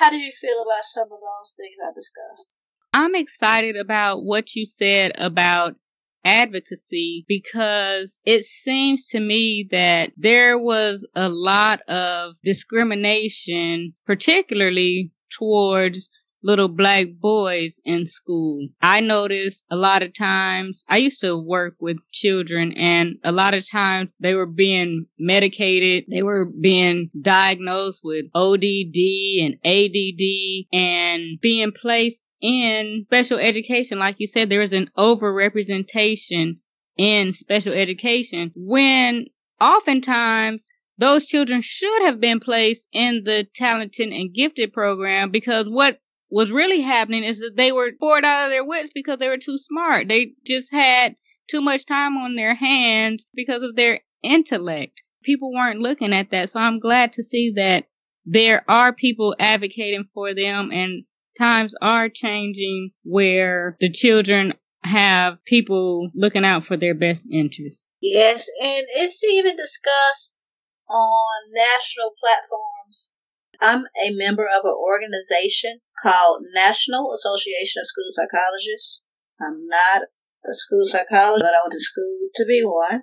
How 0.00 0.10
did 0.10 0.20
you 0.20 0.32
feel 0.32 0.60
about 0.60 0.82
some 0.82 1.04
of 1.04 1.20
those 1.20 1.54
things 1.56 1.78
I 1.80 1.94
discussed? 1.94 2.54
I'm 2.92 3.14
excited 3.14 3.76
about 3.76 4.24
what 4.24 4.56
you 4.56 4.66
said 4.66 5.12
about 5.14 5.76
advocacy 6.24 7.24
because 7.28 8.20
it 8.24 8.42
seems 8.42 9.06
to 9.10 9.20
me 9.20 9.68
that 9.70 10.10
there 10.16 10.58
was 10.58 11.06
a 11.14 11.28
lot 11.28 11.82
of 11.88 12.34
discrimination, 12.42 13.94
particularly 14.06 15.12
towards 15.38 16.08
little 16.42 16.68
black 16.68 17.06
boys 17.20 17.80
in 17.84 18.06
school. 18.06 18.66
I 18.80 19.00
noticed 19.00 19.64
a 19.70 19.76
lot 19.76 20.02
of 20.02 20.14
times 20.14 20.84
I 20.88 20.96
used 20.96 21.20
to 21.20 21.36
work 21.36 21.74
with 21.80 21.98
children 22.12 22.72
and 22.72 23.16
a 23.24 23.32
lot 23.32 23.54
of 23.54 23.68
times 23.68 24.10
they 24.20 24.34
were 24.34 24.46
being 24.46 25.06
medicated. 25.18 26.04
They 26.10 26.22
were 26.22 26.46
being 26.46 27.10
diagnosed 27.20 28.00
with 28.02 28.26
ODD 28.34 28.96
and 29.40 29.56
ADD 29.64 30.66
and 30.72 31.40
being 31.40 31.72
placed 31.72 32.24
in 32.40 33.04
special 33.06 33.38
education. 33.38 33.98
Like 33.98 34.16
you 34.18 34.26
said, 34.26 34.48
there 34.48 34.62
is 34.62 34.72
an 34.72 34.90
overrepresentation 34.96 36.56
in 36.96 37.32
special 37.32 37.72
education 37.72 38.50
when 38.54 39.26
oftentimes 39.60 40.68
those 41.00 41.24
children 41.24 41.62
should 41.62 42.02
have 42.02 42.20
been 42.20 42.40
placed 42.40 42.86
in 42.92 43.22
the 43.24 43.46
talented 43.54 44.12
and 44.12 44.34
gifted 44.34 44.70
program 44.72 45.30
because 45.30 45.68
what 45.68 45.98
was 46.30 46.52
really 46.52 46.82
happening 46.82 47.24
is 47.24 47.40
that 47.40 47.56
they 47.56 47.72
were 47.72 47.90
bored 47.98 48.24
out 48.24 48.44
of 48.44 48.50
their 48.50 48.64
wits 48.64 48.90
because 48.94 49.18
they 49.18 49.28
were 49.28 49.38
too 49.38 49.56
smart. 49.56 50.08
They 50.08 50.32
just 50.46 50.70
had 50.72 51.16
too 51.48 51.62
much 51.62 51.86
time 51.86 52.18
on 52.18 52.36
their 52.36 52.54
hands 52.54 53.26
because 53.34 53.62
of 53.62 53.76
their 53.76 54.00
intellect. 54.22 55.02
People 55.24 55.52
weren't 55.54 55.80
looking 55.80 56.12
at 56.12 56.30
that. 56.30 56.50
So 56.50 56.60
I'm 56.60 56.78
glad 56.78 57.14
to 57.14 57.22
see 57.22 57.50
that 57.56 57.86
there 58.26 58.62
are 58.68 58.92
people 58.92 59.34
advocating 59.40 60.04
for 60.12 60.34
them 60.34 60.70
and 60.70 61.04
times 61.38 61.74
are 61.80 62.10
changing 62.10 62.90
where 63.04 63.76
the 63.80 63.90
children 63.90 64.52
have 64.84 65.42
people 65.46 66.10
looking 66.14 66.44
out 66.44 66.64
for 66.64 66.76
their 66.76 66.94
best 66.94 67.26
interests. 67.32 67.94
Yes, 68.02 68.46
and 68.62 68.84
it's 68.96 69.24
even 69.24 69.56
discussed 69.56 70.49
on 70.90 71.52
national 71.54 72.12
platforms. 72.20 73.12
I'm 73.60 73.84
a 74.04 74.10
member 74.10 74.46
of 74.46 74.64
an 74.64 74.74
organization 74.76 75.80
called 76.02 76.44
National 76.54 77.12
Association 77.12 77.80
of 77.80 77.86
School 77.86 78.10
Psychologists. 78.10 79.02
I'm 79.40 79.66
not 79.66 80.02
a 80.48 80.52
school 80.52 80.84
psychologist, 80.84 81.44
but 81.44 81.54
I 81.54 81.62
went 81.62 81.72
to 81.72 81.80
school 81.80 82.28
to 82.34 82.44
be 82.46 82.62
one. 82.64 83.02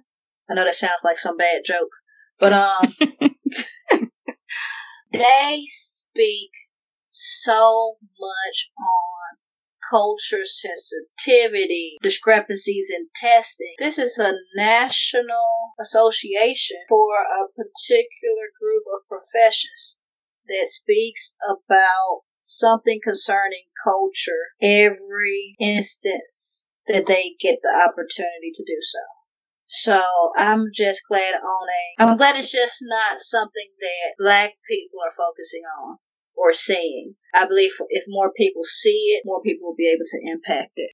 I 0.50 0.54
know 0.54 0.66
that 0.66 0.76
sounds 0.76 1.04
like 1.04 1.20
some 1.20 1.38
bad 1.38 1.62
joke, 1.66 1.92
but 2.40 2.54
um, 2.54 2.94
they 5.12 5.64
speak 5.68 6.52
so 7.10 7.96
much 8.20 8.72
on 8.78 9.38
culture 9.90 10.46
sensitivity, 10.46 11.98
discrepancies 12.02 12.92
in 12.96 13.08
testing. 13.16 13.76
This 13.80 13.98
is 13.98 14.18
a 14.18 14.34
national 14.56 15.74
association 15.80 16.78
for 16.90 17.16
a 17.24 17.48
particular 17.56 18.50
group 18.60 18.84
of 18.96 19.08
professions 19.08 20.00
that 20.48 20.68
speaks 20.68 21.36
about 21.48 22.22
something 22.42 23.00
concerning 23.04 23.66
culture 23.84 24.56
every 24.62 25.56
instance 25.60 26.70
that 26.88 27.06
they 27.06 27.36
get 27.40 27.60
the 27.62 27.84
opportunity 27.88 28.52
to 28.54 28.64
do 28.66 28.78
so. 28.82 29.00
So 29.68 30.02
I'm 30.38 30.68
just 30.74 31.02
glad 31.10 31.36
on 31.36 31.68
a, 31.68 32.04
I'm 32.04 32.18
glad 32.18 32.38
it's 32.38 32.52
just 32.52 32.78
not 32.82 33.20
something 33.20 33.68
that 33.82 34.16
black 34.18 34.54
people 34.70 35.00
are 35.06 35.12
focusing 35.12 35.64
on 35.84 35.98
or 36.38 36.54
seeing. 36.54 37.16
I 37.34 37.48
believe 37.48 37.72
if 37.90 38.06
more 38.08 38.32
people 38.36 38.64
see 38.64 39.18
it, 39.18 39.24
more 39.26 39.42
people 39.42 39.70
will 39.70 39.76
be 39.76 39.92
able 39.92 40.06
to 40.06 40.32
impact 40.32 40.74
it. 40.76 40.92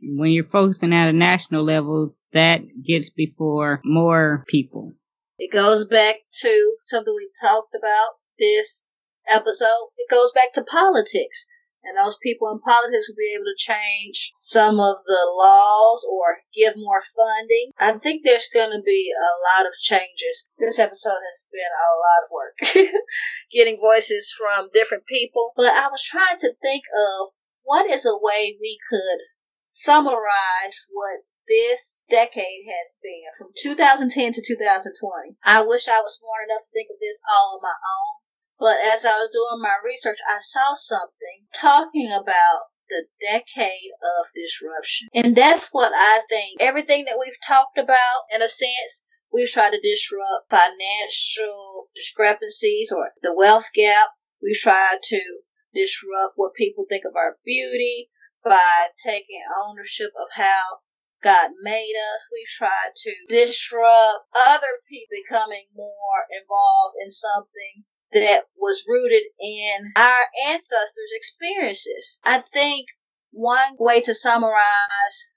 When 0.00 0.30
you're 0.30 0.44
focusing 0.44 0.92
at 0.92 1.08
a 1.08 1.12
national 1.12 1.64
level, 1.64 2.16
that 2.32 2.62
gets 2.84 3.10
before 3.10 3.80
more 3.84 4.44
people. 4.48 4.92
It 5.38 5.52
goes 5.52 5.86
back 5.86 6.16
to 6.40 6.76
something 6.80 7.14
we 7.14 7.28
talked 7.40 7.74
about 7.74 8.16
this 8.38 8.86
episode. 9.28 9.88
It 9.96 10.10
goes 10.10 10.32
back 10.32 10.52
to 10.54 10.64
politics 10.64 11.46
and 11.84 11.96
those 11.96 12.18
people 12.22 12.50
in 12.50 12.60
politics 12.60 13.08
will 13.08 13.18
be 13.18 13.34
able 13.34 13.50
to 13.50 13.58
change 13.58 14.30
some 14.34 14.78
of 14.78 14.96
the 15.06 15.22
laws 15.34 16.06
or 16.08 16.42
give 16.54 16.74
more 16.76 17.02
funding. 17.02 17.70
I 17.78 17.98
think 17.98 18.22
there's 18.22 18.50
going 18.52 18.70
to 18.70 18.82
be 18.82 19.10
a 19.12 19.32
lot 19.50 19.66
of 19.66 19.74
changes. 19.80 20.48
This 20.58 20.78
episode 20.78 21.22
has 21.22 21.48
been 21.50 21.72
a 21.72 21.92
lot 21.98 22.22
of 22.24 22.30
work 22.30 22.56
getting 23.52 23.80
voices 23.80 24.32
from 24.32 24.70
different 24.72 25.06
people, 25.06 25.52
but 25.56 25.66
I 25.66 25.88
was 25.88 26.02
trying 26.02 26.38
to 26.38 26.54
think 26.62 26.84
of 26.94 27.28
what 27.64 27.90
is 27.90 28.06
a 28.06 28.18
way 28.18 28.56
we 28.60 28.78
could 28.88 29.20
summarize 29.66 30.86
what 30.90 31.24
this 31.48 32.04
decade 32.08 32.70
has 32.70 32.98
been 33.02 33.26
from 33.36 33.48
2010 33.58 34.32
to 34.32 34.42
2020. 34.46 35.36
I 35.44 35.64
wish 35.66 35.88
I 35.88 36.00
was 36.00 36.18
smart 36.18 36.46
enough 36.46 36.62
to 36.62 36.72
think 36.72 36.88
of 36.90 37.00
this 37.00 37.18
all 37.26 37.58
on 37.58 37.60
my 37.62 37.74
own 37.74 38.22
but 38.62 38.78
as 38.78 39.04
I 39.04 39.18
was 39.18 39.34
doing 39.34 39.60
my 39.60 39.74
research, 39.84 40.18
I 40.30 40.38
saw 40.38 40.74
something 40.76 41.50
talking 41.52 42.12
about 42.12 42.70
the 42.88 43.06
decade 43.20 43.90
of 44.00 44.30
disruption. 44.36 45.08
And 45.12 45.34
that's 45.34 45.70
what 45.72 45.90
I 45.92 46.22
think 46.28 46.62
everything 46.62 47.06
that 47.06 47.18
we've 47.18 47.40
talked 47.44 47.76
about, 47.76 48.30
in 48.32 48.40
a 48.40 48.48
sense, 48.48 49.06
we've 49.32 49.50
tried 49.50 49.72
to 49.72 49.80
disrupt 49.82 50.48
financial 50.48 51.88
discrepancies 51.92 52.92
or 52.96 53.10
the 53.20 53.34
wealth 53.34 53.66
gap. 53.74 54.10
We've 54.40 54.54
tried 54.54 54.98
to 55.02 55.40
disrupt 55.74 56.34
what 56.36 56.54
people 56.54 56.84
think 56.88 57.02
of 57.04 57.16
our 57.16 57.38
beauty 57.44 58.10
by 58.44 58.94
taking 59.04 59.42
ownership 59.66 60.12
of 60.14 60.28
how 60.36 60.86
God 61.20 61.50
made 61.62 61.94
us. 61.98 62.26
We've 62.30 62.46
tried 62.46 62.94
to 62.94 63.12
disrupt 63.28 64.26
other 64.46 64.78
people 64.88 65.18
becoming 65.26 65.66
more 65.74 66.30
involved 66.30 66.94
in 67.02 67.10
something 67.10 67.86
that 68.12 68.44
was 68.56 68.84
rooted 68.88 69.24
in 69.40 69.92
our 69.96 70.26
ancestors' 70.48 71.12
experiences. 71.14 72.20
I 72.24 72.38
think 72.38 72.86
one 73.30 73.76
way 73.78 74.00
to 74.02 74.14
summarize 74.14 75.34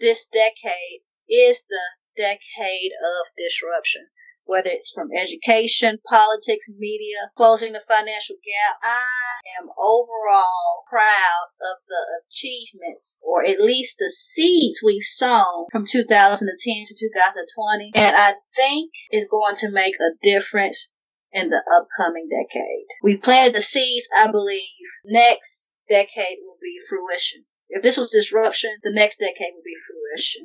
this 0.00 0.26
decade 0.26 1.02
is 1.28 1.64
the 1.68 1.84
decade 2.16 2.92
of 2.92 3.26
disruption. 3.36 4.06
Whether 4.46 4.68
it's 4.70 4.92
from 4.92 5.08
education, 5.16 6.00
politics, 6.06 6.68
media, 6.76 7.30
closing 7.34 7.72
the 7.72 7.80
financial 7.80 8.36
gap, 8.44 8.76
I 8.82 9.40
am 9.58 9.68
overall 9.78 10.84
proud 10.90 11.48
of 11.62 11.78
the 11.88 12.20
achievements 12.28 13.18
or 13.22 13.42
at 13.42 13.60
least 13.60 13.96
the 13.98 14.10
seeds 14.10 14.82
we've 14.84 15.02
sown 15.02 15.64
from 15.72 15.86
2010 15.86 16.44
to 16.84 16.94
2020. 16.94 17.92
And 17.94 18.14
I 18.14 18.34
think 18.54 18.92
it's 19.08 19.28
going 19.28 19.54
to 19.60 19.70
make 19.70 19.94
a 19.94 20.12
difference 20.22 20.90
in 21.34 21.50
the 21.50 21.62
upcoming 21.76 22.28
decade. 22.30 22.86
We 23.02 23.18
planted 23.18 23.54
the 23.54 23.60
seeds, 23.60 24.08
I 24.16 24.30
believe, 24.30 24.62
next 25.04 25.74
decade 25.88 26.38
will 26.42 26.56
be 26.62 26.78
fruition. 26.88 27.44
If 27.68 27.82
this 27.82 27.98
was 27.98 28.10
disruption, 28.10 28.70
the 28.82 28.92
next 28.92 29.18
decade 29.18 29.52
will 29.54 29.62
be 29.64 29.76
fruition. 29.86 30.44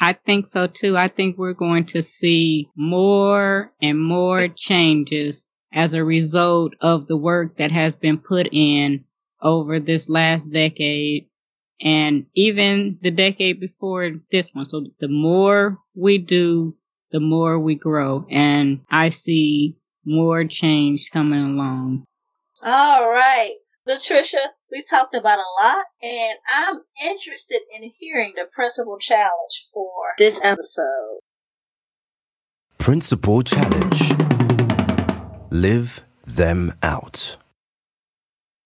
I 0.00 0.14
think 0.14 0.46
so 0.46 0.66
too. 0.66 0.96
I 0.96 1.08
think 1.08 1.36
we're 1.36 1.52
going 1.52 1.84
to 1.86 2.02
see 2.02 2.68
more 2.76 3.72
and 3.80 4.02
more 4.02 4.48
changes 4.48 5.46
as 5.72 5.94
a 5.94 6.04
result 6.04 6.72
of 6.80 7.06
the 7.06 7.16
work 7.16 7.56
that 7.58 7.70
has 7.70 7.94
been 7.94 8.18
put 8.18 8.48
in 8.52 9.04
over 9.42 9.78
this 9.78 10.08
last 10.08 10.50
decade 10.50 11.28
and 11.80 12.24
even 12.34 12.98
the 13.02 13.10
decade 13.10 13.60
before 13.60 14.10
this 14.30 14.48
one. 14.54 14.64
So 14.64 14.86
the 14.98 15.08
more 15.08 15.78
we 15.94 16.18
do, 16.18 16.74
the 17.10 17.20
more 17.20 17.58
we 17.58 17.74
grow. 17.74 18.26
And 18.30 18.80
I 18.90 19.10
see 19.10 19.76
more 20.06 20.44
change 20.44 21.10
coming 21.10 21.42
along. 21.42 22.04
All 22.62 23.10
right. 23.10 23.54
Latricia, 23.86 24.46
we've 24.72 24.88
talked 24.88 25.14
about 25.14 25.38
a 25.38 25.62
lot, 25.62 25.84
and 26.02 26.38
I'm 26.52 26.80
interested 27.04 27.60
in 27.74 27.92
hearing 27.98 28.32
the 28.34 28.44
principal 28.52 28.98
challenge 28.98 29.64
for 29.72 30.14
this 30.18 30.40
episode. 30.42 31.20
Principal 32.78 33.42
challenge 33.42 34.12
Live 35.50 36.04
them 36.26 36.74
out. 36.82 37.36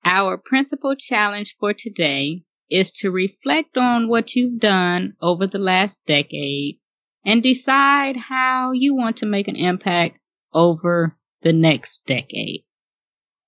Our 0.05 0.39
principal 0.39 0.97
challenge 0.97 1.57
for 1.61 1.75
today 1.75 2.43
is 2.71 2.91
to 2.93 3.11
reflect 3.11 3.77
on 3.77 4.09
what 4.09 4.35
you've 4.35 4.59
done 4.59 5.13
over 5.21 5.47
the 5.47 5.59
last 5.59 5.99
decade 6.07 6.79
and 7.25 7.43
decide 7.43 8.17
how 8.17 8.73
you 8.73 8.95
want 8.95 9.19
to 9.19 9.27
make 9.27 9.47
an 9.47 9.57
impact 9.57 10.19
over 10.55 11.17
the 11.43 11.53
next 11.53 12.01
decade. 12.07 12.63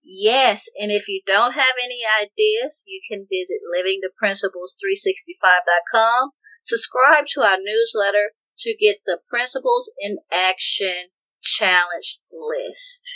Yes, 0.02 0.68
and 0.80 0.90
if 0.90 1.06
you 1.08 1.20
don't 1.26 1.54
have 1.54 1.74
any 1.82 2.00
ideas, 2.20 2.84
you 2.86 3.00
can 3.08 3.26
visit 3.30 3.60
livingtheprinciples365.com, 3.72 6.30
subscribe 6.64 7.26
to 7.28 7.40
our 7.42 7.56
newsletter 7.56 8.32
to 8.58 8.76
get 8.78 8.98
the 9.06 9.20
Principles 9.28 9.90
in 10.00 10.18
Action 10.32 11.06
Challenge 11.40 12.18
list. 12.30 13.08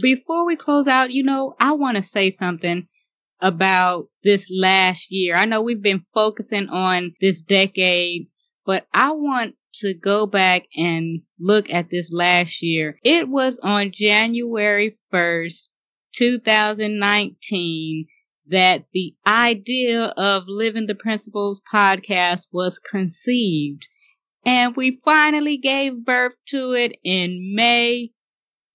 Before 0.00 0.46
we 0.46 0.56
close 0.56 0.86
out, 0.86 1.12
you 1.12 1.22
know, 1.22 1.54
I 1.60 1.72
want 1.72 1.96
to 1.96 2.02
say 2.02 2.30
something 2.30 2.88
about 3.40 4.06
this 4.24 4.48
last 4.50 5.10
year. 5.10 5.36
I 5.36 5.44
know 5.44 5.62
we've 5.62 5.82
been 5.82 6.04
focusing 6.14 6.68
on 6.68 7.12
this 7.20 7.40
decade, 7.40 8.28
but 8.64 8.86
I 8.92 9.12
want 9.12 9.54
to 9.80 9.94
go 9.94 10.26
back 10.26 10.64
and 10.76 11.20
look 11.38 11.70
at 11.70 11.90
this 11.90 12.12
last 12.12 12.62
year. 12.62 12.98
It 13.02 13.28
was 13.28 13.58
on 13.62 13.92
January 13.92 14.96
1st, 15.12 15.68
2019 16.14 18.06
that 18.48 18.84
the 18.92 19.14
idea 19.26 20.04
of 20.16 20.44
Living 20.46 20.86
the 20.86 20.94
Principles 20.94 21.60
podcast 21.72 22.48
was 22.52 22.78
conceived. 22.78 23.88
And 24.44 24.76
we 24.76 25.00
finally 25.04 25.56
gave 25.56 26.04
birth 26.04 26.34
to 26.48 26.72
it 26.72 26.96
in 27.02 27.54
May, 27.54 28.12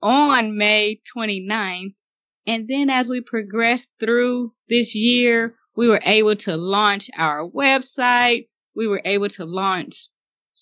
on 0.01 0.57
May 0.57 0.99
29th. 1.15 1.93
And 2.45 2.67
then 2.67 2.89
as 2.89 3.07
we 3.07 3.21
progressed 3.21 3.87
through 3.99 4.53
this 4.67 4.93
year, 4.93 5.55
we 5.75 5.87
were 5.87 6.01
able 6.03 6.35
to 6.37 6.57
launch 6.57 7.09
our 7.17 7.47
website. 7.47 8.47
We 8.75 8.87
were 8.87 9.01
able 9.05 9.29
to 9.29 9.45
launch 9.45 10.09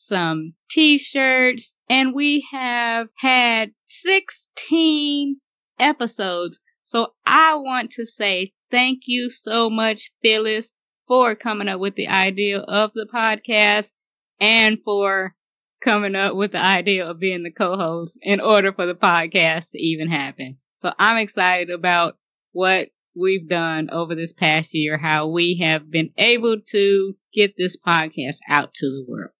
some 0.07 0.53
t-shirts, 0.69 1.73
and 1.89 2.13
we 2.13 2.47
have 2.51 3.07
had 3.17 3.71
16 3.85 5.37
episodes. 5.79 6.59
So 6.83 7.13
I 7.25 7.55
want 7.55 7.91
to 7.91 8.05
say 8.05 8.53
thank 8.71 9.01
you 9.05 9.29
so 9.29 9.69
much, 9.69 10.11
Phyllis, 10.23 10.71
for 11.07 11.35
coming 11.35 11.67
up 11.67 11.79
with 11.79 11.95
the 11.95 12.07
idea 12.07 12.59
of 12.59 12.91
the 12.93 13.07
podcast 13.13 13.91
and 14.39 14.77
for 14.83 15.35
coming 15.81 16.15
up 16.15 16.35
with 16.35 16.51
the 16.51 16.61
idea 16.63 17.05
of 17.05 17.19
being 17.19 17.43
the 17.43 17.51
co-host 17.51 18.17
in 18.21 18.39
order 18.39 18.73
for 18.73 18.85
the 18.85 18.95
podcast 18.95 19.71
to 19.71 19.79
even 19.79 20.09
happen. 20.09 20.57
So 20.77 20.93
I'm 20.99 21.17
excited 21.17 21.69
about 21.69 22.17
what 22.51 22.89
we've 23.15 23.47
done 23.47 23.89
over 23.91 24.15
this 24.15 24.33
past 24.33 24.73
year, 24.73 24.97
how 24.97 25.27
we 25.27 25.57
have 25.61 25.89
been 25.89 26.11
able 26.17 26.57
to 26.69 27.15
get 27.33 27.53
this 27.57 27.77
podcast 27.77 28.37
out 28.49 28.73
to 28.75 28.85
the 28.87 29.05
world. 29.07 29.31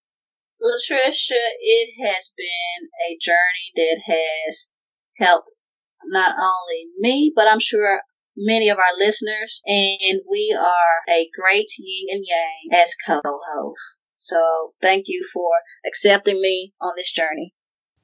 Latricia, 0.62 1.40
it 1.62 1.90
has 2.06 2.34
been 2.36 2.90
a 3.08 3.18
journey 3.22 3.72
that 3.76 4.02
has 4.08 4.72
helped 5.18 5.50
not 6.08 6.36
only 6.36 6.88
me, 7.00 7.32
but 7.36 7.48
I'm 7.48 7.60
sure 7.60 8.02
many 8.36 8.70
of 8.70 8.78
our 8.78 8.98
listeners, 8.98 9.62
and 9.66 10.22
we 10.30 10.56
are 10.58 11.14
a 11.14 11.30
great 11.40 11.68
yin 11.78 12.08
and 12.10 12.26
yang 12.28 12.82
as 12.82 12.96
co-hosts. 13.06 14.00
So 14.14 14.74
thank 14.82 15.06
you 15.08 15.26
for 15.34 15.50
accepting 15.88 16.42
me 16.42 16.74
on 16.82 16.94
this 16.98 17.12
journey. 17.12 17.54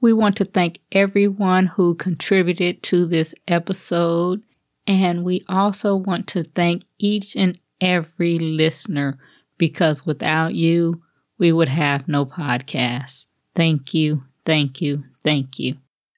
We 0.02 0.14
want 0.14 0.38
to 0.38 0.46
thank 0.46 0.80
everyone 0.92 1.68
who 1.68 1.96
contributed 1.96 2.84
to 2.84 3.06
this 3.06 3.34
episode, 3.48 4.44
and 4.88 5.24
we 5.24 5.44
also 5.50 5.96
want 5.96 6.28
to 6.28 6.44
thank 6.44 6.84
each 7.00 7.36
and 7.36 7.60
every 7.82 8.40
listener 8.40 9.18
because 9.58 10.06
without 10.06 10.54
you, 10.54 11.02
we 11.38 11.52
would 11.52 11.70
have 11.70 12.08
no 12.08 12.26
podcast. 12.26 13.28
Thank 13.56 13.94
you, 13.94 14.24
thank 14.46 14.82
you, 14.82 15.04
thank 15.24 15.60
you. 15.60 15.76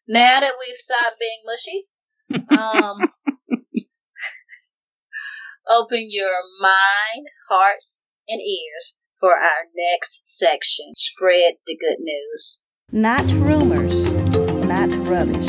Now 0.07 0.39
that 0.39 0.53
we've 0.59 0.77
stopped 0.77 1.17
being 1.19 1.39
mushy, 1.45 1.87
um, 2.49 3.09
open 5.69 6.07
your 6.09 6.33
mind, 6.59 7.27
hearts, 7.49 8.05
and 8.27 8.41
ears 8.41 8.97
for 9.15 9.33
our 9.33 9.65
next 9.75 10.27
section. 10.37 10.93
Spread 10.95 11.55
the 11.65 11.77
good 11.77 11.99
news. 11.99 12.63
Not 12.91 13.29
rumors, 13.33 14.09
not 14.65 14.93
rubbish. 15.07 15.47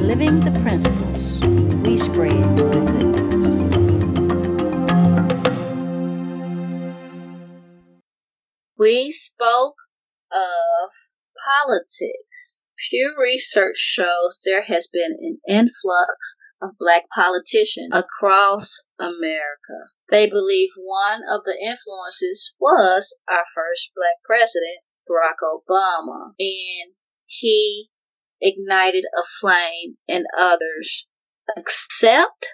Living 0.00 0.40
the 0.40 0.58
principles, 0.62 1.38
we 1.84 1.96
spread 1.96 2.49
We 8.80 9.10
spoke 9.10 9.74
of 10.32 10.90
politics. 11.44 12.66
Pew 12.88 13.14
Research 13.20 13.76
shows 13.76 14.40
there 14.42 14.62
has 14.62 14.88
been 14.90 15.12
an 15.18 15.38
influx 15.46 16.38
of 16.62 16.70
black 16.78 17.02
politicians 17.14 17.90
across 17.92 18.88
America. 18.98 19.90
They 20.10 20.30
believe 20.30 20.70
one 20.78 21.20
of 21.30 21.44
the 21.44 21.58
influences 21.60 22.54
was 22.58 23.18
our 23.30 23.44
first 23.54 23.92
black 23.94 24.16
president, 24.24 24.78
Barack 25.06 25.44
Obama, 25.44 26.32
and 26.38 26.94
he 27.26 27.90
ignited 28.40 29.04
a 29.14 29.22
flame 29.42 29.98
in 30.08 30.24
others 30.38 31.06
accept 31.54 32.48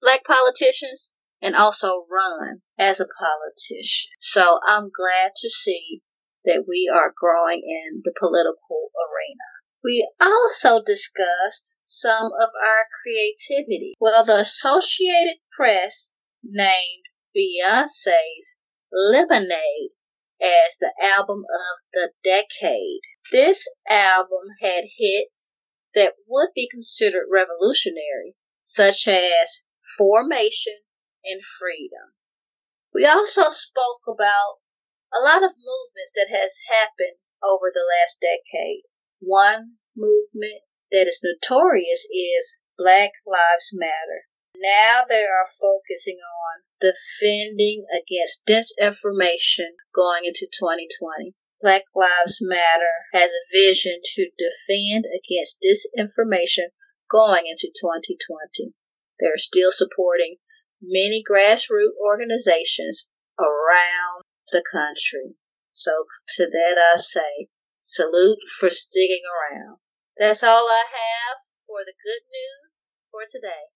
black 0.00 0.22
politicians 0.24 1.12
and 1.42 1.56
also 1.56 2.06
run 2.10 2.62
as 2.78 3.00
a 3.00 3.06
politician. 3.18 4.10
So 4.20 4.60
I'm 4.66 4.90
glad 4.96 5.32
to 5.36 5.50
see 5.50 6.00
that 6.44 6.64
we 6.68 6.90
are 6.92 7.12
growing 7.14 7.62
in 7.66 8.02
the 8.04 8.14
political 8.18 8.90
arena. 8.96 9.62
We 9.84 10.08
also 10.20 10.80
discussed 10.80 11.76
some 11.84 12.26
of 12.26 12.50
our 12.64 12.86
creativity. 13.02 13.94
Well, 13.98 14.24
the 14.24 14.38
Associated 14.38 15.38
Press 15.56 16.12
named 16.44 17.04
Beyonce's 17.36 18.56
Lemonade 18.92 19.90
as 20.40 20.76
the 20.78 20.92
album 21.02 21.38
of 21.38 21.78
the 21.92 22.12
decade. 22.22 23.00
This 23.32 23.68
album 23.88 24.42
had 24.60 24.84
hits 24.98 25.54
that 25.94 26.14
would 26.28 26.50
be 26.54 26.68
considered 26.70 27.26
revolutionary, 27.30 28.36
such 28.62 29.08
as 29.08 29.64
Formation 29.98 30.78
and 31.24 31.42
Freedom. 31.44 32.14
We 32.94 33.06
also 33.06 33.50
spoke 33.50 34.04
about 34.08 34.60
a 35.12 35.20
lot 35.20 35.44
of 35.44 35.56
movements 35.56 36.12
that 36.14 36.28
has 36.30 36.60
happened 36.68 37.20
over 37.42 37.72
the 37.72 37.86
last 37.98 38.20
decade. 38.20 38.84
One 39.20 39.78
movement 39.96 40.64
that 40.90 41.06
is 41.06 41.22
notorious 41.24 42.06
is 42.12 42.60
Black 42.78 43.12
Lives 43.26 43.72
Matter. 43.72 44.28
Now 44.56 45.02
they 45.08 45.24
are 45.24 45.48
focusing 45.60 46.18
on 46.18 46.62
defending 46.80 47.86
against 47.90 48.44
disinformation 48.46 49.78
going 49.94 50.24
into 50.24 50.46
2020. 50.46 51.34
Black 51.60 51.84
Lives 51.94 52.38
Matter 52.42 53.06
has 53.12 53.30
a 53.30 53.48
vision 53.52 54.00
to 54.02 54.30
defend 54.36 55.06
against 55.06 55.62
disinformation 55.62 56.74
going 57.10 57.46
into 57.46 57.70
2020. 57.72 58.74
They're 59.20 59.36
still 59.36 59.70
supporting 59.70 60.36
many 60.82 61.22
grassroots 61.22 61.94
organizations 62.04 63.08
around 63.38 64.22
the 64.50 64.64
country. 64.72 65.36
So 65.70 65.92
to 66.36 66.46
that 66.46 66.76
I 66.94 66.98
say, 66.98 67.48
salute 67.78 68.38
for 68.58 68.70
sticking 68.70 69.22
around. 69.24 69.78
That's 70.18 70.42
all 70.42 70.66
I 70.66 70.84
have 70.90 71.38
for 71.66 71.80
the 71.86 71.94
good 72.04 72.22
news 72.30 72.92
for 73.10 73.22
today. 73.28 73.70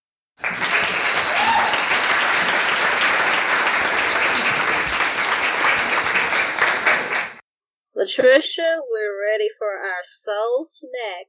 Latricia, 7.96 8.80
we're 8.90 9.26
ready 9.26 9.48
for 9.58 9.70
our 9.70 10.02
soul 10.04 10.64
snack. 10.66 11.26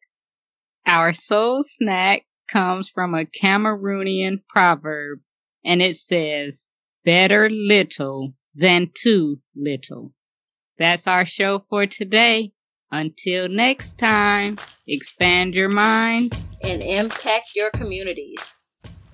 Our 0.86 1.14
soul 1.14 1.64
snack 1.64 2.24
comes 2.50 2.90
from 2.90 3.14
a 3.14 3.24
Cameroonian 3.26 4.40
proverb, 4.50 5.20
and 5.66 5.82
it 5.82 5.96
says, 5.96 6.68
Better 7.06 7.50
little 7.50 8.34
than 8.54 8.92
too 8.94 9.40
little. 9.56 10.12
That's 10.78 11.08
our 11.08 11.26
show 11.26 11.64
for 11.70 11.86
today. 11.86 12.52
Until 12.92 13.48
next 13.50 13.98
time, 13.98 14.58
expand 14.88 15.56
your 15.56 15.70
minds 15.70 16.48
and 16.62 16.84
impact 16.84 17.52
your 17.56 17.70
communities. 17.72 18.64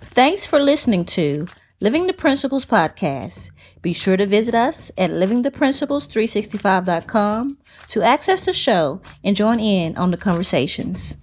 Thanks 0.01 0.45
for 0.45 0.59
listening 0.59 1.05
to 1.05 1.47
Living 1.81 2.05
the 2.07 2.13
Principles 2.13 2.65
podcast. 2.65 3.51
Be 3.81 3.93
sure 3.93 4.15
to 4.15 4.25
visit 4.25 4.55
us 4.55 4.91
at 4.97 5.11
livingtheprinciples365.com 5.11 7.57
to 7.89 8.01
access 8.01 8.39
the 8.41 8.53
show 8.53 9.01
and 9.23 9.35
join 9.35 9.59
in 9.59 9.97
on 9.97 10.11
the 10.11 10.17
conversations. 10.17 11.17